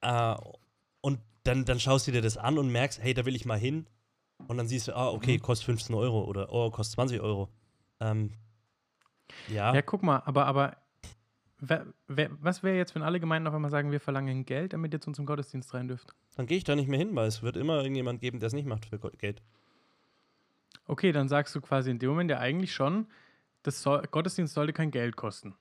äh, 0.00 0.34
und 1.02 1.20
dann, 1.44 1.64
dann 1.64 1.80
schaust 1.80 2.06
du 2.06 2.12
dir 2.12 2.22
das 2.22 2.36
an 2.38 2.58
und 2.58 2.70
merkst, 2.70 3.02
hey, 3.02 3.12
da 3.14 3.24
will 3.26 3.36
ich 3.36 3.44
mal 3.44 3.58
hin. 3.58 3.86
Und 4.48 4.56
dann 4.56 4.66
siehst 4.66 4.88
du, 4.88 4.96
ah, 4.96 5.08
okay, 5.10 5.36
Mhm. 5.36 5.42
kostet 5.42 5.66
15 5.66 5.94
Euro 5.94 6.24
oder 6.24 6.50
oh, 6.52 6.70
kostet 6.70 6.94
20 6.94 7.20
Euro. 7.20 7.50
Ähm, 8.00 8.32
ja, 9.48 9.74
Ja, 9.74 9.82
guck 9.82 10.02
mal, 10.02 10.22
aber, 10.24 10.46
aber 10.46 10.76
wer, 11.60 11.86
wer, 12.08 12.30
was 12.40 12.62
wäre 12.62 12.76
jetzt, 12.76 12.94
wenn 12.94 13.02
alle 13.02 13.20
Gemeinden 13.20 13.48
auf 13.48 13.54
einmal 13.54 13.70
sagen, 13.70 13.92
wir 13.92 14.00
verlangen 14.00 14.44
Geld, 14.44 14.72
damit 14.72 14.92
ihr 14.92 15.00
zu 15.00 15.08
uns 15.10 15.18
im 15.18 15.26
Gottesdienst 15.26 15.72
rein 15.74 15.88
dürft? 15.88 16.14
dann 16.36 16.46
gehe 16.46 16.56
ich 16.56 16.64
da 16.64 16.74
nicht 16.74 16.88
mehr 16.88 16.98
hin, 16.98 17.14
weil 17.14 17.28
es 17.28 17.42
wird 17.42 17.56
immer 17.56 17.82
irgendjemand 17.82 18.20
geben, 18.20 18.40
der 18.40 18.46
es 18.46 18.52
nicht 18.54 18.66
macht 18.66 18.86
für 18.86 18.98
Geld. 18.98 19.42
Okay, 20.86 21.12
dann 21.12 21.28
sagst 21.28 21.54
du 21.54 21.60
quasi 21.60 21.90
in 21.90 21.98
dem 21.98 22.10
Moment 22.10 22.30
ja 22.30 22.38
eigentlich 22.38 22.72
schon, 22.72 23.06
das 23.62 23.82
soll, 23.82 24.02
Gottesdienst 24.10 24.54
sollte 24.54 24.72
kein 24.72 24.90
Geld 24.90 25.16
kosten. 25.16 25.54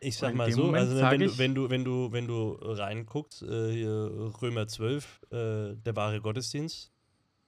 Ich 0.00 0.16
sag 0.16 0.34
mal 0.34 0.50
so, 0.50 0.66
Moment 0.66 0.88
also 0.88 1.00
wenn 1.00 1.20
du, 1.20 1.38
wenn 1.38 1.54
du, 1.54 1.70
wenn 1.70 1.84
du, 1.84 2.12
wenn 2.12 2.26
du 2.26 2.52
reinguckst, 2.62 3.42
äh, 3.42 3.72
hier 3.72 4.32
Römer 4.40 4.66
12, 4.66 5.20
äh, 5.30 5.74
der 5.74 5.96
wahre 5.96 6.20
Gottesdienst, 6.20 6.90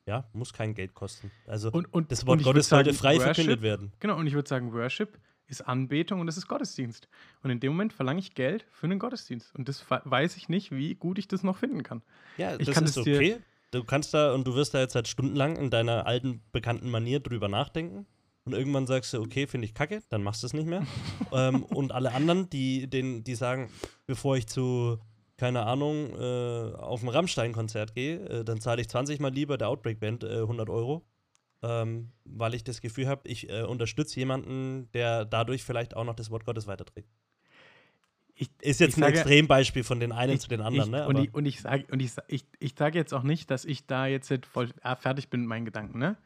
ja, 0.06 0.28
muss 0.32 0.52
kein 0.52 0.74
Geld 0.74 0.94
kosten. 0.94 1.30
Also 1.46 1.70
Und, 1.70 1.92
und, 1.94 2.10
das 2.10 2.26
Wort 2.26 2.42
Gottes 2.42 2.68
sollte 2.68 2.92
frei 2.92 3.14
Worship- 3.16 3.22
verkündet 3.22 3.62
werden. 3.62 3.92
Genau, 4.00 4.18
und 4.18 4.26
ich 4.26 4.34
würde 4.34 4.48
sagen, 4.48 4.72
Worship 4.72 5.18
ist 5.52 5.60
Anbetung 5.62 6.20
und 6.20 6.26
es 6.28 6.36
ist 6.36 6.48
Gottesdienst. 6.48 7.06
Und 7.44 7.50
in 7.50 7.60
dem 7.60 7.72
Moment 7.72 7.92
verlange 7.92 8.18
ich 8.18 8.34
Geld 8.34 8.66
für 8.72 8.86
einen 8.86 8.98
Gottesdienst. 8.98 9.54
Und 9.54 9.68
das 9.68 9.84
weiß 9.88 10.36
ich 10.36 10.48
nicht, 10.48 10.72
wie 10.72 10.96
gut 10.96 11.18
ich 11.18 11.28
das 11.28 11.44
noch 11.44 11.56
finden 11.56 11.84
kann. 11.84 12.02
Ja, 12.38 12.56
Ich 12.58 12.66
das 12.66 12.74
kann 12.74 12.84
ist 12.84 12.96
dir- 12.96 13.16
okay. 13.16 13.36
Du 13.70 13.84
kannst 13.84 14.12
da 14.12 14.34
und 14.34 14.46
du 14.46 14.54
wirst 14.54 14.74
da 14.74 14.80
jetzt 14.80 14.94
halt 14.94 15.08
stundenlang 15.08 15.56
in 15.56 15.70
deiner 15.70 16.06
alten, 16.06 16.42
bekannten 16.52 16.90
Manier 16.90 17.20
drüber 17.20 17.48
nachdenken. 17.48 18.04
Und 18.44 18.52
irgendwann 18.54 18.86
sagst 18.86 19.14
du, 19.14 19.20
okay, 19.22 19.46
finde 19.46 19.64
ich 19.66 19.72
kacke, 19.72 20.02
dann 20.10 20.22
machst 20.22 20.42
du 20.42 20.46
es 20.48 20.52
nicht 20.52 20.66
mehr. 20.66 20.84
ähm, 21.32 21.62
und 21.62 21.92
alle 21.92 22.12
anderen, 22.12 22.50
die, 22.50 22.88
den, 22.90 23.22
die 23.24 23.34
sagen, 23.34 23.70
bevor 24.06 24.36
ich 24.36 24.46
zu, 24.46 24.98
keine 25.38 25.64
Ahnung, 25.64 26.10
äh, 26.18 26.74
auf 26.74 27.02
ein 27.02 27.08
Rammstein-Konzert 27.08 27.94
gehe, 27.94 28.16
äh, 28.28 28.44
dann 28.44 28.60
zahle 28.60 28.82
ich 28.82 28.88
20 28.90 29.20
Mal 29.20 29.32
lieber 29.32 29.56
der 29.56 29.68
Outbreak-Band 29.68 30.24
äh, 30.24 30.40
100 30.40 30.68
Euro. 30.68 31.02
Ähm, 31.64 32.10
weil 32.24 32.54
ich 32.54 32.64
das 32.64 32.80
Gefühl 32.80 33.06
habe, 33.06 33.28
ich 33.28 33.48
äh, 33.48 33.62
unterstütze 33.62 34.18
jemanden, 34.18 34.90
der 34.94 35.24
dadurch 35.24 35.62
vielleicht 35.62 35.94
auch 35.94 36.04
noch 36.04 36.14
das 36.16 36.30
Wort 36.30 36.44
Gottes 36.44 36.66
weiterträgt. 36.66 37.08
Ich, 38.34 38.48
Ist 38.60 38.80
jetzt 38.80 38.90
ich 38.90 38.96
ein 38.96 39.00
sage- 39.02 39.12
Extrembeispiel 39.18 39.84
von 39.84 40.00
den 40.00 40.10
einen 40.10 40.32
ich- 40.34 40.40
zu 40.40 40.48
den 40.48 40.60
anderen, 40.60 40.86
ich, 40.88 40.90
ne? 40.90 41.06
Und 41.06 41.18
ich, 41.18 41.34
und 41.34 41.46
ich 41.46 41.60
sage 41.60 41.84
und 41.92 42.00
ich, 42.00 42.12
ich, 42.28 42.44
ich 42.58 42.74
sag 42.76 42.94
jetzt 42.94 43.12
auch 43.14 43.22
nicht, 43.22 43.50
dass 43.50 43.64
ich 43.64 43.86
da 43.86 44.06
jetzt 44.06 44.32
voll 44.46 44.70
ah, 44.80 44.96
fertig 44.96 45.28
bin 45.28 45.40
mit 45.40 45.48
meinen 45.50 45.64
Gedanken, 45.64 45.98
ne? 45.98 46.16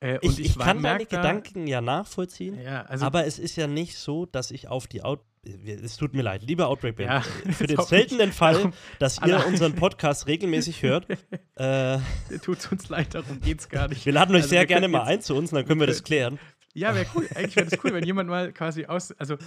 Äh, 0.00 0.18
Ich, 0.22 0.38
ich 0.38 0.58
wa- 0.58 0.64
kann 0.64 0.82
da- 0.82 0.96
Gedanken 0.96 1.66
ja 1.66 1.82
nachvollziehen, 1.82 2.58
Ja, 2.58 2.82
also 2.82 3.04
aber 3.04 3.26
es 3.26 3.38
ist 3.38 3.56
ja 3.56 3.66
nicht 3.66 3.96
so, 3.98 4.24
dass 4.24 4.50
ich 4.50 4.68
auf 4.68 4.86
die 4.86 5.02
Out. 5.02 5.20
Es 5.42 5.96
tut 5.96 6.12
mir 6.12 6.20
leid, 6.20 6.42
lieber 6.42 6.68
Outbreak 6.68 6.96
Band. 6.96 7.08
Ja, 7.08 7.20
für 7.52 7.66
den 7.66 7.80
seltenen 7.80 8.30
Fall, 8.32 8.72
dass 8.98 9.20
ihr 9.24 9.46
unseren 9.48 9.74
Podcast 9.74 10.26
regelmäßig 10.26 10.82
hört, 10.82 11.06
äh, 11.54 11.98
tut 12.42 12.70
uns 12.70 12.88
leid, 12.90 13.14
darum 13.14 13.40
geht's 13.40 13.68
gar 13.68 13.88
nicht. 13.88 14.04
wir 14.04 14.12
laden 14.12 14.34
euch 14.34 14.42
Also 14.42 14.50
sehr 14.50 14.66
gerne 14.66 14.88
mal 14.88 15.04
ein 15.04 15.22
zu 15.22 15.34
uns, 15.34 15.50
dann 15.50 15.64
können 15.64 15.80
wir 15.80 15.86
das 15.86 16.04
klären. 16.04 16.38
Ja, 16.74 16.94
wäre 16.94 17.06
cool. 17.14 17.26
Eigentlich 17.34 17.56
wäre 17.56 17.66
das 17.68 17.82
cool, 17.82 17.94
wenn 17.94 18.04
jemand 18.04 18.28
mal 18.28 18.52
quasi 18.52 18.84
aus. 18.84 19.12
Also, 19.12 19.38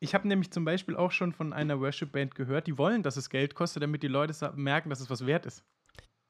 ich 0.00 0.14
habe 0.14 0.28
nämlich 0.28 0.52
zum 0.52 0.64
Beispiel 0.64 0.96
auch 0.96 1.10
schon 1.10 1.32
von 1.32 1.52
einer 1.52 1.80
Worship-Band 1.80 2.36
gehört, 2.36 2.68
die 2.68 2.78
wollen, 2.78 3.02
dass 3.02 3.16
es 3.16 3.28
Geld 3.28 3.56
kostet, 3.56 3.82
damit 3.82 4.04
die 4.04 4.08
Leute 4.08 4.32
merken, 4.54 4.88
dass 4.88 5.00
es 5.00 5.10
was 5.10 5.26
wert 5.26 5.44
ist. 5.46 5.64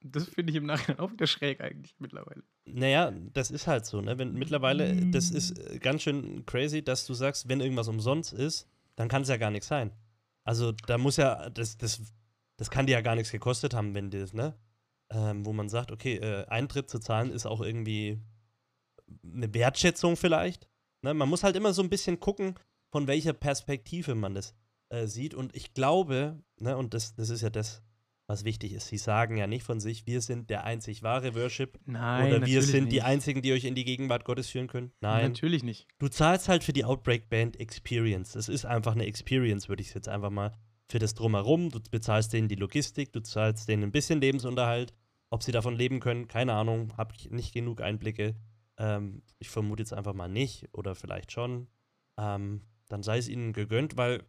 Das 0.01 0.29
finde 0.29 0.51
ich 0.51 0.57
im 0.57 0.65
Nachhinein 0.65 0.99
auch 1.01 1.13
wieder 1.13 1.27
schräg 1.27 1.61
eigentlich 1.61 1.95
mittlerweile. 1.99 2.43
Naja, 2.65 3.13
das 3.35 3.51
ist 3.51 3.67
halt 3.67 3.85
so, 3.85 4.01
ne? 4.01 4.17
Wenn 4.17 4.33
mittlerweile, 4.33 5.11
das 5.11 5.31
ist 5.31 5.59
äh, 5.59 5.79
ganz 5.79 6.03
schön 6.03 6.47
crazy, 6.47 6.83
dass 6.83 7.07
du 7.07 7.15
sagst, 7.15 7.49
wenn 7.49 7.61
irgendwas 7.61 7.89
umsonst 7.89 8.33
ist, 8.33 8.67
dann 8.99 9.09
kann 9.09 9.23
es 9.23 9.29
ja 9.29 9.37
gar 9.37 9.53
nichts 9.53 9.69
sein. 9.69 9.93
Also 10.45 10.73
da 10.73 10.99
muss 10.99 11.17
ja, 11.19 11.51
das, 11.51 11.79
das, 11.79 12.03
das 12.57 12.69
kann 12.69 12.87
dir 12.87 12.95
ja 12.95 13.01
gar 13.01 13.15
nichts 13.15 13.31
gekostet 13.31 13.73
haben, 13.73 13.95
wenn 13.95 14.11
das, 14.11 14.33
ne? 14.33 14.59
Ähm, 15.11 15.47
wo 15.47 15.53
man 15.53 15.69
sagt, 15.69 15.93
okay, 15.93 16.17
äh, 16.17 16.47
Eintritt 16.49 16.91
zu 16.91 16.99
zahlen 16.99 17.31
ist 17.31 17.47
auch 17.47 17.61
irgendwie 17.61 18.21
eine 19.23 19.55
Wertschätzung 19.55 20.17
vielleicht. 20.17 20.69
Ne? 21.03 21.15
Man 21.15 21.29
muss 21.29 21.45
halt 21.45 21.55
immer 21.55 21.73
so 21.73 21.81
ein 21.81 21.89
bisschen 21.89 22.19
gucken, 22.19 22.57
von 22.91 23.07
welcher 23.07 23.33
Perspektive 23.33 24.15
man 24.17 24.35
das 24.35 24.55
äh, 24.89 25.07
sieht. 25.07 25.33
Und 25.33 25.55
ich 25.55 25.75
glaube, 25.75 26.43
ne, 26.57 26.77
und 26.77 26.93
das, 26.93 27.15
das 27.15 27.31
ist 27.31 27.41
ja 27.41 27.51
das, 27.51 27.83
was 28.29 28.45
wichtig 28.45 28.75
ist, 28.75 28.89
sie 28.89 28.99
sagen 28.99 29.39
ja 29.39 29.47
nicht 29.47 29.65
von 29.65 29.81
sich, 29.81 30.07
wir 30.07 30.21
sind 30.21 30.51
der 30.51 30.65
einzig 30.65 31.03
wahre 31.03 31.35
Worship 31.35 31.81
Nein, 31.87 32.35
oder 32.35 32.47
wir 32.47 32.63
sind 32.63 32.93
die 32.93 32.97
nicht. 32.97 33.05
einzigen, 33.05 33.41
die 33.41 33.53
euch 33.55 33.65
in 33.65 33.75
die 33.75 33.87
Gegenwart 33.87 34.27
Gottes 34.27 34.51
führen 34.51 34.67
können. 34.67 34.93
Nein. 35.01 35.33
Natürlich 35.33 35.65
nicht. 35.65 35.89
Du 35.99 36.09
zahlst 36.09 36.47
halt 36.49 36.63
für 36.63 36.75
die 36.75 36.85
Outbreak 36.85 37.31
Band 37.31 37.59
Experience. 37.59 38.33
Das 38.33 38.51
ist 38.51 38.67
einfach 38.67 38.93
eine 38.93 39.07
Experience, 39.07 39.71
würde 39.71 39.83
ich 39.83 39.95
jetzt 39.95 40.09
einfach 40.09 40.29
mal 40.29 40.53
für 40.91 40.99
das 40.99 41.15
Drumherum. 41.15 41.71
Du 41.71 41.81
bezahlst 41.91 42.35
denen 42.35 42.49
die 42.49 42.55
Logistik, 42.55 43.15
du 43.15 43.21
zahlst 43.21 43.67
denen 43.67 43.85
ein 43.85 43.93
bisschen 43.93 44.21
Lebensunterhalt. 44.21 44.93
Ob 45.31 45.43
sie 45.43 45.53
davon 45.53 45.75
leben 45.75 45.99
können, 45.99 46.29
keine 46.29 46.53
Ahnung, 46.53 46.93
habe 46.99 47.15
ich 47.17 47.31
nicht 47.31 47.55
genug 47.55 47.81
Einblicke. 47.81 48.35
Ähm, 48.77 49.23
ich 49.39 49.49
vermute 49.49 49.83
jetzt 49.83 49.95
einfach 49.95 50.15
mal 50.15 50.29
nicht 50.29 50.69
oder 50.73 50.95
vielleicht 50.95 51.33
schon. 51.33 51.69
Ähm, 52.19 52.61
dann 52.89 53.03
sei 53.03 53.17
es 53.17 53.29
ihnen 53.29 53.55
gegönnt, 53.55 53.97
weil 53.97 54.23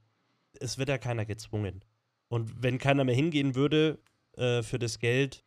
es 0.53 0.77
wird 0.77 0.87
ja 0.87 0.97
keiner 0.97 1.25
gezwungen. 1.25 1.83
Und 2.29 2.63
wenn 2.63 2.77
keiner 2.77 3.03
mehr 3.03 3.15
hingehen 3.15 3.55
würde 3.55 3.99
äh, 4.37 4.63
für 4.63 4.79
das 4.79 4.99
Geld, 4.99 5.43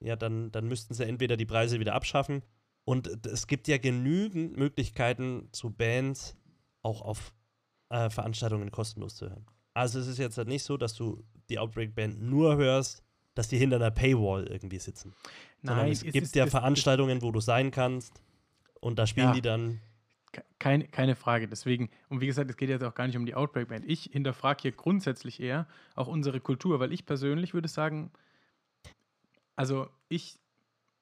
ja, 0.00 0.16
dann, 0.16 0.50
dann 0.52 0.66
müssten 0.68 0.92
sie 0.94 1.04
entweder 1.06 1.36
die 1.36 1.46
Preise 1.46 1.80
wieder 1.80 1.94
abschaffen. 1.94 2.42
Und 2.84 3.24
es 3.26 3.46
gibt 3.46 3.66
ja 3.68 3.78
genügend 3.78 4.56
Möglichkeiten 4.58 5.48
zu 5.52 5.70
Bands 5.70 6.36
auch 6.82 7.00
auf 7.00 7.32
äh, 7.88 8.10
Veranstaltungen 8.10 8.70
kostenlos 8.70 9.16
zu 9.16 9.30
hören. 9.30 9.46
Also 9.72 9.98
es 9.98 10.06
ist 10.06 10.18
jetzt 10.18 10.36
halt 10.36 10.48
nicht 10.48 10.64
so, 10.64 10.76
dass 10.76 10.94
du 10.94 11.24
die 11.48 11.58
Outbreak 11.58 11.94
Band 11.94 12.20
nur 12.20 12.56
hörst, 12.56 13.02
dass 13.34 13.48
die 13.48 13.56
hinter 13.56 13.76
einer 13.76 13.90
Paywall 13.90 14.46
irgendwie 14.46 14.78
sitzen. 14.78 15.14
Sondern 15.62 15.84
Nein, 15.86 15.92
es 15.92 16.02
es 16.02 16.12
gibt 16.12 16.26
ist- 16.26 16.34
ja 16.34 16.44
es- 16.44 16.50
Veranstaltungen, 16.50 17.22
wo 17.22 17.30
du 17.32 17.40
sein 17.40 17.70
kannst 17.70 18.12
und 18.80 18.98
da 18.98 19.06
spielen 19.06 19.28
Ja. 19.28 19.32
die 19.34 19.42
dann. 19.42 19.80
Ke- 20.34 20.44
Keine, 20.58 20.86
keine 20.88 21.14
Frage. 21.16 21.48
Deswegen, 21.48 21.88
und 22.08 22.20
wie 22.20 22.26
gesagt, 22.26 22.50
es 22.50 22.56
geht 22.56 22.68
jetzt 22.68 22.82
auch 22.82 22.94
gar 22.94 23.06
nicht 23.06 23.16
um 23.16 23.24
die 23.24 23.34
Outbreak 23.34 23.68
Band. 23.68 23.84
Ich 23.86 24.10
hinterfrage 24.12 24.62
hier 24.62 24.72
grundsätzlich 24.72 25.40
eher 25.40 25.66
auch 25.94 26.08
unsere 26.08 26.40
Kultur, 26.40 26.80
weil 26.80 26.92
ich 26.92 27.06
persönlich 27.06 27.54
würde 27.54 27.68
sagen, 27.68 28.10
also 29.56 29.88
ich, 30.08 30.40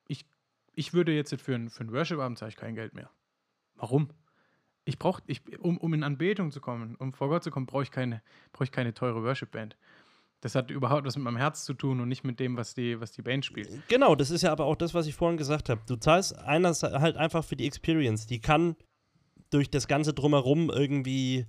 ich, 0.06 0.26
ich 0.74 0.92
würde 0.92 1.12
jetzt 1.12 1.34
für 1.40 1.54
einen 1.54 1.70
für 1.70 1.90
Worship-Abend 1.90 2.38
zahle 2.38 2.50
ich 2.50 2.56
kein 2.56 2.74
Geld 2.74 2.94
mehr. 2.94 3.10
Warum? 3.76 4.10
Ich 4.84 4.98
brauche, 4.98 5.22
ich, 5.26 5.40
um, 5.58 5.78
um 5.78 5.94
in 5.94 6.02
Anbetung 6.02 6.50
zu 6.50 6.60
kommen, 6.60 6.96
um 6.96 7.12
vor 7.12 7.28
Gott 7.28 7.42
zu 7.42 7.50
kommen, 7.50 7.66
brauche 7.66 7.84
ich 7.84 7.90
keine, 7.90 8.20
brauche 8.52 8.64
ich 8.64 8.72
keine 8.72 8.92
teure 8.92 9.22
Worship-Band. 9.22 9.76
Das 10.40 10.56
hat 10.56 10.72
überhaupt 10.72 11.06
was 11.06 11.14
mit 11.14 11.24
meinem 11.24 11.36
Herz 11.36 11.64
zu 11.64 11.72
tun 11.72 12.00
und 12.00 12.08
nicht 12.08 12.24
mit 12.24 12.40
dem, 12.40 12.56
was 12.56 12.74
die, 12.74 13.00
was 13.00 13.12
die 13.12 13.22
Band 13.22 13.46
spielt. 13.46 13.70
Genau, 13.88 14.16
das 14.16 14.30
ist 14.32 14.42
ja 14.42 14.50
aber 14.50 14.64
auch 14.64 14.74
das, 14.74 14.92
was 14.92 15.06
ich 15.06 15.14
vorhin 15.14 15.38
gesagt 15.38 15.68
habe. 15.68 15.80
Du 15.86 15.94
zahlst 15.96 16.36
einerseits 16.36 16.96
halt 16.96 17.16
einfach 17.16 17.44
für 17.44 17.54
die 17.54 17.64
Experience. 17.66 18.26
Die 18.26 18.40
kann 18.40 18.74
durch 19.52 19.70
das 19.70 19.86
Ganze 19.88 20.12
drumherum 20.12 20.70
irgendwie 20.70 21.46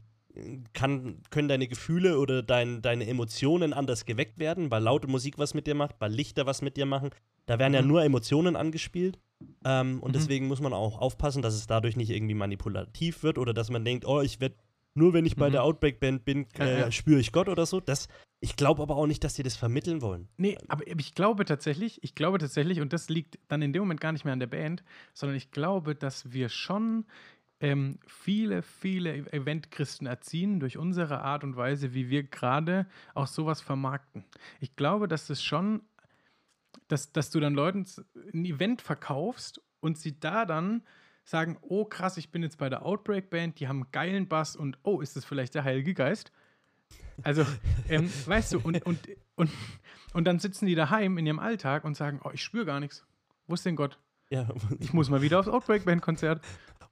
kann, 0.73 1.19
können 1.29 1.47
deine 1.47 1.67
Gefühle 1.67 2.17
oder 2.19 2.41
dein, 2.41 2.81
deine 2.81 3.05
Emotionen 3.07 3.71
anders 3.73 4.05
geweckt 4.05 4.39
werden, 4.39 4.71
weil 4.71 4.81
laute 4.81 5.07
Musik 5.07 5.37
was 5.37 5.53
mit 5.53 5.67
dir 5.67 5.75
macht, 5.75 5.95
weil 5.99 6.11
Lichter 6.11 6.45
was 6.45 6.61
mit 6.61 6.75
dir 6.75 6.85
machen. 6.87 7.11
Da 7.45 7.59
werden 7.59 7.73
ja 7.73 7.81
Mhm. 7.81 7.87
nur 7.87 8.03
Emotionen 8.03 8.55
angespielt. 8.55 9.19
Ähm, 9.65 9.99
und 10.01 10.11
Mhm. 10.11 10.13
deswegen 10.13 10.47
muss 10.47 10.61
man 10.61 10.73
auch 10.73 10.97
aufpassen, 10.99 11.41
dass 11.41 11.53
es 11.53 11.67
dadurch 11.67 11.95
nicht 11.97 12.09
irgendwie 12.09 12.33
manipulativ 12.33 13.23
wird 13.23 13.37
oder 13.37 13.53
dass 13.53 13.69
man 13.69 13.83
denkt, 13.85 14.05
oh, 14.05 14.21
ich 14.21 14.39
werde 14.39 14.55
nur 14.95 15.11
wenn 15.13 15.25
ich 15.25 15.35
bei 15.35 15.47
Mhm. 15.49 15.53
der 15.53 15.63
Outbreak 15.63 15.99
Band 15.99 16.23
bin, 16.23 16.45
Ja, 16.57 16.65
äh, 16.65 16.79
ja. 16.81 16.91
spüre 16.91 17.19
ich 17.19 17.31
Gott 17.31 17.49
oder 17.49 17.65
so. 17.65 17.79
Das, 17.79 18.07
ich 18.41 18.55
glaube 18.55 18.81
aber 18.83 18.95
auch 18.95 19.07
nicht, 19.07 19.23
dass 19.23 19.33
die 19.33 19.41
das 19.41 19.55
vermitteln 19.55 20.03
wollen. 20.03 20.27
Nee, 20.37 20.55
aber 20.67 20.85
ich 20.85 21.15
glaube 21.15 21.45
tatsächlich, 21.45 22.03
ich 22.03 22.13
glaube 22.13 22.37
tatsächlich, 22.37 22.79
und 22.79 22.93
das 22.93 23.09
liegt 23.09 23.39
dann 23.47 23.63
in 23.63 23.73
dem 23.73 23.81
Moment 23.81 24.01
gar 24.01 24.11
nicht 24.11 24.23
mehr 24.23 24.33
an 24.33 24.39
der 24.39 24.47
Band, 24.47 24.83
sondern 25.15 25.35
ich 25.35 25.49
glaube, 25.49 25.95
dass 25.95 26.31
wir 26.31 26.47
schon 26.49 27.05
ähm, 27.63 27.97
viele, 28.05 28.61
viele 28.61 29.15
E- 29.15 29.37
Eventchristen 29.37 30.05
erziehen 30.05 30.59
durch 30.59 30.77
unsere 30.77 31.21
Art 31.21 31.45
und 31.45 31.55
Weise, 31.55 31.93
wie 31.93 32.09
wir 32.09 32.23
gerade 32.23 32.85
auch 33.13 33.27
sowas 33.27 33.61
vermarkten. 33.61 34.25
Ich 34.59 34.75
glaube, 34.75 35.07
dass 35.07 35.29
es 35.29 35.41
schon, 35.41 35.81
dass, 36.89 37.13
dass 37.13 37.31
du 37.31 37.39
dann 37.39 37.53
Leuten 37.53 37.85
ein 38.33 38.43
Event 38.43 38.81
verkaufst 38.81 39.61
und 39.79 39.97
sie 39.97 40.19
da 40.19 40.45
dann 40.45 40.83
sagen, 41.23 41.57
oh 41.61 41.85
krass, 41.85 42.17
ich 42.17 42.31
bin 42.31 42.43
jetzt 42.43 42.57
bei 42.57 42.67
der 42.69 42.85
Outbreak 42.85 43.29
Band, 43.29 43.61
die 43.61 43.69
haben 43.69 43.83
einen 43.83 43.91
geilen 43.93 44.27
Bass 44.27 44.57
und 44.57 44.77
oh, 44.83 44.99
ist 44.99 45.15
das 45.15 45.23
vielleicht 45.23 45.55
der 45.55 45.63
Heilige 45.63 45.93
Geist? 45.93 46.33
Also, 47.23 47.45
ähm, 47.87 48.09
weißt 48.25 48.53
du, 48.53 48.59
und, 48.59 48.85
und, 48.85 48.99
und, 49.35 49.49
und 50.11 50.25
dann 50.25 50.39
sitzen 50.39 50.65
die 50.65 50.75
daheim 50.75 51.17
in 51.17 51.25
ihrem 51.25 51.39
Alltag 51.39 51.85
und 51.85 51.95
sagen, 51.95 52.19
oh, 52.25 52.31
ich 52.33 52.43
spüre 52.43 52.65
gar 52.65 52.81
nichts. 52.81 53.05
Wo 53.47 53.53
ist 53.53 53.65
denn 53.65 53.77
Gott? 53.77 53.99
Ja, 54.29 54.47
Ich 54.79 54.93
muss 54.93 55.09
mal 55.09 55.21
wieder 55.21 55.39
aufs 55.39 55.47
Outbreak 55.47 55.85
Band 55.85 56.01
Konzert. 56.01 56.43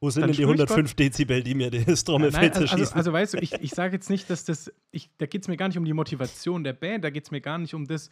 Wo 0.03 0.09
sind 0.09 0.21
denn 0.23 0.29
die 0.31 0.33
spür 0.33 0.45
ich 0.55 0.61
105 0.61 0.95
Dezibel, 0.95 1.43
die 1.43 1.53
mir 1.53 1.69
das 1.69 2.03
Trommelfell 2.03 2.41
Nein, 2.41 2.49
also, 2.53 2.61
also, 2.63 2.75
zerschießen? 2.75 2.97
also 2.97 3.13
weißt 3.13 3.33
du, 3.35 3.37
ich, 3.37 3.53
ich 3.61 3.71
sage 3.71 3.93
jetzt 3.95 4.09
nicht, 4.09 4.29
dass 4.31 4.43
das, 4.43 4.71
ich, 4.91 5.11
da 5.19 5.27
geht 5.27 5.43
es 5.43 5.47
mir 5.47 5.57
gar 5.57 5.67
nicht 5.67 5.77
um 5.77 5.85
die 5.85 5.93
Motivation 5.93 6.63
der 6.63 6.73
Band, 6.73 7.03
da 7.03 7.11
geht 7.11 7.25
es 7.25 7.31
mir 7.31 7.39
gar 7.39 7.59
nicht 7.59 7.75
um 7.75 7.85
das, 7.85 8.09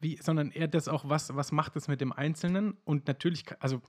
wie, 0.00 0.16
sondern 0.22 0.50
eher 0.50 0.68
das 0.68 0.88
auch, 0.88 1.06
was, 1.08 1.34
was 1.36 1.52
macht 1.52 1.76
es 1.76 1.86
mit 1.86 2.00
dem 2.00 2.12
Einzelnen 2.12 2.78
und 2.84 3.06
natürlich, 3.08 3.44
also 3.60 3.82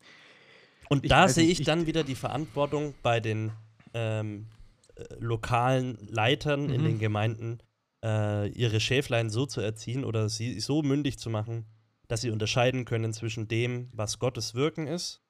Und 0.89 1.09
da 1.09 1.29
sehe 1.29 1.47
ich 1.47 1.61
ich- 1.61 1.65
dann 1.65 1.87
wieder 1.87 2.03
die 2.03 2.15
Verantwortung 2.15 2.93
bei 3.01 3.21
den 3.21 3.51
ähm, 3.93 4.47
äh, 4.95 5.03
lokalen 5.19 5.97
Leitern 6.09 6.69
in 6.69 6.81
Mhm. 6.81 6.85
den 6.85 6.99
Gemeinden, 6.99 7.59
äh, 8.03 8.49
ihre 8.49 8.81
Schäflein 8.81 9.29
so 9.29 9.45
zu 9.45 9.61
erziehen 9.61 10.03
oder 10.03 10.27
sie 10.27 10.59
so 10.59 10.81
mündig 10.81 11.19
zu 11.19 11.29
machen, 11.29 11.65
dass 12.09 12.19
sie 12.21 12.31
unterscheiden 12.31 12.83
können 12.83 13.13
zwischen 13.13 13.47
dem, 13.47 13.89
was 13.93 14.19
Gottes 14.19 14.55
Wirken 14.55 14.87
ist 14.87 15.21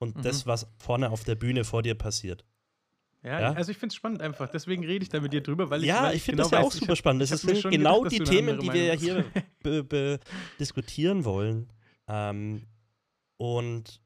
und 0.00 0.16
Mhm. 0.16 0.22
das, 0.22 0.46
was 0.46 0.66
vorne 0.78 1.10
auf 1.10 1.22
der 1.22 1.36
Bühne 1.36 1.62
vor 1.64 1.82
dir 1.82 1.94
passiert. 1.94 2.44
ja, 3.22 3.38
Ja? 3.40 3.52
also 3.52 3.70
ich 3.70 3.76
finde 3.78 3.92
es 3.92 3.96
spannend 3.96 4.22
einfach, 4.22 4.48
deswegen 4.48 4.84
rede 4.84 5.02
ich 5.04 5.08
da 5.10 5.20
mit 5.20 5.32
dir 5.32 5.42
drüber, 5.42 5.70
weil 5.70 5.82
ich 5.82 5.88
ja, 5.88 6.02
weil 6.04 6.16
ich 6.16 6.22
finde 6.22 6.38
genau 6.42 6.48
das 6.50 6.58
ja 6.58 6.64
auch 6.66 6.74
ich 6.74 6.80
super 6.80 6.96
spannend. 6.96 7.22
Das 7.22 7.30
ich 7.30 7.40
sind 7.40 7.70
genau 7.70 8.00
gedacht, 8.00 8.12
die 8.12 8.24
Themen, 8.24 8.58
die 8.58 8.72
wir 8.72 8.84
ja 8.86 8.94
hier 8.94 9.24
be 9.62 9.84
be 9.84 10.18
diskutieren 10.58 11.24
wollen. 11.24 11.68
Ähm, 12.08 12.66
und 13.36 14.00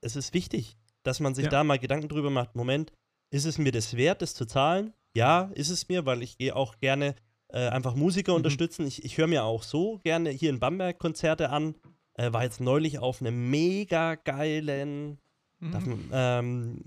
es 0.00 0.16
ist 0.16 0.34
wichtig, 0.34 0.76
dass 1.02 1.20
man 1.20 1.34
sich 1.34 1.44
Ja. 1.44 1.50
da 1.50 1.64
mal 1.64 1.78
Gedanken 1.78 2.08
drüber 2.08 2.30
macht. 2.30 2.56
Moment, 2.56 2.92
ist 3.30 3.44
es 3.44 3.58
mir 3.58 3.72
das 3.72 3.96
wert, 3.96 4.22
das 4.22 4.34
zu 4.34 4.46
zahlen? 4.46 4.92
Ja, 5.14 5.50
ist 5.54 5.68
es 5.70 5.88
mir, 5.88 6.06
weil 6.06 6.22
ich 6.22 6.38
gehe 6.38 6.56
auch 6.56 6.78
gerne 6.78 7.14
äh, 7.48 7.68
einfach 7.68 7.94
Musiker 7.94 8.32
Mhm. 8.32 8.36
unterstützen. 8.38 8.86
Ich, 8.86 9.04
ich 9.04 9.18
höre 9.18 9.26
mir 9.26 9.44
auch 9.44 9.62
so 9.62 9.98
gerne 9.98 10.30
hier 10.30 10.48
in 10.48 10.58
Bamberg 10.58 10.98
Konzerte 10.98 11.50
an. 11.50 11.74
Äh, 12.22 12.32
war 12.32 12.44
jetzt 12.44 12.60
neulich 12.60 12.98
auf 13.00 13.20
einem 13.20 13.50
mega 13.50 14.14
geilen 14.14 15.18
Mhm. 15.58 16.10
ähm, 16.12 16.82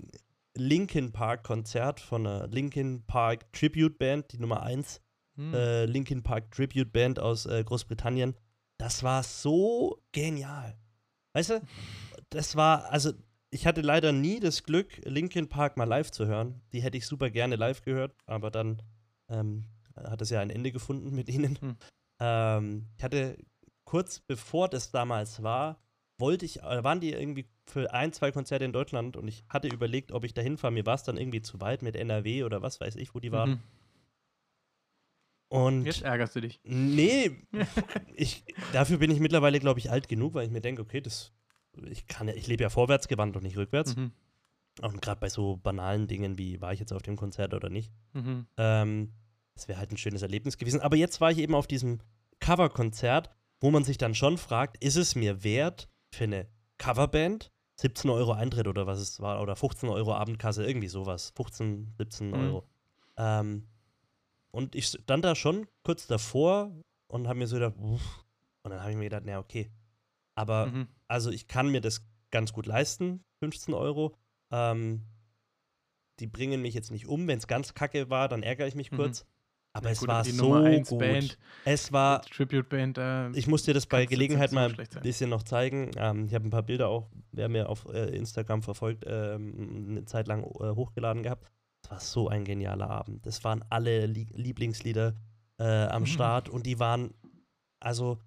Linkin 0.54 1.12
Park 1.12 1.44
Konzert 1.44 2.00
von 2.00 2.24
der 2.24 2.46
Linkin 2.48 3.04
Park 3.06 3.52
Tribute 3.52 3.98
Band, 3.98 4.32
die 4.32 4.38
Nummer 4.38 4.62
1 4.62 5.00
Mhm. 5.36 5.54
äh, 5.54 5.84
Linkin 5.84 6.22
Park 6.22 6.50
Tribute 6.50 6.90
Band 6.92 7.18
aus 7.18 7.44
äh, 7.46 7.62
Großbritannien. 7.62 8.34
Das 8.78 9.02
war 9.02 9.22
so 9.22 10.02
genial. 10.12 10.78
Weißt 11.34 11.50
du, 11.50 11.62
das 12.30 12.56
war, 12.56 12.90
also 12.90 13.12
ich 13.50 13.66
hatte 13.66 13.82
leider 13.82 14.12
nie 14.12 14.40
das 14.40 14.62
Glück, 14.62 15.00
Linkin 15.04 15.48
Park 15.48 15.76
mal 15.76 15.84
live 15.84 16.10
zu 16.10 16.26
hören. 16.26 16.62
Die 16.72 16.80
hätte 16.80 16.96
ich 16.96 17.06
super 17.06 17.30
gerne 17.30 17.56
live 17.56 17.82
gehört, 17.82 18.14
aber 18.26 18.50
dann 18.50 18.80
ähm, 19.28 19.64
hat 19.94 20.22
es 20.22 20.30
ja 20.30 20.40
ein 20.40 20.50
Ende 20.50 20.72
gefunden 20.72 21.14
mit 21.14 21.28
ihnen. 21.28 21.58
Hm. 21.60 21.76
Ähm, 22.20 22.86
ich 22.96 23.04
hatte 23.04 23.36
kurz 23.86 24.20
bevor 24.20 24.68
das 24.68 24.90
damals 24.90 25.42
war, 25.42 25.80
wollte 26.18 26.44
ich, 26.44 26.62
äh, 26.62 26.84
waren 26.84 27.00
die 27.00 27.12
irgendwie 27.12 27.46
für 27.66 27.92
ein, 27.94 28.12
zwei 28.12 28.30
Konzerte 28.32 28.64
in 28.64 28.72
Deutschland 28.72 29.16
und 29.16 29.26
ich 29.28 29.44
hatte 29.48 29.68
überlegt, 29.68 30.12
ob 30.12 30.24
ich 30.24 30.34
da 30.34 30.42
hinfahre. 30.42 30.72
Mir 30.72 30.84
war 30.84 30.94
es 30.94 31.02
dann 31.02 31.16
irgendwie 31.16 31.40
zu 31.40 31.60
weit 31.60 31.82
mit 31.82 31.96
NRW 31.96 32.44
oder 32.44 32.62
was 32.62 32.80
weiß 32.80 32.96
ich, 32.96 33.14
wo 33.14 33.20
die 33.20 33.32
waren. 33.32 33.50
Mhm. 33.50 33.60
Und 35.48 35.84
Jetzt 35.84 36.02
ärgerst 36.02 36.34
du 36.36 36.40
dich. 36.40 36.60
Nee, 36.64 37.36
ich, 38.14 38.44
dafür 38.72 38.98
bin 38.98 39.10
ich 39.10 39.20
mittlerweile, 39.20 39.60
glaube 39.60 39.78
ich, 39.78 39.90
alt 39.90 40.08
genug, 40.08 40.34
weil 40.34 40.46
ich 40.46 40.50
mir 40.50 40.60
denke, 40.60 40.82
okay, 40.82 41.00
das, 41.00 41.32
ich 41.84 42.06
kann 42.08 42.28
ja, 42.28 42.34
ich 42.34 42.46
lebe 42.48 42.64
ja 42.64 42.68
vorwärts 42.70 43.08
gewandt 43.08 43.36
und 43.36 43.42
nicht 43.44 43.56
rückwärts. 43.56 43.94
Mhm. 43.96 44.12
Und 44.82 45.00
gerade 45.00 45.20
bei 45.20 45.28
so 45.28 45.56
banalen 45.56 46.06
Dingen 46.08 46.36
wie, 46.36 46.60
war 46.60 46.72
ich 46.72 46.80
jetzt 46.80 46.92
auf 46.92 47.02
dem 47.02 47.16
Konzert 47.16 47.54
oder 47.54 47.70
nicht, 47.70 47.92
Mhm. 48.12 48.46
ähm, 48.56 49.12
das 49.54 49.68
wäre 49.68 49.78
halt 49.78 49.90
ein 49.90 49.96
schönes 49.96 50.20
Erlebnis 50.20 50.58
gewesen. 50.58 50.82
Aber 50.82 50.96
jetzt 50.96 51.20
war 51.20 51.30
ich 51.30 51.38
eben 51.38 51.54
auf 51.54 51.66
diesem 51.66 52.00
Coverkonzert, 52.40 53.30
wo 53.60 53.70
man 53.70 53.84
sich 53.84 53.98
dann 53.98 54.14
schon 54.14 54.38
fragt, 54.38 54.82
ist 54.82 54.96
es 54.96 55.14
mir 55.14 55.42
wert 55.44 55.88
für 56.12 56.24
eine 56.24 56.48
Coverband 56.78 57.50
17 57.78 58.10
Euro 58.10 58.32
Eintritt 58.32 58.68
oder 58.68 58.86
was 58.86 58.98
es 59.00 59.20
war, 59.20 59.42
oder 59.42 59.54
15 59.56 59.88
Euro 59.90 60.14
Abendkasse, 60.14 60.64
irgendwie 60.66 60.88
sowas, 60.88 61.32
15, 61.36 61.94
17 61.98 62.28
Mhm. 62.28 62.34
Euro. 62.34 62.68
Ähm, 63.18 63.66
und 64.50 64.74
ich 64.74 64.86
stand 64.86 65.24
da 65.24 65.34
schon 65.34 65.66
kurz 65.82 66.06
davor 66.06 66.72
und 67.08 67.28
habe 67.28 67.38
mir 67.38 67.46
so 67.46 67.56
gedacht, 67.56 67.76
uff. 67.78 68.24
und 68.62 68.70
dann 68.70 68.80
habe 68.80 68.90
ich 68.92 68.96
mir 68.96 69.04
gedacht, 69.04 69.22
na 69.26 69.38
okay, 69.38 69.70
aber 70.34 70.66
Mhm. 70.66 70.88
also 71.08 71.30
ich 71.30 71.46
kann 71.48 71.68
mir 71.70 71.80
das 71.80 72.06
ganz 72.30 72.52
gut 72.52 72.66
leisten, 72.66 73.22
15 73.40 73.74
Euro. 73.74 74.14
Ähm, 74.50 75.02
die 76.18 76.26
bringen 76.26 76.62
mich 76.62 76.72
jetzt 76.74 76.90
nicht 76.90 77.06
um. 77.06 77.26
Wenn 77.28 77.38
es 77.38 77.46
ganz 77.46 77.74
kacke 77.74 78.08
war, 78.10 78.28
dann 78.28 78.42
ärgere 78.42 78.66
ich 78.66 78.74
mich 78.74 78.90
Mhm. 78.90 78.96
kurz. 78.96 79.26
Aber 79.76 79.90
es 79.90 79.98
gut, 80.00 80.08
war 80.08 80.24
so 80.24 80.54
eins 80.54 80.88
gut. 80.88 80.98
Band, 81.00 81.38
Es 81.64 81.92
war, 81.92 82.22
Tribute 82.22 82.68
Band, 82.68 82.98
äh, 82.98 83.30
ich 83.32 83.46
muss 83.46 83.64
dir 83.64 83.74
das 83.74 83.86
bei 83.86 84.06
Gelegenheit 84.06 84.50
so 84.50 84.54
mal 84.56 84.70
ein 84.70 85.02
bisschen 85.02 85.28
noch 85.30 85.42
zeigen. 85.42 85.90
Ähm, 85.96 86.26
ich 86.26 86.34
habe 86.34 86.46
ein 86.46 86.50
paar 86.50 86.62
Bilder 86.62 86.88
auch, 86.88 87.08
wer 87.32 87.48
mir 87.48 87.68
auf 87.68 87.86
äh, 87.92 88.16
Instagram 88.16 88.62
verfolgt, 88.62 89.04
ähm, 89.06 89.86
eine 89.90 90.04
Zeit 90.06 90.28
lang 90.28 90.44
äh, 90.44 90.74
hochgeladen 90.74 91.22
gehabt. 91.22 91.50
Es 91.84 91.90
war 91.90 92.00
so 92.00 92.28
ein 92.28 92.44
genialer 92.44 92.88
Abend. 92.88 93.26
Das 93.26 93.44
waren 93.44 93.64
alle 93.68 94.06
Lie 94.06 94.26
Lieblingslieder 94.32 95.14
äh, 95.58 95.64
am 95.64 96.02
Mhm. 96.02 96.06
Start 96.06 96.48
und 96.48 96.64
die 96.66 96.78
waren, 96.78 97.12
also 97.80 98.18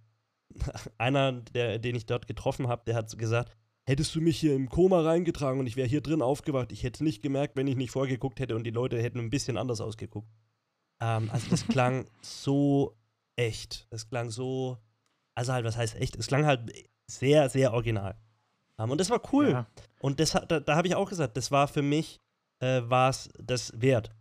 einer, 0.97 1.31
der, 1.33 1.79
den 1.79 1.95
ich 1.95 2.05
dort 2.05 2.27
getroffen 2.27 2.67
habe, 2.67 2.83
der 2.85 2.95
hat 2.95 3.09
so 3.09 3.17
gesagt, 3.17 3.55
hättest 3.87 4.13
du 4.13 4.21
mich 4.21 4.39
hier 4.39 4.55
im 4.55 4.69
Koma 4.69 5.01
reingetragen 5.01 5.59
und 5.59 5.67
ich 5.67 5.75
wäre 5.75 5.87
hier 5.87 6.01
drin 6.01 6.21
aufgewacht, 6.21 6.71
ich 6.71 6.83
hätte 6.83 6.97
es 6.97 7.01
nicht 7.01 7.21
gemerkt, 7.23 7.55
wenn 7.55 7.67
ich 7.67 7.75
nicht 7.75 7.91
vorgeguckt 7.91 8.39
hätte 8.39 8.55
und 8.55 8.63
die 8.63 8.71
Leute 8.71 9.01
hätten 9.01 9.19
ein 9.19 9.29
bisschen 9.31 9.57
anders 9.57 9.81
ausgeguckt. 9.81 10.29
Ähm, 11.01 11.29
also 11.31 11.49
das 11.49 11.67
klang 11.67 12.07
so 12.21 12.95
echt. 13.35 13.87
Das 13.89 14.09
klang 14.09 14.29
so, 14.29 14.77
also 15.35 15.53
halt, 15.53 15.65
was 15.65 15.77
heißt 15.77 15.95
echt? 15.95 16.15
Es 16.17 16.27
klang 16.27 16.45
halt 16.45 16.71
sehr, 17.07 17.49
sehr 17.49 17.73
original. 17.73 18.15
Ähm, 18.77 18.91
und 18.91 18.99
das 18.99 19.09
war 19.09 19.21
cool. 19.33 19.51
Ja. 19.51 19.67
Und 19.99 20.19
das, 20.19 20.31
da, 20.31 20.59
da 20.59 20.75
habe 20.75 20.87
ich 20.87 20.95
auch 20.95 21.09
gesagt, 21.09 21.37
das 21.37 21.51
war 21.51 21.67
für 21.67 21.81
mich, 21.81 22.19
äh, 22.59 22.81
war 22.83 23.09
es 23.09 23.29
das 23.37 23.73
wert. 23.79 24.11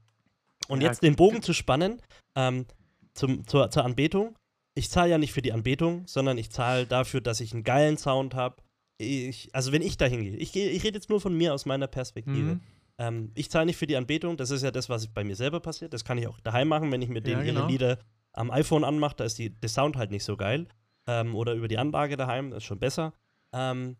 Und 0.68 0.80
Ja, 0.82 0.88
jetzt 0.88 1.02
den 1.02 1.16
Bogen 1.16 1.42
zu 1.42 1.52
spannen 1.52 2.00
ähm, 2.34 2.66
zum, 3.14 3.46
zur, 3.46 3.70
zur 3.70 3.84
Anbetung. 3.84 4.36
Ich 4.74 4.90
zahle 4.90 5.10
ja 5.10 5.18
nicht 5.18 5.32
für 5.32 5.42
die 5.42 5.52
Anbetung, 5.52 6.06
sondern 6.06 6.38
ich 6.38 6.50
zahle 6.50 6.86
dafür, 6.86 7.20
dass 7.20 7.40
ich 7.40 7.52
einen 7.52 7.64
geilen 7.64 7.98
Sound 7.98 8.34
habe. 8.34 8.56
Ich, 8.98 9.54
also 9.54 9.72
wenn 9.72 9.82
ich 9.82 9.96
da 9.96 10.06
hingehe, 10.06 10.36
ich, 10.36 10.54
ich 10.54 10.84
rede 10.84 10.96
jetzt 10.96 11.08
nur 11.08 11.20
von 11.20 11.36
mir 11.36 11.54
aus 11.54 11.66
meiner 11.66 11.86
Perspektive. 11.86 12.54
Mhm. 12.54 12.60
Ähm, 12.98 13.30
ich 13.34 13.50
zahle 13.50 13.66
nicht 13.66 13.76
für 13.76 13.86
die 13.86 13.96
Anbetung, 13.96 14.36
das 14.36 14.50
ist 14.50 14.62
ja 14.62 14.70
das, 14.70 14.88
was 14.88 15.06
bei 15.06 15.22
mir 15.24 15.36
selber 15.36 15.60
passiert. 15.60 15.92
Das 15.92 16.04
kann 16.04 16.18
ich 16.18 16.26
auch 16.26 16.40
daheim 16.40 16.68
machen, 16.68 16.90
wenn 16.92 17.00
ich 17.02 17.08
mir 17.08 17.20
Ja, 17.20 17.38
den 17.38 17.44
genau. 17.44 17.60
ihre 17.60 17.68
Lieder 17.70 17.98
am 18.32 18.50
iPhone 18.50 18.84
anmache, 18.84 19.16
da 19.16 19.24
ist 19.24 19.38
die, 19.38 19.50
der 19.50 19.68
Sound 19.68 19.96
halt 19.96 20.10
nicht 20.10 20.24
so 20.24 20.36
geil. 20.36 20.66
ähm, 21.06 21.34
oder 21.34 21.54
über 21.54 21.68
die 21.68 21.78
Anlage 21.78 22.16
daheim, 22.18 22.50
das 22.50 22.58
ist 22.58 22.64
schon 22.64 22.78
besser. 22.80 23.14
Ähm, 23.52 23.96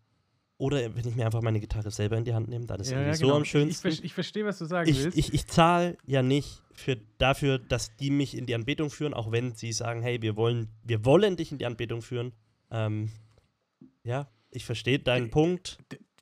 oder 0.57 0.93
wenn 0.95 1.07
ich 1.07 1.15
mir 1.15 1.25
einfach 1.25 1.41
meine 1.41 1.59
Gitarre 1.59 1.89
selber 1.89 2.17
in 2.17 2.25
die 2.25 2.33
Hand 2.33 2.49
nehme, 2.49 2.65
dann 2.67 2.79
ist 2.81 2.91
Ja, 2.91 3.01
ja, 3.01 3.13
so 3.15 3.27
genau. 3.27 3.37
am 3.37 3.45
schönsten. 3.45 3.87
Ich, 3.87 3.99
ich, 3.99 4.03
ich 4.05 4.13
verstehe, 4.13 4.45
was 4.45 4.59
du 4.59 4.65
sagen 4.65 4.89
ich, 4.89 5.01
willst. 5.01 5.17
ich, 5.17 5.33
ich 5.33 5.47
zahle 5.47 5.97
ja 6.05 6.21
nicht 6.21 6.61
für, 6.73 6.97
dafür, 7.17 7.57
dass 7.57 7.95
die 7.95 8.11
mich 8.11 8.37
in 8.37 8.45
die 8.45 8.53
Anbetung 8.53 8.89
führen, 8.91 9.13
auch 9.13 9.31
wenn 9.31 9.55
sie 9.55 9.71
sagen, 9.73 10.01
hey, 10.03 10.21
wir 10.21 10.35
wollen, 10.35 10.67
wir 10.83 11.03
wollen 11.05 11.37
dich 11.37 11.51
in 11.53 11.57
die 11.57 11.65
Anbetung 11.65 12.01
führen. 12.01 12.33
Ähm, 12.69 13.09
ja, 14.03 14.27
ich 14.51 14.65
verstehe 14.65 14.99
deinen 14.99 15.25
Die- 15.25 15.31
Punkt. 15.31 15.77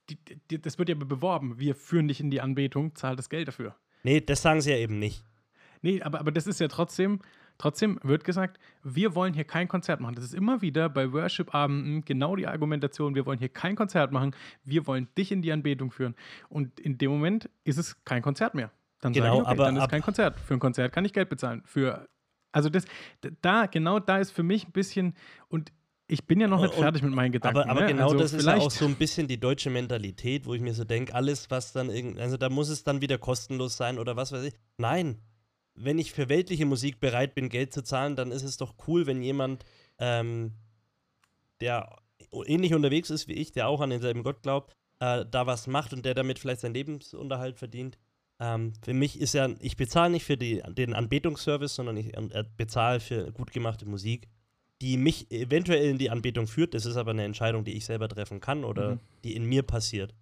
Die, 0.09 0.17
die, 0.49 0.61
das 0.61 0.77
wird 0.77 0.89
ja 0.89 0.95
beworben. 0.95 1.59
Wir 1.59 1.75
führen 1.75 2.07
dich 2.07 2.19
in 2.19 2.31
die 2.31 2.41
Anbetung, 2.41 2.95
zahl 2.95 3.15
das 3.15 3.29
Geld 3.29 3.47
dafür. 3.47 3.75
Nee, 4.03 4.21
das 4.21 4.41
sagen 4.41 4.61
sie 4.61 4.71
ja 4.71 4.77
eben 4.77 4.99
nicht. 4.99 5.23
Nee, 5.81 6.01
aber, 6.01 6.19
aber 6.19 6.31
das 6.31 6.47
ist 6.47 6.59
ja 6.59 6.67
trotzdem, 6.67 7.19
trotzdem 7.57 7.99
wird 8.03 8.23
gesagt, 8.23 8.59
wir 8.83 9.15
wollen 9.15 9.33
hier 9.33 9.43
kein 9.43 9.67
Konzert 9.67 9.99
machen. 9.99 10.15
Das 10.15 10.23
ist 10.23 10.33
immer 10.33 10.61
wieder 10.61 10.89
bei 10.89 11.11
Worship-Abenden 11.11 12.05
genau 12.05 12.35
die 12.35 12.47
Argumentation, 12.47 13.15
wir 13.15 13.25
wollen 13.25 13.39
hier 13.39 13.49
kein 13.49 13.75
Konzert 13.75 14.11
machen, 14.11 14.35
wir 14.63 14.87
wollen 14.87 15.07
dich 15.17 15.31
in 15.31 15.41
die 15.41 15.51
Anbetung 15.51 15.91
führen. 15.91 16.15
Und 16.49 16.79
in 16.79 16.97
dem 16.97 17.11
Moment 17.11 17.49
ist 17.63 17.77
es 17.77 18.03
kein 18.05 18.21
Konzert 18.21 18.55
mehr. 18.55 18.71
Dann 19.01 19.13
Genau, 19.13 19.35
ich, 19.35 19.41
okay, 19.41 19.49
aber 19.49 19.65
dann 19.65 19.77
ist 19.77 19.89
kein 19.89 20.01
Konzert. 20.01 20.39
Für 20.39 20.55
ein 20.55 20.59
Konzert 20.59 20.91
kann 20.93 21.05
ich 21.05 21.13
Geld 21.13 21.29
bezahlen. 21.29 21.61
Für, 21.65 22.07
also 22.51 22.69
das, 22.69 22.85
da, 23.41 23.67
genau 23.67 23.99
da 23.99 24.17
ist 24.17 24.31
für 24.31 24.43
mich 24.43 24.67
ein 24.67 24.71
bisschen, 24.71 25.13
und 25.49 25.71
ich 26.07 26.25
bin 26.25 26.39
ja 26.39 26.47
noch 26.47 26.61
nicht 26.61 26.73
Und- 26.73 26.81
fertig 26.81 27.03
mit 27.03 27.13
meinen 27.13 27.31
Gedanken. 27.31 27.59
Aber, 27.59 27.69
aber 27.69 27.81
ne? 27.81 27.87
genau 27.87 28.05
also 28.05 28.17
das 28.17 28.33
ist 28.33 28.45
ja 28.45 28.57
auch 28.57 28.71
so 28.71 28.85
ein 28.85 28.95
bisschen 28.95 29.27
die 29.27 29.39
deutsche 29.39 29.69
Mentalität, 29.69 30.45
wo 30.45 30.53
ich 30.53 30.61
mir 30.61 30.73
so 30.73 30.85
denke, 30.85 31.13
alles, 31.13 31.51
was 31.51 31.73
dann 31.73 31.89
irgend, 31.89 32.19
also 32.19 32.37
da 32.37 32.49
muss 32.49 32.69
es 32.69 32.83
dann 32.83 33.01
wieder 33.01 33.17
kostenlos 33.17 33.75
sein 33.75 33.99
oder 33.99 34.15
was 34.15 34.31
weiß 34.31 34.43
ich. 34.43 34.53
Nein, 34.77 35.19
wenn 35.75 35.99
ich 35.99 36.11
für 36.13 36.29
weltliche 36.29 36.65
Musik 36.65 36.99
bereit 36.99 37.35
bin, 37.35 37.49
Geld 37.49 37.73
zu 37.73 37.83
zahlen, 37.83 38.15
dann 38.15 38.31
ist 38.31 38.43
es 38.43 38.57
doch 38.57 38.75
cool, 38.87 39.05
wenn 39.05 39.21
jemand, 39.21 39.65
ähm, 39.99 40.53
der 41.59 41.97
ähnlich 42.45 42.73
unterwegs 42.73 43.09
ist 43.09 43.27
wie 43.27 43.33
ich, 43.33 43.51
der 43.51 43.67
auch 43.67 43.81
an 43.81 43.89
denselben 43.89 44.23
Gott 44.23 44.41
glaubt, 44.41 44.73
äh, 44.99 45.25
da 45.29 45.45
was 45.45 45.67
macht 45.67 45.93
und 45.93 46.05
der 46.05 46.13
damit 46.13 46.39
vielleicht 46.39 46.61
seinen 46.61 46.73
Lebensunterhalt 46.73 47.57
verdient. 47.57 47.97
Ähm, 48.39 48.73
für 48.83 48.93
mich 48.93 49.19
ist 49.19 49.33
ja, 49.33 49.49
ich 49.59 49.75
bezahle 49.75 50.11
nicht 50.11 50.23
für 50.23 50.37
die, 50.37 50.61
den 50.69 50.93
Anbetungsservice, 50.93 51.75
sondern 51.75 51.97
ich 51.97 52.15
äh, 52.15 52.43
bezahle 52.55 52.99
für 52.99 53.31
gut 53.31 53.51
gemachte 53.51 53.85
Musik 53.85 54.29
die 54.81 54.97
mich 54.97 55.31
eventuell 55.31 55.89
in 55.89 55.97
die 55.97 56.09
Anbetung 56.09 56.47
führt. 56.47 56.73
Das 56.73 56.85
ist 56.85 56.97
aber 56.97 57.11
eine 57.11 57.23
Entscheidung, 57.23 57.63
die 57.63 57.73
ich 57.73 57.85
selber 57.85 58.07
treffen 58.07 58.39
kann 58.39 58.63
oder 58.63 58.95
Mhm. 58.95 58.99
die 59.23 59.35
in 59.35 59.45
mir 59.45 59.63
passiert. 59.63 60.13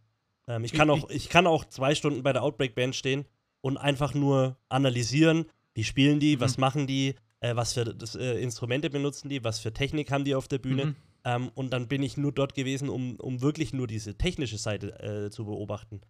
Ähm, 0.47 0.63
ich, 0.63 0.71
kann 0.73 0.89
auch, 0.89 1.09
ich 1.09 1.29
kann 1.29 1.47
auch 1.47 1.65
zwei 1.65 1.95
Stunden 1.95 2.23
bei 2.23 2.31
der 2.33 2.43
Outbreak 2.43 2.75
Band 2.75 2.95
stehen 2.95 3.25
und 3.61 3.77
einfach 3.77 4.13
nur 4.13 4.57
analysieren, 4.69 5.45
wie 5.73 5.83
spielen 5.83 6.19
die, 6.19 6.37
Mhm. 6.37 6.41
was 6.41 6.57
machen 6.57 6.87
die, 6.87 7.15
äh, 7.41 7.55
was 7.55 7.73
für 7.73 7.83
das, 7.83 8.15
äh, 8.15 8.39
Instrumente 8.41 8.89
benutzen 8.89 9.27
die, 9.29 9.43
was 9.43 9.59
für 9.59 9.73
Technik 9.73 10.11
haben 10.11 10.23
die 10.23 10.35
auf 10.35 10.47
der 10.47 10.59
Bühne. 10.59 10.85
Mhm. 10.85 10.95
Ähm, 11.25 11.51
und 11.55 11.71
dann 11.73 11.87
bin 11.87 12.03
ich 12.03 12.15
nur 12.17 12.31
dort 12.31 12.53
gewesen, 12.53 12.87
um, 12.87 13.15
um 13.19 13.41
wirklich 13.41 13.73
nur 13.73 13.87
diese 13.87 14.15
technische 14.15 14.57
Seite 14.59 14.99
äh, 15.25 15.31
zu 15.31 15.45
beobachten. 15.45 16.01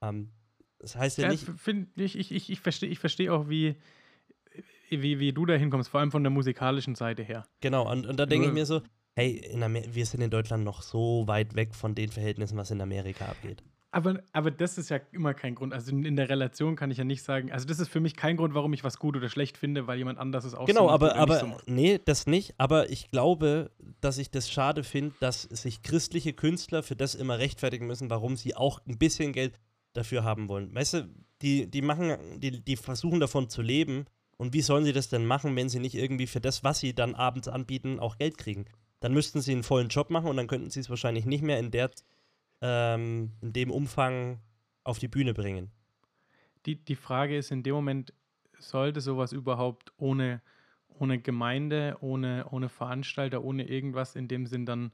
Ähm, 0.00 0.30
das 0.78 0.96
heißt 0.96 1.18
ja, 1.18 1.26
Ja, 1.26 1.32
nicht. 1.32 1.46
ich, 1.96 2.32
ich, 2.32 2.50
ich 2.50 2.60
verstehe 2.60 2.88
ich 2.88 2.98
versteh 2.98 3.28
auch, 3.28 3.48
wie, 3.48 3.76
wie, 5.00 5.18
wie 5.18 5.32
du 5.32 5.46
da 5.46 5.54
hinkommst, 5.54 5.88
vor 5.88 6.00
allem 6.00 6.10
von 6.10 6.22
der 6.22 6.30
musikalischen 6.30 6.94
Seite 6.94 7.22
her. 7.22 7.46
Genau, 7.60 7.90
und, 7.90 8.06
und 8.06 8.20
da 8.20 8.26
denke 8.26 8.48
ich 8.48 8.52
mir 8.52 8.66
so, 8.66 8.82
hey, 9.14 9.36
in 9.52 9.62
Amer 9.62 9.80
wir 9.88 10.04
sind 10.04 10.20
in 10.20 10.30
Deutschland 10.30 10.64
noch 10.64 10.82
so 10.82 11.24
weit 11.26 11.54
weg 11.54 11.74
von 11.74 11.94
den 11.94 12.10
Verhältnissen, 12.10 12.58
was 12.58 12.70
in 12.70 12.80
Amerika 12.80 13.26
abgeht. 13.26 13.62
Aber, 13.94 14.22
aber 14.32 14.50
das 14.50 14.78
ist 14.78 14.88
ja 14.88 15.00
immer 15.12 15.34
kein 15.34 15.54
Grund. 15.54 15.74
Also 15.74 15.90
in, 15.90 16.06
in 16.06 16.16
der 16.16 16.30
Relation 16.30 16.76
kann 16.76 16.90
ich 16.90 16.96
ja 16.96 17.04
nicht 17.04 17.22
sagen, 17.22 17.52
also 17.52 17.66
das 17.66 17.78
ist 17.78 17.88
für 17.88 18.00
mich 18.00 18.16
kein 18.16 18.38
Grund, 18.38 18.54
warum 18.54 18.72
ich 18.72 18.84
was 18.84 18.98
gut 18.98 19.16
oder 19.16 19.28
schlecht 19.28 19.58
finde, 19.58 19.86
weil 19.86 19.98
jemand 19.98 20.18
anders 20.18 20.46
es 20.46 20.54
auch 20.54 20.64
Genau, 20.64 20.80
so 20.80 20.86
macht 20.86 20.94
aber, 20.94 21.16
aber 21.16 21.38
so 21.40 21.46
macht. 21.48 21.68
nee, 21.68 22.00
das 22.02 22.26
nicht. 22.26 22.54
Aber 22.56 22.88
ich 22.88 23.10
glaube, 23.10 23.70
dass 24.00 24.16
ich 24.16 24.30
das 24.30 24.50
schade 24.50 24.82
finde, 24.82 25.14
dass 25.20 25.42
sich 25.42 25.82
christliche 25.82 26.32
Künstler 26.32 26.82
für 26.82 26.96
das 26.96 27.14
immer 27.14 27.38
rechtfertigen 27.38 27.86
müssen, 27.86 28.08
warum 28.08 28.36
sie 28.36 28.56
auch 28.56 28.80
ein 28.86 28.96
bisschen 28.96 29.34
Geld 29.34 29.60
dafür 29.92 30.24
haben 30.24 30.48
wollen. 30.48 30.74
Weißt 30.74 30.94
du, 30.94 31.14
die, 31.42 31.70
die 31.70 31.82
machen, 31.82 32.16
die, 32.38 32.64
die 32.64 32.76
versuchen 32.76 33.20
davon 33.20 33.50
zu 33.50 33.60
leben. 33.60 34.06
Und 34.36 34.54
wie 34.54 34.62
sollen 34.62 34.84
sie 34.84 34.92
das 34.92 35.08
denn 35.08 35.26
machen, 35.26 35.54
wenn 35.56 35.68
sie 35.68 35.78
nicht 35.78 35.94
irgendwie 35.94 36.26
für 36.26 36.40
das, 36.40 36.64
was 36.64 36.80
sie 36.80 36.94
dann 36.94 37.14
abends 37.14 37.48
anbieten, 37.48 38.00
auch 38.00 38.18
Geld 38.18 38.38
kriegen? 38.38 38.66
Dann 39.00 39.12
müssten 39.14 39.40
sie 39.40 39.52
einen 39.52 39.62
vollen 39.62 39.88
Job 39.88 40.10
machen 40.10 40.28
und 40.28 40.36
dann 40.36 40.46
könnten 40.46 40.70
sie 40.70 40.80
es 40.80 40.90
wahrscheinlich 40.90 41.26
nicht 41.26 41.42
mehr 41.42 41.58
in 41.58 41.70
der 41.70 41.90
ähm, 42.62 43.32
in 43.40 43.52
dem 43.52 43.70
Umfang 43.70 44.40
auf 44.84 44.98
die 44.98 45.08
Bühne 45.08 45.34
bringen. 45.34 45.70
Die, 46.64 46.76
die 46.76 46.96
Frage 46.96 47.36
ist 47.36 47.50
in 47.50 47.62
dem 47.62 47.74
Moment, 47.74 48.14
sollte 48.58 49.00
sowas 49.00 49.32
überhaupt 49.32 49.92
ohne, 49.96 50.40
ohne 50.88 51.20
Gemeinde, 51.20 51.96
ohne, 52.00 52.46
ohne 52.50 52.68
Veranstalter, 52.68 53.42
ohne 53.42 53.68
irgendwas 53.68 54.14
in 54.14 54.28
dem 54.28 54.46
Sinn 54.46 54.64
dann, 54.64 54.92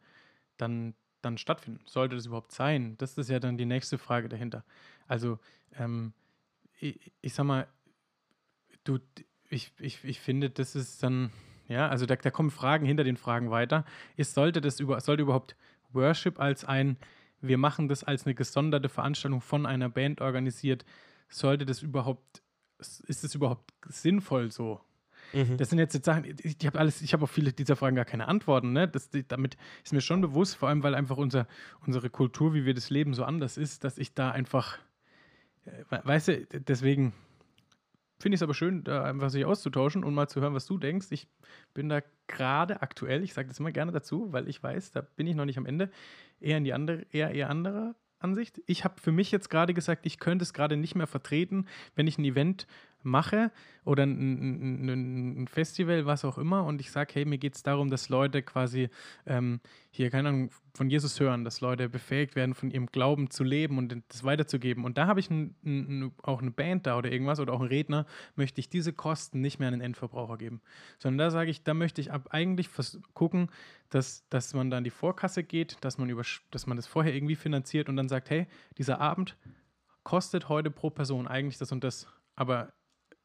dann, 0.56 0.94
dann 1.20 1.36
stattfinden? 1.36 1.80
Sollte 1.84 2.16
das 2.16 2.26
überhaupt 2.26 2.52
sein? 2.52 2.96
Das 2.96 3.18
ist 3.18 3.28
ja 3.28 3.38
dann 3.38 3.58
die 3.58 3.66
nächste 3.66 3.98
Frage 3.98 4.30
dahinter. 4.30 4.64
Also, 5.06 5.38
ähm, 5.78 6.14
ich, 6.80 7.12
ich 7.20 7.34
sag 7.34 7.44
mal, 7.44 7.66
du, 8.88 8.98
ich, 9.50 9.72
ich, 9.78 10.02
ich 10.04 10.20
finde, 10.20 10.50
das 10.50 10.74
ist 10.74 11.02
dann, 11.02 11.30
ja, 11.68 11.88
also 11.88 12.06
da, 12.06 12.16
da 12.16 12.30
kommen 12.30 12.50
Fragen 12.50 12.86
hinter 12.86 13.04
den 13.04 13.16
Fragen 13.16 13.50
weiter. 13.50 13.84
Ist, 14.16 14.34
sollte 14.34 14.60
das 14.60 14.80
über, 14.80 15.00
sollte 15.00 15.22
überhaupt 15.22 15.56
Worship 15.92 16.40
als 16.40 16.64
ein, 16.64 16.96
wir 17.40 17.58
machen 17.58 17.88
das 17.88 18.04
als 18.04 18.26
eine 18.26 18.34
gesonderte 18.34 18.88
Veranstaltung 18.88 19.40
von 19.40 19.66
einer 19.66 19.88
Band 19.88 20.20
organisiert, 20.20 20.84
sollte 21.28 21.66
das 21.66 21.82
überhaupt, 21.82 22.42
ist 22.78 23.24
das 23.24 23.34
überhaupt 23.34 23.72
sinnvoll 23.86 24.50
so? 24.50 24.80
Mhm. 25.32 25.58
Das 25.58 25.68
sind 25.68 25.78
jetzt, 25.78 25.92
jetzt 25.92 26.06
Sachen, 26.06 26.24
ich, 26.24 26.56
ich 26.58 26.66
habe 26.66 26.78
alles, 26.78 27.02
ich 27.02 27.12
habe 27.12 27.24
auf 27.24 27.30
viele 27.30 27.52
dieser 27.52 27.76
Fragen 27.76 27.96
gar 27.96 28.06
keine 28.06 28.28
Antworten, 28.28 28.72
ne? 28.72 28.88
Das, 28.88 29.10
damit 29.28 29.58
ist 29.84 29.92
mir 29.92 30.00
schon 30.00 30.22
bewusst, 30.22 30.56
vor 30.56 30.70
allem 30.70 30.82
weil 30.82 30.94
einfach 30.94 31.18
unser, 31.18 31.46
unsere 31.86 32.08
Kultur, 32.08 32.54
wie 32.54 32.64
wir 32.64 32.72
das 32.72 32.88
Leben 32.88 33.12
so 33.12 33.24
anders 33.24 33.58
ist, 33.58 33.84
dass 33.84 33.98
ich 33.98 34.14
da 34.14 34.30
einfach, 34.30 34.78
äh, 35.66 35.84
we- 35.90 36.00
weißt 36.02 36.28
du, 36.28 36.46
deswegen 36.46 37.12
finde 38.18 38.34
ich 38.34 38.38
es 38.38 38.42
aber 38.42 38.54
schön, 38.54 38.84
da 38.84 39.04
einfach 39.04 39.30
sich 39.30 39.44
auszutauschen 39.44 40.04
und 40.04 40.14
mal 40.14 40.28
zu 40.28 40.40
hören, 40.40 40.54
was 40.54 40.66
du 40.66 40.78
denkst. 40.78 41.08
Ich 41.10 41.28
bin 41.74 41.88
da 41.88 42.00
gerade 42.26 42.82
aktuell, 42.82 43.22
ich 43.22 43.34
sage 43.34 43.48
das 43.48 43.60
immer 43.60 43.72
gerne 43.72 43.92
dazu, 43.92 44.32
weil 44.32 44.48
ich 44.48 44.62
weiß, 44.62 44.92
da 44.92 45.00
bin 45.00 45.26
ich 45.26 45.36
noch 45.36 45.44
nicht 45.44 45.58
am 45.58 45.66
Ende, 45.66 45.90
eher 46.40 46.58
in 46.58 46.64
die 46.64 46.72
andere, 46.72 47.06
eher 47.10 47.30
eher 47.30 47.50
anderer 47.50 47.94
Ansicht. 48.18 48.60
Ich 48.66 48.84
habe 48.84 49.00
für 49.00 49.12
mich 49.12 49.30
jetzt 49.30 49.48
gerade 49.48 49.74
gesagt, 49.74 50.04
ich 50.06 50.18
könnte 50.18 50.42
es 50.42 50.52
gerade 50.52 50.76
nicht 50.76 50.94
mehr 50.94 51.06
vertreten, 51.06 51.66
wenn 51.94 52.06
ich 52.06 52.18
ein 52.18 52.24
Event 52.24 52.66
mache 53.02 53.50
oder 53.84 54.04
ein, 54.04 54.88
ein, 54.88 55.42
ein, 55.42 55.48
Festival, 55.48 56.06
was 56.06 56.24
auch 56.24 56.38
immer, 56.38 56.64
und 56.64 56.80
ich 56.80 56.90
sage, 56.90 57.14
hey, 57.14 57.24
mir 57.24 57.38
geht 57.38 57.54
es 57.54 57.62
darum, 57.62 57.90
dass 57.90 58.08
Leute 58.08 58.42
quasi 58.42 58.88
ähm, 59.26 59.60
hier, 59.90 60.10
keine 60.10 60.28
Ahnung, 60.28 60.50
von 60.74 60.90
Jesus 60.90 61.18
hören, 61.18 61.44
dass 61.44 61.60
Leute 61.60 61.88
befähigt 61.88 62.36
werden, 62.36 62.54
von 62.54 62.70
ihrem 62.70 62.86
Glauben 62.86 63.30
zu 63.30 63.42
leben 63.44 63.78
und 63.78 63.96
das 64.08 64.22
weiterzugeben. 64.24 64.84
Und 64.84 64.98
da 64.98 65.06
habe 65.06 65.20
ich 65.20 65.30
ein, 65.30 65.54
ein, 65.64 66.12
auch 66.22 66.40
eine 66.40 66.50
Band 66.50 66.86
da 66.86 66.98
oder 66.98 67.10
irgendwas 67.10 67.40
oder 67.40 67.52
auch 67.52 67.60
einen 67.60 67.68
Redner, 67.68 68.06
möchte 68.36 68.60
ich 68.60 68.68
diese 68.68 68.92
Kosten 68.92 69.40
nicht 69.40 69.58
mehr 69.58 69.68
an 69.68 69.74
den 69.74 69.80
Endverbraucher 69.80 70.38
geben. 70.38 70.60
Sondern 70.98 71.18
da 71.18 71.30
sage 71.30 71.50
ich, 71.50 71.64
da 71.64 71.74
möchte 71.74 72.00
ich 72.00 72.12
ab 72.12 72.28
eigentlich 72.30 72.68
gucken, 73.14 73.50
dass, 73.90 74.28
dass 74.28 74.54
man 74.54 74.70
da 74.70 74.78
in 74.78 74.84
die 74.84 74.90
Vorkasse 74.90 75.42
geht, 75.42 75.78
dass 75.80 75.98
man, 75.98 76.10
über, 76.10 76.22
dass 76.50 76.66
man 76.66 76.76
das 76.76 76.86
vorher 76.86 77.14
irgendwie 77.14 77.36
finanziert 77.36 77.88
und 77.88 77.96
dann 77.96 78.08
sagt, 78.08 78.30
hey, 78.30 78.46
dieser 78.76 79.00
Abend 79.00 79.36
kostet 80.04 80.48
heute 80.48 80.70
pro 80.70 80.90
Person 80.90 81.26
eigentlich 81.26 81.58
das 81.58 81.72
und 81.72 81.84
das. 81.84 82.06
Aber 82.36 82.72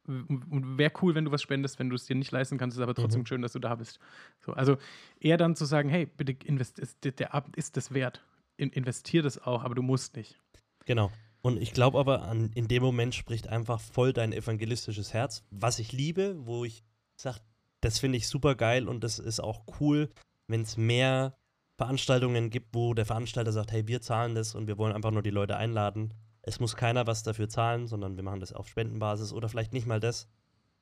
wäre 0.06 0.92
cool, 1.02 1.16
wenn 1.16 1.26
du 1.26 1.32
was 1.32 1.42
spendest, 1.42 1.80
wenn 1.80 1.90
du 1.90 1.96
es 1.96 2.06
dir 2.06 2.16
nicht 2.16 2.32
leisten 2.32 2.58
kannst, 2.58 2.78
ist 2.78 2.84
aber 2.84 2.94
trotzdem 2.96 3.22
Mhm. 3.22 3.26
schön, 3.26 3.42
dass 3.42 3.54
du 3.54 3.60
da 3.60 3.76
bist. 3.76 4.00
So, 4.40 4.54
also 4.54 4.78
eher 5.20 5.38
dann 5.38 5.56
zu 5.56 5.66
sagen, 5.66 5.90
hey, 5.90 6.06
bitte 6.06 6.36
invest 6.46 6.80
ist, 6.80 7.04
der- 7.04 7.14
der 7.14 7.34
Abend 7.34 7.56
ist 7.56 7.78
das 7.78 7.94
wert. 7.94 8.22
In, 8.58 8.70
investier 8.70 9.22
das 9.24 9.40
auch, 9.42 9.64
aber 9.64 9.76
du 9.76 9.82
musst 9.82 10.16
nicht. 10.16 10.40
Genau. 10.86 11.12
Und 11.42 11.58
ich 11.62 11.74
glaube 11.74 12.00
aber, 12.00 12.24
an, 12.24 12.52
in 12.54 12.68
dem 12.68 12.84
Moment 12.84 13.16
spricht 13.16 13.48
einfach 13.48 13.80
voll 13.82 14.14
dein 14.14 14.32
evangelistisches 14.32 15.14
Herz, 15.14 15.44
was 15.52 15.80
ich 15.80 15.92
liebe, 15.92 16.36
wo 16.46 16.64
ich 16.64 16.84
sage, 17.16 17.40
das 17.82 18.00
finde 18.00 18.18
ich 18.18 18.28
super 18.28 18.56
geil 18.56 18.88
und 18.88 19.04
das 19.04 19.20
ist 19.20 19.40
auch 19.42 19.64
cool, 19.80 20.10
wenn 20.48 20.62
es 20.62 20.78
mehr 20.78 21.36
Veranstaltungen 21.78 22.50
gibt, 22.50 22.68
wo 22.74 22.94
der 22.94 23.06
Veranstalter 23.06 23.52
sagt, 23.52 23.72
hey, 23.72 23.88
wir 23.88 24.02
zahlen 24.02 24.36
das 24.36 24.56
und 24.56 24.68
wir 24.68 24.78
wollen 24.78 24.94
einfach 24.94 25.12
nur 25.12 25.24
die 25.24 25.32
Leute 25.32 25.58
einladen. 25.58 26.14
Es 26.44 26.60
muss 26.60 26.76
keiner 26.76 27.08
was 27.08 27.24
dafür 27.24 27.50
zahlen, 27.50 27.88
sondern 27.88 28.16
wir 28.18 28.24
machen 28.24 28.42
das 28.42 28.54
auf 28.54 28.68
Spendenbasis 28.68 29.32
oder 29.34 29.50
vielleicht 29.50 29.74
nicht 29.74 29.88
mal 29.88 30.00
das, 30.00 30.30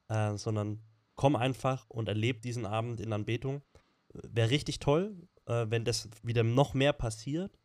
äh, 0.09 0.35
sondern 0.35 0.81
komm 1.15 1.35
einfach 1.35 1.89
und 1.89 2.07
erleb 2.09 2.41
diesen 2.41 2.65
Abend 2.65 2.99
in 2.99 3.13
Anbetung. 3.13 3.61
Wäre 4.11 4.49
richtig 4.49 4.79
toll, 4.79 5.15
äh, 5.45 5.67
wenn 5.69 5.85
das 5.85 6.09
wieder 6.23 6.43
noch 6.43 6.73
mehr 6.73 6.93
passiert. 6.93 7.57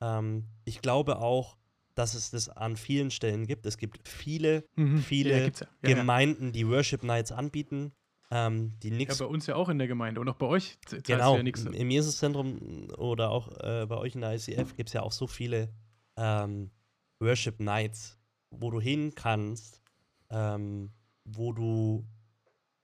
Ähm, 0.00 0.44
ich 0.64 0.82
glaube 0.82 1.18
auch, 1.18 1.56
dass 1.94 2.14
es 2.14 2.30
das 2.30 2.48
an 2.48 2.76
vielen 2.76 3.10
Stellen 3.10 3.46
gibt. 3.46 3.66
Es 3.66 3.78
gibt 3.78 4.06
viele 4.06 4.64
Viele 5.02 5.30
ja, 5.30 5.36
ja. 5.38 5.44
Ja, 5.44 5.88
ja. 5.88 5.94
Gemeinden, 5.96 6.52
die 6.52 6.68
Worship 6.68 7.02
Nights 7.02 7.32
anbieten, 7.32 7.92
ähm, 8.30 8.78
die 8.82 8.90
ja, 8.90 8.96
nichts. 8.96 9.18
bei 9.18 9.24
uns 9.24 9.46
ja 9.46 9.56
auch 9.56 9.68
in 9.68 9.78
der 9.78 9.88
Gemeinde 9.88 10.20
und 10.20 10.28
auch 10.28 10.36
bei 10.36 10.46
euch 10.46 10.78
genau, 11.02 11.36
ja 11.36 11.42
nichts. 11.42 11.64
im 11.64 11.90
Jesuszentrum 11.90 12.88
oder 12.96 13.30
auch 13.30 13.48
äh, 13.58 13.86
bei 13.86 13.96
euch 13.96 14.14
in 14.14 14.20
der 14.20 14.34
ICF 14.34 14.76
gibt 14.76 14.90
es 14.90 14.92
ja 14.92 15.02
auch 15.02 15.12
so 15.12 15.26
viele 15.26 15.72
ähm, 16.16 16.70
Worship 17.20 17.60
Nights, 17.60 18.18
wo 18.50 18.70
du 18.70 18.80
hin 18.80 19.14
kannst, 19.14 19.80
ähm, 20.30 20.90
wo 21.24 21.52
du 21.52 22.04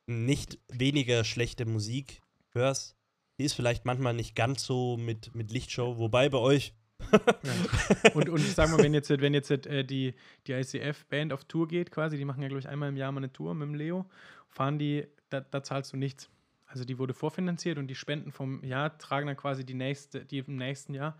nicht 0.06 0.58
weniger 0.68 1.24
schlechte 1.24 1.66
Musik 1.66 2.22
hörst, 2.52 2.96
die 3.38 3.44
ist 3.44 3.54
vielleicht 3.54 3.84
manchmal 3.84 4.14
nicht 4.14 4.34
ganz 4.34 4.64
so 4.64 4.96
mit, 4.96 5.34
mit 5.34 5.50
Lichtshow, 5.50 5.98
wobei 5.98 6.28
bei 6.28 6.38
euch. 6.38 6.74
ja. 7.12 8.10
und, 8.14 8.28
und 8.28 8.40
ich 8.40 8.54
sag 8.54 8.70
mal, 8.70 8.78
wenn 8.78 8.94
jetzt, 8.94 9.10
wenn 9.10 9.34
jetzt 9.34 9.50
äh, 9.50 9.84
die, 9.84 10.14
die 10.46 10.52
ICF-Band 10.52 11.32
auf 11.32 11.44
Tour 11.44 11.68
geht, 11.68 11.90
quasi, 11.90 12.16
die 12.16 12.24
machen 12.24 12.42
ja, 12.42 12.48
glaube 12.48 12.60
ich, 12.60 12.68
einmal 12.68 12.88
im 12.88 12.96
Jahr 12.96 13.12
mal 13.12 13.20
eine 13.20 13.32
Tour 13.32 13.54
mit 13.54 13.68
dem 13.68 13.74
Leo, 13.74 14.06
fahren 14.48 14.78
die, 14.78 15.06
da, 15.28 15.40
da 15.40 15.62
zahlst 15.62 15.92
du 15.92 15.96
nichts. 15.96 16.30
Also 16.66 16.84
die 16.84 16.98
wurde 16.98 17.14
vorfinanziert 17.14 17.78
und 17.78 17.86
die 17.88 17.94
Spenden 17.94 18.32
vom 18.32 18.64
Jahr 18.64 18.96
tragen 18.98 19.26
dann 19.26 19.36
quasi 19.36 19.64
die 19.64 19.74
nächste, 19.74 20.24
die 20.24 20.38
im 20.38 20.56
nächsten 20.56 20.94
Jahr. 20.94 21.16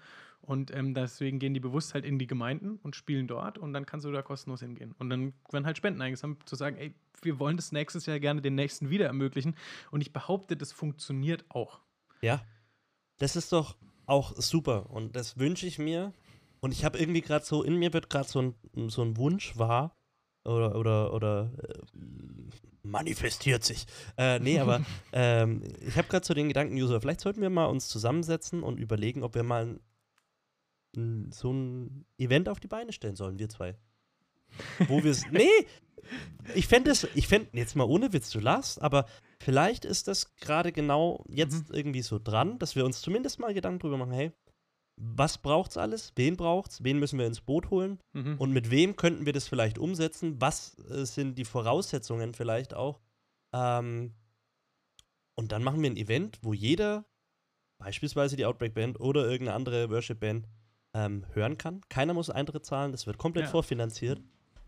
Und 0.47 0.72
ähm, 0.74 0.94
deswegen 0.94 1.40
gehen 1.40 1.55
die 1.55 1.61
bewusst 1.61 1.92
halt 1.92 2.05
in 2.05 2.20
die 2.20 2.28
Gemeinden 2.28 2.78
und 2.82 2.94
spielen 2.94 3.26
dort 3.26 3.59
und 3.59 3.72
dann 3.72 3.84
kannst 3.84 4.07
du 4.07 4.12
da 4.12 4.22
kostenlos 4.22 4.61
hingehen. 4.61 4.94
Und 4.99 5.11
dann 5.11 5.34
werden 5.51 5.66
halt 5.66 5.76
Spenden 5.76 6.01
eingesammelt, 6.01 6.49
zu 6.49 6.55
sagen, 6.55 6.76
ey, 6.76 6.94
wir 7.22 7.40
wollen 7.40 7.57
das 7.57 7.72
nächstes 7.72 8.07
Jahr 8.07 8.20
gerne 8.20 8.40
den 8.40 8.55
nächsten 8.55 8.88
wieder 8.88 9.07
ermöglichen. 9.07 9.57
Und 9.90 10.03
ich 10.03 10.12
behaupte, 10.12 10.57
das 10.57 10.70
funktioniert 10.70 11.44
auch. 11.49 11.80
Ja. 12.22 12.42
Das 13.18 13.34
ist 13.34 13.53
doch 13.53 13.76
auch 14.07 14.34
super. 14.36 14.90
Und 14.90 15.16
das 15.16 15.36
wünsche 15.36 15.66
ich 15.66 15.78
mir. 15.78 16.12
Und 16.61 16.70
ich 16.70 16.84
habe 16.84 16.99
irgendwie 16.99 17.22
gerade 17.22 17.44
so, 17.44 17.64
in 17.64 17.76
mir 17.76 17.92
wird 17.92 18.09
gerade 18.09 18.28
so 18.28 18.40
ein, 18.40 18.55
so 18.88 19.03
ein 19.03 19.16
Wunsch 19.16 19.59
wahr. 19.59 19.97
Oder, 20.44 20.76
oder, 20.76 21.12
oder 21.12 21.51
äh, 21.59 21.99
manifestiert 22.84 23.64
sich. 23.64 23.86
Äh, 24.16 24.38
nee, 24.38 24.61
aber 24.61 24.84
ähm, 25.12 25.64
ich 25.80 25.97
habe 25.97 26.07
gerade 26.07 26.24
so 26.24 26.34
den 26.34 26.47
Gedanken, 26.47 26.76
User, 26.76 27.01
vielleicht 27.01 27.20
sollten 27.20 27.42
wir 27.42 27.51
mal 27.51 27.66
uns 27.66 27.88
zusammensetzen 27.88 28.62
und 28.62 28.78
überlegen, 28.78 29.24
ob 29.24 29.34
wir 29.34 29.42
mal 29.42 29.80
so 31.32 31.53
ein 31.53 32.07
Event 32.18 32.49
auf 32.49 32.61
die 32.61 32.68
Beine 32.68 32.92
stellen 32.92 33.16
sollen, 33.16 33.38
wir 33.38 33.49
zwei. 33.49 33.76
Wo 34.88 35.03
wir 35.03 35.11
es. 35.11 35.24
nee! 35.30 35.49
Ich 36.55 36.68
fände 36.68 36.90
es, 36.90 37.07
ich 37.14 37.26
fände, 37.26 37.49
jetzt 37.53 37.74
mal 37.74 37.84
ohne 37.84 38.12
Witz, 38.12 38.30
du 38.30 38.38
lachst, 38.38 38.80
aber 38.80 39.07
vielleicht 39.40 39.84
ist 39.84 40.07
das 40.07 40.36
gerade 40.36 40.70
genau 40.70 41.24
jetzt 41.28 41.68
mhm. 41.68 41.74
irgendwie 41.74 42.03
so 42.03 42.20
dran, 42.22 42.59
dass 42.59 42.76
wir 42.76 42.84
uns 42.84 43.01
zumindest 43.01 43.40
mal 43.40 43.55
Gedanken 43.55 43.80
drüber 43.80 43.97
machen, 43.97 44.12
hey, 44.12 44.32
was 44.97 45.38
braucht's 45.38 45.76
alles? 45.76 46.12
Wen 46.16 46.36
braucht's? 46.36 46.82
Wen 46.82 46.99
müssen 46.99 47.18
wir 47.18 47.26
ins 47.26 47.40
Boot 47.40 47.70
holen? 47.70 48.01
Mhm. 48.12 48.36
Und 48.38 48.53
mit 48.53 48.70
wem 48.70 48.97
könnten 48.97 49.26
wir 49.26 49.32
das 49.32 49.47
vielleicht 49.47 49.78
umsetzen? 49.78 50.40
Was 50.40 50.78
äh, 50.88 51.05
sind 51.05 51.36
die 51.36 51.44
Voraussetzungen 51.44 52.32
vielleicht 52.32 52.72
auch? 52.72 53.01
Ähm, 53.53 54.14
und 55.34 55.53
dann 55.53 55.62
machen 55.62 55.82
wir 55.82 55.90
ein 55.90 55.99
Event, 55.99 56.38
wo 56.42 56.55
jeder, 56.55 57.05
beispielsweise 57.78 58.36
die 58.36 58.47
Outbreak 58.47 58.72
Band 58.72 58.99
oder 58.99 59.24
irgendeine 59.26 59.55
andere 59.55 59.90
Worship 59.90 60.20
Band, 60.20 60.49
ähm, 60.97 61.24
hören 61.34 61.59
kann. 61.59 61.82
Keiner 61.88 62.14
muss 62.14 62.30
Eintritt 62.30 62.64
zahlen, 62.64 62.92
das 62.92 63.07
wird 63.07 63.18
komplett 63.18 63.47
ja. 63.47 63.51
vorfinanziert. 63.51 64.20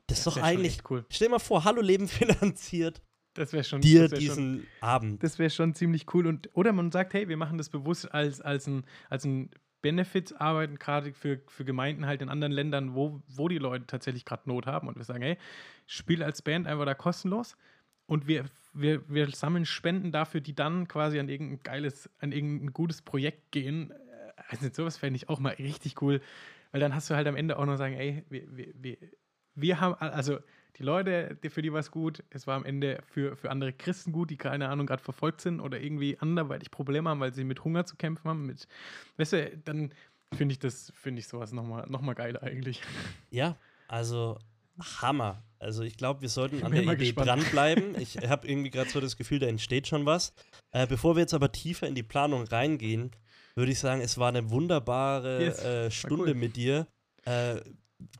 Das 0.07 0.18
ist 0.18 0.26
doch 0.26 0.37
eigentlich 0.37 0.79
cool. 0.91 1.05
Stell 1.11 1.29
dir 1.29 1.33
mal 1.33 1.39
vor, 1.39 1.64
Hallo 1.64 1.81
Leben 1.81 2.09
finanziert. 2.09 3.03
Das 3.35 3.53
wäre 3.53 3.64
schon 3.64 3.81
dir 3.81 4.11
wär 4.11 4.18
diesen 4.18 4.61
schon, 4.61 4.66
Abend. 4.81 5.22
Das 5.22 5.39
wäre 5.39 5.51
schon 5.51 5.74
ziemlich 5.74 6.12
cool. 6.12 6.26
Und, 6.26 6.51
oder 6.55 6.72
man 6.72 6.91
sagt, 6.91 7.14
hey, 7.14 7.29
wir 7.29 7.37
machen 7.37 7.57
das 7.57 7.68
bewusst 7.68 8.12
als, 8.12 8.41
als 8.41 8.66
ein, 8.66 8.85
als 9.11 9.24
ein 9.24 9.51
Benefit 9.81 10.41
arbeiten, 10.41 10.79
gerade 10.79 11.12
für, 11.12 11.41
für 11.47 11.64
Gemeinden 11.64 12.07
halt 12.07 12.20
in 12.20 12.29
anderen 12.29 12.53
Ländern, 12.53 12.95
wo, 12.95 13.22
wo 13.29 13.49
die 13.49 13.59
Leute 13.59 13.87
tatsächlich 13.87 14.24
gerade 14.24 14.49
Not 14.49 14.66
haben. 14.66 14.89
Und 14.89 14.97
wir 14.97 15.05
sagen, 15.05 15.22
hey, 15.22 15.39
spiel 15.87 16.22
als 16.22 16.43
Band 16.43 16.66
einfach 16.66 16.85
da 16.85 16.95
kostenlos 16.95 17.57
und 18.07 18.26
wir, 18.26 18.47
wir, 18.72 19.09
wir 19.09 19.31
sammeln 19.31 19.66
Spenden 19.66 20.11
dafür, 20.11 20.41
die 20.41 20.55
dann 20.55 20.89
quasi 20.89 21.20
an 21.20 21.29
irgendein 21.29 21.62
geiles, 21.62 22.11
an 22.18 22.33
irgendein 22.33 22.72
gutes 22.72 23.03
Projekt 23.03 23.53
gehen, 23.53 23.93
also 24.49 24.68
sowas 24.72 24.97
fände 24.97 25.16
ich 25.16 25.28
auch 25.28 25.39
mal 25.39 25.55
richtig 25.55 26.01
cool, 26.03 26.20
weil 26.72 26.80
dann 26.80 26.95
hast 26.95 27.11
du 27.11 27.14
halt 27.14 27.26
am 27.26 27.36
Ende 27.36 27.59
auch 27.59 27.66
noch 27.66 27.76
sagen, 27.76 27.95
ey, 27.95 28.24
wir, 28.28 28.57
wir, 28.57 28.74
wir, 28.74 28.97
wir 29.55 29.80
haben, 29.80 29.95
also 29.95 30.39
die 30.76 30.82
Leute, 30.84 31.36
für 31.49 31.62
die 31.62 31.72
war 31.72 31.80
es 31.80 31.91
gut, 31.91 32.22
es 32.30 32.47
war 32.47 32.57
am 32.57 32.64
Ende 32.64 33.03
für, 33.07 33.36
für 33.36 33.51
andere 33.51 33.72
Christen 33.72 34.12
gut, 34.12 34.30
die 34.30 34.36
keine 34.36 34.68
Ahnung 34.68 34.86
gerade 34.86 35.03
verfolgt 35.03 35.41
sind 35.41 35.61
oder 35.61 35.80
irgendwie 35.80 36.18
anderweitig 36.20 36.70
Probleme 36.70 37.11
haben, 37.11 37.20
weil 37.20 37.34
sie 37.34 37.45
mit 37.45 37.64
Hunger 37.64 37.84
zu 37.84 37.97
kämpfen 37.97 38.28
haben, 38.28 38.47
mit, 38.47 38.68
weißt 39.16 39.32
du, 39.32 39.57
dann 39.64 39.93
finde 40.34 40.53
ich 40.53 40.59
das, 40.59 40.93
finde 40.95 41.20
ich 41.20 41.26
sowas 41.26 41.53
nochmal 41.53 41.86
noch 41.89 42.01
mal 42.01 42.14
geil 42.14 42.39
eigentlich. 42.39 42.82
Ja, 43.30 43.57
also 43.89 44.39
Hammer. 45.01 45.43
Also 45.59 45.82
ich 45.82 45.97
glaube, 45.97 46.22
wir 46.22 46.28
sollten 46.28 46.62
an 46.62 46.70
der 46.72 46.84
Idee 46.84 46.97
gespannt. 46.97 47.28
dranbleiben. 47.28 48.01
Ich 48.01 48.16
habe 48.28 48.47
irgendwie 48.47 48.70
gerade 48.70 48.91
so 48.91 49.01
das 49.01 49.16
Gefühl, 49.16 49.41
da 49.41 49.47
entsteht 49.47 49.89
schon 49.89 50.07
was. 50.07 50.32
Äh, 50.70 50.86
bevor 50.86 51.16
wir 51.16 51.20
jetzt 51.20 51.34
aber 51.34 51.51
tiefer 51.51 51.89
in 51.89 51.95
die 51.95 52.03
Planung 52.03 52.45
reingehen, 52.45 53.11
würde 53.59 53.73
ich 53.73 53.79
sagen, 53.79 54.01
es 54.01 54.17
war 54.17 54.29
eine 54.29 54.51
wunderbare 54.51 55.43
yes, 55.43 55.63
äh, 55.63 55.91
Stunde 55.91 56.31
cool. 56.31 56.35
mit 56.35 56.57
dir. 56.57 56.87
Äh, 57.25 57.57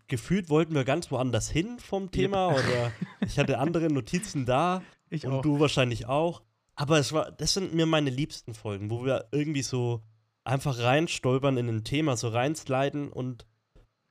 gefühlt 0.09 0.51
wollten 0.51 0.75
wir 0.75 0.85
ganz 0.85 1.11
woanders 1.11 1.49
hin 1.49 1.79
vom 1.79 2.11
Thema 2.11 2.51
yep. 2.51 2.59
oder 2.59 2.93
ich 3.27 3.39
hatte 3.39 3.59
andere 3.59 3.89
Notizen 3.93 4.45
da 4.45 4.83
ich 5.09 5.25
und 5.25 5.35
auch. 5.35 5.43
du 5.43 5.61
wahrscheinlich 5.61 6.07
auch. 6.07 6.43
Aber 6.75 6.99
es 6.99 7.13
war, 7.13 7.33
das 7.33 7.55
sind 7.55 7.75
mir 7.75 7.87
meine 7.87 8.11
liebsten 8.11 8.55
Folgen, 8.55 8.91
wo 8.91 9.05
wir 9.05 9.29
irgendwie 9.33 9.63
so 9.63 10.03
einfach 10.45 10.79
reinstolpern 10.79 11.57
in 11.57 11.69
ein 11.69 11.85
Thema, 11.85 12.17
so 12.17 12.29
reinsliden 12.29 13.09
und 13.09 13.47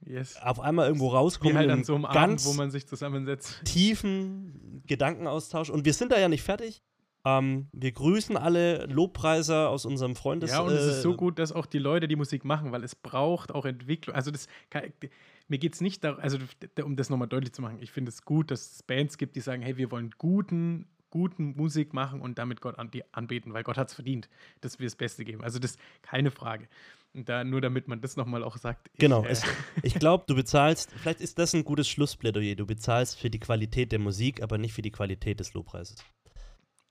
yes. 0.01 0.37
auf 0.37 0.59
einmal 0.59 0.87
irgendwo 0.87 1.09
rauskommen. 1.09 1.53
Wie 1.53 1.57
halt 1.57 1.69
an 1.69 1.83
so 1.83 1.95
einem 1.95 2.03
ganz 2.03 2.15
Abend, 2.15 2.45
wo 2.45 2.53
man 2.53 2.71
sich 2.71 2.87
zusammensetzt. 2.87 3.61
Tiefen 3.65 4.83
Gedankenaustausch. 4.85 5.69
Und 5.69 5.85
wir 5.85 5.93
sind 5.93 6.11
da 6.11 6.19
ja 6.19 6.29
nicht 6.29 6.43
fertig. 6.43 6.83
Ähm, 7.25 7.67
wir 7.71 7.91
grüßen 7.91 8.37
alle 8.37 8.85
Lobpreiser 8.85 9.69
aus 9.69 9.85
unserem 9.85 10.15
Freundes. 10.15 10.51
Ja, 10.51 10.61
und 10.61 10.71
es 10.71 10.85
ist 10.85 11.01
so 11.01 11.13
äh, 11.13 11.17
gut, 11.17 11.39
dass 11.39 11.51
auch 11.51 11.65
die 11.65 11.79
Leute 11.79 12.07
die 12.07 12.15
Musik 12.15 12.45
machen, 12.45 12.71
weil 12.71 12.83
es 12.83 12.95
braucht 12.95 13.53
auch 13.53 13.65
Entwicklung. 13.65 14.15
Also 14.15 14.31
das 14.31 14.47
kann, 14.69 14.83
mir 15.47 15.57
geht 15.57 15.73
es 15.73 15.81
nicht 15.81 16.03
darum, 16.03 16.19
also 16.21 16.37
um 16.83 16.95
das 16.95 17.09
nochmal 17.09 17.27
deutlich 17.27 17.53
zu 17.53 17.61
machen, 17.61 17.77
ich 17.81 17.91
finde 17.91 18.09
es 18.09 18.23
gut, 18.23 18.51
dass 18.51 18.73
es 18.73 18.83
Bands 18.83 19.17
gibt, 19.17 19.35
die 19.35 19.41
sagen, 19.41 19.61
hey, 19.61 19.77
wir 19.77 19.91
wollen 19.91 20.11
guten, 20.17 20.87
guten 21.09 21.55
Musik 21.55 21.93
machen 21.93 22.21
und 22.21 22.37
damit 22.37 22.61
Gott 22.61 22.77
an, 22.77 22.91
anbeten, 23.11 23.53
weil 23.53 23.63
Gott 23.63 23.77
hat 23.77 23.89
es 23.89 23.93
verdient, 23.93 24.29
dass 24.61 24.79
wir 24.79 24.85
das 24.85 24.95
Beste 24.95 25.25
geben. 25.25 25.43
Also 25.43 25.59
das 25.59 25.77
keine 26.01 26.31
Frage. 26.31 26.67
Und 27.13 27.29
da 27.29 27.43
nur 27.43 27.61
damit 27.61 27.87
man 27.87 28.01
das 28.01 28.15
nochmal 28.15 28.43
auch 28.43 28.57
sagt. 28.57 28.89
Genau. 28.99 29.25
Ich, 29.29 29.43
äh, 29.43 29.47
ich 29.83 29.93
glaube, 29.95 30.25
du 30.27 30.35
bezahlst, 30.35 30.91
vielleicht 30.91 31.21
ist 31.21 31.39
das 31.39 31.53
ein 31.55 31.63
gutes 31.63 31.87
Schlussplädoyer. 31.87 32.55
Du 32.55 32.65
bezahlst 32.65 33.17
für 33.17 33.29
die 33.29 33.39
Qualität 33.39 33.91
der 33.91 33.99
Musik, 33.99 34.43
aber 34.43 34.57
nicht 34.57 34.73
für 34.73 34.81
die 34.81 34.91
Qualität 34.91 35.39
des 35.39 35.53
Lobpreises. 35.53 36.03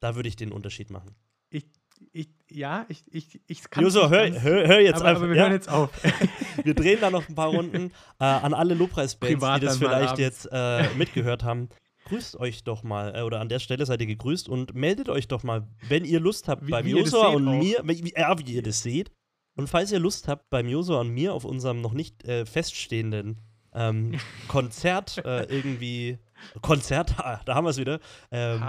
Da 0.01 0.14
würde 0.14 0.28
ich 0.28 0.36
den 0.36 0.53
Unterschied 0.53 0.90
machen. 0.90 1.14
Ich, 1.51 1.64
ich, 2.12 2.28
ja, 2.51 2.84
ich, 2.88 3.05
ich, 3.11 3.40
ich 3.47 3.70
kann 3.70 3.84
Joso, 3.84 4.11
hör, 4.11 4.30
hör, 4.40 4.68
hör, 4.68 4.80
jetzt 4.80 5.01
aber, 5.01 5.09
einfach. 5.09 5.22
Aber 5.22 5.30
wir 5.30 5.36
ja? 5.36 5.42
hören 5.44 5.53
jetzt 5.53 5.68
auf. 5.68 5.90
wir 6.64 6.74
drehen 6.74 6.99
da 7.01 7.11
noch 7.11 7.28
ein 7.28 7.34
paar 7.34 7.49
Runden. 7.49 7.92
Äh, 8.18 8.24
an 8.24 8.55
alle 8.55 8.72
Lobpreisbands, 8.72 9.61
die 9.61 9.66
das 9.66 9.76
vielleicht 9.76 10.16
jetzt 10.16 10.49
äh, 10.51 10.88
mitgehört 10.94 11.44
haben. 11.44 11.68
Grüßt 12.07 12.36
euch 12.36 12.64
doch 12.64 12.82
mal, 12.82 13.14
äh, 13.14 13.22
oder 13.22 13.40
an 13.40 13.51
der 13.51 13.59
Stelle 13.59 13.84
seid 13.84 14.01
ihr 14.01 14.07
gegrüßt 14.07 14.49
und 14.49 14.74
meldet 14.74 15.11
euch 15.11 15.28
doch 15.28 15.42
mal, 15.42 15.68
wenn 15.88 16.07
ihr 16.07 16.18
Lust 16.18 16.49
habt, 16.49 16.66
wie, 16.66 16.70
beim 16.70 16.86
Josua 16.86 17.28
und 17.28 17.47
auch. 17.47 17.59
mir, 17.59 17.82
wie, 17.84 18.14
ja, 18.16 18.38
wie 18.38 18.53
ihr 18.55 18.62
das 18.62 18.82
seht. 18.82 19.12
Und 19.55 19.68
falls 19.68 19.92
ihr 19.92 19.99
Lust 19.99 20.28
habt, 20.28 20.49
beim 20.49 20.66
Josua 20.66 21.01
und 21.01 21.11
mir 21.11 21.34
auf 21.34 21.44
unserem 21.44 21.82
noch 21.82 21.92
nicht 21.92 22.24
äh, 22.24 22.47
feststehenden 22.47 23.42
ähm, 23.74 24.18
Konzert 24.49 25.18
äh, 25.18 25.44
irgendwie, 25.44 26.18
Konzert, 26.62 27.14
da 27.18 27.55
haben 27.55 27.64
wir 27.64 27.70
es 27.70 27.78
wieder, 27.78 28.01
ähm, 28.30 28.62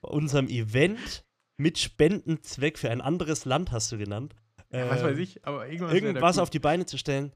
unserem 0.00 0.48
Event 0.48 1.24
mit 1.56 1.78
Spendenzweck 1.78 2.78
für 2.78 2.90
ein 2.90 3.00
anderes 3.00 3.44
Land, 3.44 3.72
hast 3.72 3.90
du 3.92 3.98
genannt. 3.98 4.34
Ja, 4.72 4.90
was 4.90 5.02
weiß 5.02 5.18
ich, 5.18 5.44
aber 5.46 5.66
irgendwas, 5.68 5.94
irgendwas 5.94 6.38
auf 6.38 6.50
die 6.50 6.58
Beine 6.58 6.86
zu 6.86 6.98
stellen, 6.98 7.32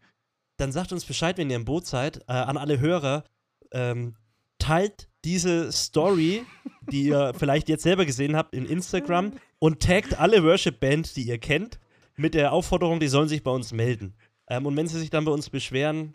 dann 0.57 0.73
sagt 0.73 0.93
uns 0.93 1.05
Bescheid, 1.05 1.39
wenn 1.39 1.49
ihr 1.49 1.57
im 1.57 1.65
Boot 1.65 1.87
seid. 1.87 2.19
Äh, 2.29 2.33
an 2.33 2.57
alle 2.57 2.81
Hörer, 2.81 3.25
ähm, 3.73 4.17
teilt 4.59 5.09
diese 5.25 5.73
Story, 5.73 6.45
die 6.91 7.05
ihr 7.05 7.33
vielleicht 7.39 7.69
jetzt 7.69 7.83
selber 7.83 8.05
gesehen 8.05 8.37
habt, 8.37 8.55
in 8.55 8.67
Instagram 8.67 9.33
und 9.59 9.81
taggt 9.81 10.19
alle 10.19 10.43
Worship-Bands, 10.45 11.15
die 11.15 11.23
ihr 11.23 11.39
kennt, 11.39 11.79
mit 12.17 12.35
der 12.35 12.53
Aufforderung, 12.53 13.01
die 13.01 13.09
sollen 13.09 13.29
sich 13.29 13.43
bei 13.43 13.51
uns 13.51 13.73
melden. 13.73 14.15
Ähm, 14.49 14.67
und 14.67 14.77
wenn 14.77 14.87
sie 14.87 14.99
sich 14.99 15.11
dann 15.11 15.25
bei 15.25 15.33
uns 15.33 15.49
beschweren, 15.49 16.15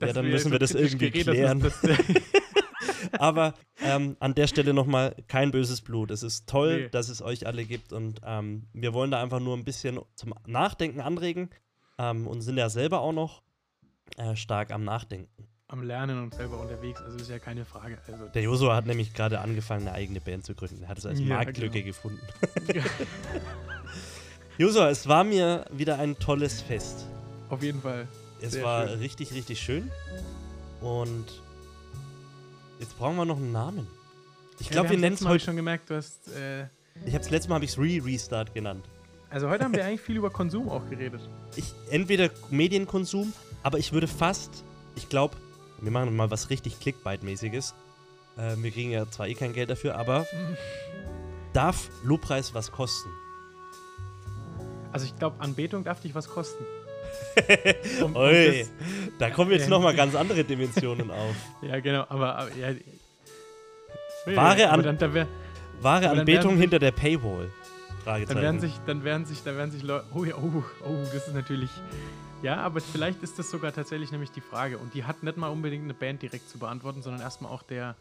ja, 0.00 0.12
dann 0.12 0.28
müssen 0.28 0.50
wir 0.50 0.58
das 0.58 0.72
irgendwie 0.72 1.10
klären. 1.10 1.60
Das, 1.60 1.80
das, 1.80 1.98
Aber 3.22 3.54
ähm, 3.80 4.16
an 4.18 4.34
der 4.34 4.48
Stelle 4.48 4.74
nochmal 4.74 5.14
kein 5.28 5.52
böses 5.52 5.80
Blut. 5.80 6.10
Es 6.10 6.24
ist 6.24 6.48
toll, 6.48 6.80
nee. 6.80 6.88
dass 6.88 7.08
es 7.08 7.22
euch 7.22 7.46
alle 7.46 7.64
gibt 7.64 7.92
und 7.92 8.20
ähm, 8.26 8.66
wir 8.72 8.94
wollen 8.94 9.12
da 9.12 9.22
einfach 9.22 9.38
nur 9.38 9.56
ein 9.56 9.62
bisschen 9.62 10.00
zum 10.16 10.34
Nachdenken 10.44 11.00
anregen 11.00 11.48
ähm, 11.98 12.26
und 12.26 12.40
sind 12.40 12.58
ja 12.58 12.68
selber 12.68 13.00
auch 13.00 13.12
noch 13.12 13.44
äh, 14.16 14.34
stark 14.34 14.72
am 14.72 14.82
Nachdenken. 14.82 15.46
Am 15.68 15.84
Lernen 15.84 16.20
und 16.20 16.34
selber 16.34 16.58
unterwegs, 16.58 17.00
also 17.00 17.16
ist 17.16 17.30
ja 17.30 17.38
keine 17.38 17.64
Frage. 17.64 17.96
Also 18.08 18.26
der 18.26 18.42
Josua 18.42 18.74
hat 18.74 18.86
nämlich 18.86 19.14
gerade 19.14 19.38
angefangen, 19.40 19.86
eine 19.86 19.96
eigene 19.96 20.20
Band 20.20 20.44
zu 20.44 20.56
gründen. 20.56 20.82
Er 20.82 20.88
hat 20.88 20.98
es 20.98 21.06
als 21.06 21.20
ja, 21.20 21.26
Marktlücke 21.26 21.80
genau. 21.80 21.86
gefunden. 21.86 22.26
Josua, 24.58 24.90
es 24.90 25.06
war 25.06 25.22
mir 25.22 25.64
wieder 25.70 26.00
ein 26.00 26.18
tolles 26.18 26.60
Fest. 26.60 27.06
Auf 27.50 27.62
jeden 27.62 27.82
Fall. 27.82 28.08
Es 28.40 28.54
Sehr 28.54 28.64
war 28.64 28.88
schön. 28.88 28.98
richtig, 28.98 29.32
richtig 29.32 29.60
schön. 29.60 29.92
Und 30.80 31.40
Jetzt 32.82 32.98
brauchen 32.98 33.14
wir 33.14 33.24
noch 33.24 33.36
einen 33.36 33.52
Namen. 33.52 33.86
Ich 34.58 34.68
glaube, 34.68 34.88
ja, 34.88 34.90
wir, 34.90 34.98
wir 34.98 35.02
nennen 35.02 35.14
es 35.14 35.24
heute. 35.24 35.44
schon 35.44 35.54
gemerkt, 35.54 35.88
du 35.88 35.94
hast. 35.94 36.26
Äh 36.36 36.62
ich 37.06 37.14
habe 37.14 37.18
das 37.18 37.30
letzte 37.30 37.48
Mal 37.48 37.54
habe 37.54 37.64
ich 37.64 37.70
es 37.70 37.78
Re-Restart 37.78 38.52
genannt. 38.54 38.84
Also 39.30 39.48
heute 39.48 39.62
haben 39.62 39.72
wir 39.72 39.84
eigentlich 39.86 40.00
viel 40.00 40.16
über 40.16 40.30
Konsum 40.30 40.68
auch 40.68 40.90
geredet. 40.90 41.20
Ich 41.54 41.72
entweder 41.90 42.30
Medienkonsum, 42.50 43.32
aber 43.62 43.78
ich 43.78 43.92
würde 43.92 44.08
fast, 44.08 44.64
ich 44.96 45.08
glaube, 45.08 45.36
wir 45.80 45.92
machen 45.92 46.16
mal 46.16 46.32
was 46.32 46.50
richtig 46.50 46.74
Clickbait-mäßiges. 46.80 47.72
Äh, 48.36 48.56
wir 48.56 48.72
kriegen 48.72 48.90
ja 48.90 49.08
zwar 49.08 49.28
eh 49.28 49.34
kein 49.34 49.52
Geld 49.52 49.70
dafür, 49.70 49.94
aber 49.94 50.26
darf 51.52 51.88
Lobpreis 52.02 52.52
was 52.52 52.72
kosten? 52.72 53.10
Also 54.90 55.06
ich 55.06 55.14
glaube, 55.14 55.40
Anbetung 55.40 55.84
darf 55.84 56.00
dich 56.00 56.16
was 56.16 56.28
kosten. 56.28 56.64
Um, 58.00 58.04
um 58.04 58.16
Ui, 58.22 58.66
da 59.18 59.30
kommen 59.30 59.50
jetzt 59.52 59.68
nochmal 59.68 59.94
ganz 59.94 60.14
andere 60.14 60.44
Dimensionen 60.44 61.10
auf. 61.10 61.34
Ja, 61.62 61.80
genau, 61.80 62.04
aber, 62.08 62.36
aber 62.36 62.50
ja, 62.56 62.74
Wahre, 64.36 64.70
An 64.70 64.82
dann, 64.82 64.98
dann 64.98 65.14
wär, 65.14 65.26
wahre 65.80 66.10
Anbetung 66.10 66.56
hinter 66.56 66.78
der 66.78 66.92
Paywall. 66.92 67.50
Dann 68.04 68.28
werden 68.28 68.60
sich, 68.60 68.72
dann 68.86 69.04
werden 69.04 69.26
sich, 69.26 69.42
dann 69.42 69.56
werden 69.56 69.70
sich 69.70 69.82
Leute. 69.82 70.04
Oh 70.14 70.24
ja, 70.24 70.34
oh, 70.36 70.62
oh, 70.84 70.96
das 71.12 71.28
ist 71.28 71.34
natürlich. 71.34 71.70
Ja, 72.42 72.56
aber 72.56 72.80
vielleicht 72.80 73.22
ist 73.22 73.38
das 73.38 73.50
sogar 73.50 73.72
tatsächlich 73.72 74.10
nämlich 74.10 74.32
die 74.32 74.40
Frage. 74.40 74.78
Und 74.78 74.94
die 74.94 75.04
hat 75.04 75.22
nicht 75.22 75.36
mal 75.36 75.48
unbedingt 75.48 75.84
eine 75.84 75.94
Band 75.94 76.22
direkt 76.22 76.50
zu 76.50 76.58
beantworten, 76.58 77.02
sondern 77.02 77.22
erstmal 77.22 77.52
auch 77.52 77.62
der, 77.62 77.94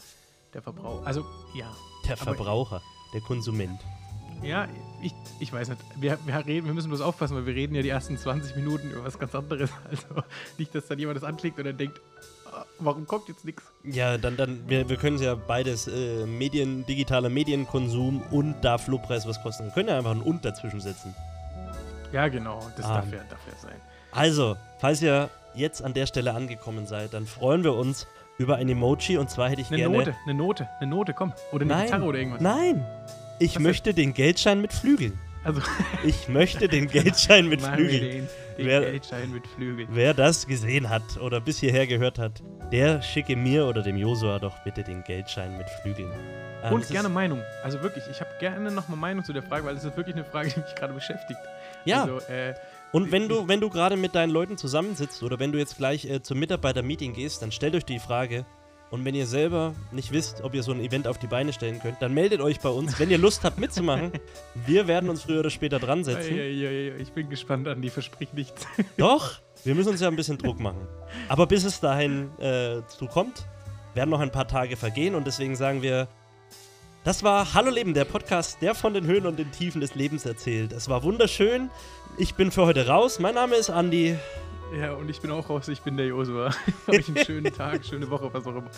der 0.53 0.63
Verbraucher. 0.63 1.05
Also, 1.05 1.25
ja. 1.53 1.71
Der 2.07 2.17
Verbraucher, 2.17 2.81
der 3.13 3.21
Konsument. 3.21 3.79
Ja, 4.43 4.67
ich, 5.01 5.13
ich 5.39 5.53
weiß 5.53 5.69
nicht. 5.69 5.81
Wir, 5.95 6.17
wir, 6.25 6.45
reden, 6.45 6.67
wir 6.67 6.73
müssen 6.73 6.89
bloß 6.89 7.01
aufpassen, 7.01 7.35
weil 7.35 7.45
wir 7.45 7.55
reden 7.55 7.75
ja 7.75 7.81
die 7.81 7.89
ersten 7.89 8.17
20 8.17 8.55
Minuten 8.55 8.91
über 8.91 9.03
was 9.03 9.19
ganz 9.19 9.35
anderes. 9.35 9.69
Also 9.89 10.23
nicht, 10.57 10.73
dass 10.73 10.87
dann 10.87 10.99
jemand 10.99 11.17
das 11.17 11.23
anklickt 11.23 11.57
und 11.59 11.65
dann 11.65 11.77
denkt, 11.77 11.99
ah, 12.51 12.65
warum 12.79 13.05
kommt 13.05 13.27
jetzt 13.27 13.45
nichts? 13.45 13.63
Ja, 13.83 14.17
dann, 14.17 14.37
dann 14.37 14.67
wir, 14.67 14.89
wir 14.89 14.97
können 14.97 15.17
ja 15.19 15.35
beides, 15.35 15.87
äh, 15.87 16.25
Medien, 16.25 16.85
digitaler 16.85 17.29
Medienkonsum 17.29 18.21
und 18.31 18.61
darf 18.61 18.87
Lobpreis 18.87 19.27
was 19.27 19.41
kosten. 19.41 19.65
Wir 19.65 19.71
können 19.71 19.89
ja 19.89 19.97
einfach 19.97 20.11
ein 20.11 20.21
Und 20.21 20.43
dazwischen 20.43 20.79
setzen. 20.79 21.15
Ja, 22.11 22.27
genau, 22.27 22.59
das 22.75 22.85
ah. 22.85 22.95
darf, 22.95 23.11
ja, 23.11 23.23
darf 23.29 23.39
ja 23.47 23.57
sein. 23.57 23.79
Also, 24.11 24.57
falls 24.79 25.01
ihr 25.01 25.29
jetzt 25.53 25.83
an 25.83 25.93
der 25.93 26.05
Stelle 26.05 26.33
angekommen 26.33 26.85
seid, 26.85 27.13
dann 27.13 27.25
freuen 27.25 27.63
wir 27.63 27.73
uns 27.73 28.07
über 28.37 28.55
ein 28.55 28.67
Emoji 28.67 29.17
und 29.17 29.29
zwar 29.29 29.49
hätte 29.49 29.61
ich 29.61 29.67
eine 29.67 29.77
gerne... 29.77 29.95
Eine 29.95 30.05
Note, 30.05 30.17
eine 30.25 30.33
Note, 30.33 30.69
eine 30.79 30.89
Note, 30.89 31.13
komm. 31.13 31.33
Oder 31.51 31.63
eine 31.63 31.73
nein, 31.73 31.85
Gitarre 31.85 32.03
oder 32.03 32.17
irgendwas. 32.17 32.41
Nein, 32.41 32.85
ich 33.41 33.55
Was 33.55 33.61
möchte 33.61 33.93
den 33.93 34.13
Geldschein 34.13 34.61
mit 34.61 34.71
Flügeln. 34.71 35.19
Also 35.43 35.61
ich 36.03 36.29
möchte 36.29 36.67
den 36.67 36.87
Geldschein 36.87 37.49
mit 37.49 37.61
Flügeln. 37.61 38.27
Den, 38.57 38.65
wer, 38.67 38.81
Geldschein 38.81 39.31
mit 39.31 39.47
Flügeln. 39.47 39.87
Wer 39.91 40.13
das 40.13 40.45
gesehen 40.45 40.89
hat 40.89 41.17
oder 41.19 41.41
bis 41.41 41.59
hierher 41.59 41.87
gehört 41.87 42.19
hat, 42.19 42.43
der 42.71 43.01
schicke 43.01 43.35
mir 43.35 43.65
oder 43.65 43.81
dem 43.81 43.97
Josua 43.97 44.37
doch 44.37 44.55
bitte 44.63 44.83
den 44.83 45.03
Geldschein 45.03 45.57
mit 45.57 45.67
Flügeln. 45.81 46.11
Ähm, 46.63 46.73
Und 46.73 46.87
gerne 46.89 47.09
Meinung. 47.09 47.41
Also 47.63 47.81
wirklich, 47.81 48.03
ich 48.11 48.21
habe 48.21 48.29
gerne 48.39 48.69
nochmal 48.69 48.99
Meinung 48.99 49.23
zu 49.25 49.33
der 49.33 49.41
Frage, 49.41 49.65
weil 49.65 49.75
es 49.75 49.83
ist 49.83 49.97
wirklich 49.97 50.15
eine 50.15 50.25
Frage, 50.25 50.51
die 50.51 50.59
mich 50.59 50.75
gerade 50.75 50.93
beschäftigt. 50.93 51.39
Ja. 51.85 52.03
Also, 52.03 52.19
äh, 52.31 52.53
und 52.91 53.11
wenn 53.11 53.27
du, 53.27 53.47
wenn 53.47 53.61
du 53.61 53.69
gerade 53.69 53.97
mit 53.97 54.13
deinen 54.13 54.31
Leuten 54.31 54.57
zusammensitzt 54.57 55.23
oder 55.23 55.39
wenn 55.39 55.51
du 55.51 55.57
jetzt 55.57 55.77
gleich 55.77 56.05
äh, 56.05 56.21
zum 56.21 56.37
Mitarbeiter-Meeting 56.39 57.13
gehst, 57.13 57.41
dann 57.41 57.51
stellt 57.51 57.73
euch 57.73 57.85
die 57.85 57.99
Frage, 57.99 58.45
und 58.91 59.05
wenn 59.05 59.15
ihr 59.15 59.25
selber 59.25 59.73
nicht 59.91 60.11
wisst, 60.11 60.41
ob 60.41 60.53
ihr 60.53 60.63
so 60.63 60.73
ein 60.73 60.81
Event 60.81 61.07
auf 61.07 61.17
die 61.17 61.27
Beine 61.27 61.53
stellen 61.53 61.79
könnt, 61.79 62.01
dann 62.01 62.13
meldet 62.13 62.41
euch 62.41 62.59
bei 62.59 62.67
uns. 62.67 62.99
Wenn 62.99 63.09
ihr 63.09 63.17
Lust 63.17 63.45
habt 63.45 63.57
mitzumachen, 63.57 64.11
wir 64.65 64.85
werden 64.85 65.09
uns 65.09 65.23
früher 65.23 65.39
oder 65.39 65.49
später 65.49 65.79
dran 65.79 66.03
setzen. 66.03 66.37
Ich 66.99 67.13
bin 67.13 67.29
gespannt, 67.29 67.69
Andi, 67.69 67.89
versprich 67.89 68.33
nichts. 68.33 68.67
Doch, 68.97 69.39
wir 69.63 69.75
müssen 69.75 69.89
uns 69.89 70.01
ja 70.01 70.09
ein 70.09 70.15
bisschen 70.17 70.37
Druck 70.37 70.59
machen. 70.59 70.85
Aber 71.29 71.47
bis 71.47 71.63
es 71.63 71.79
dahin 71.79 72.37
äh, 72.37 72.81
zu 72.87 73.07
kommt, 73.07 73.45
werden 73.93 74.09
noch 74.09 74.19
ein 74.19 74.31
paar 74.31 74.47
Tage 74.47 74.75
vergehen 74.75 75.15
und 75.15 75.25
deswegen 75.25 75.55
sagen 75.55 75.81
wir, 75.81 76.09
das 77.05 77.23
war 77.23 77.53
Hallo 77.53 77.71
Leben, 77.71 77.93
der 77.93 78.05
Podcast, 78.05 78.61
der 78.61 78.75
von 78.75 78.93
den 78.93 79.05
Höhen 79.05 79.25
und 79.25 79.39
den 79.39 79.51
Tiefen 79.51 79.79
des 79.79 79.95
Lebens 79.95 80.25
erzählt. 80.25 80.73
Es 80.73 80.89
war 80.89 81.01
wunderschön. 81.03 81.69
Ich 82.17 82.35
bin 82.35 82.51
für 82.51 82.65
heute 82.65 82.87
raus. 82.87 83.19
Mein 83.19 83.35
Name 83.35 83.55
ist 83.55 83.69
Andi. 83.69 84.17
Ja, 84.73 84.93
und 84.93 85.09
ich 85.09 85.19
bin 85.19 85.31
auch 85.31 85.49
raus, 85.49 85.67
ich 85.67 85.81
bin 85.81 85.97
der 85.97 86.07
Josua. 86.07 86.51
Ich 86.87 87.07
einen 87.07 87.17
schönen 87.25 87.53
Tag, 87.53 87.85
schöne 87.85 88.09
Woche, 88.09 88.33
was 88.33 88.45
auch 88.45 88.55
immer. 88.55 88.69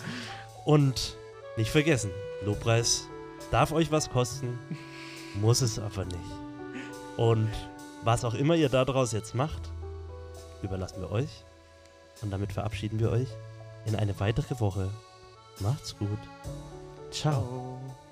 Und 0.64 1.16
nicht 1.56 1.70
vergessen, 1.70 2.10
Lobpreis 2.44 3.08
darf 3.50 3.72
euch 3.72 3.92
was 3.92 4.10
kosten, 4.10 4.58
muss 5.40 5.60
es 5.60 5.78
aber 5.78 6.04
nicht. 6.04 6.18
Und 7.16 7.50
was 8.02 8.24
auch 8.24 8.34
immer 8.34 8.56
ihr 8.56 8.68
daraus 8.68 9.12
jetzt 9.12 9.34
macht, 9.34 9.70
überlassen 10.62 11.00
wir 11.00 11.10
euch. 11.12 11.44
Und 12.22 12.30
damit 12.32 12.52
verabschieden 12.52 12.98
wir 12.98 13.10
euch 13.10 13.28
in 13.86 13.94
eine 13.94 14.18
weitere 14.18 14.58
Woche. 14.60 14.90
Macht's 15.60 15.96
gut. 15.96 16.18
Ciao. 17.10 17.78
Ciao. 17.80 18.03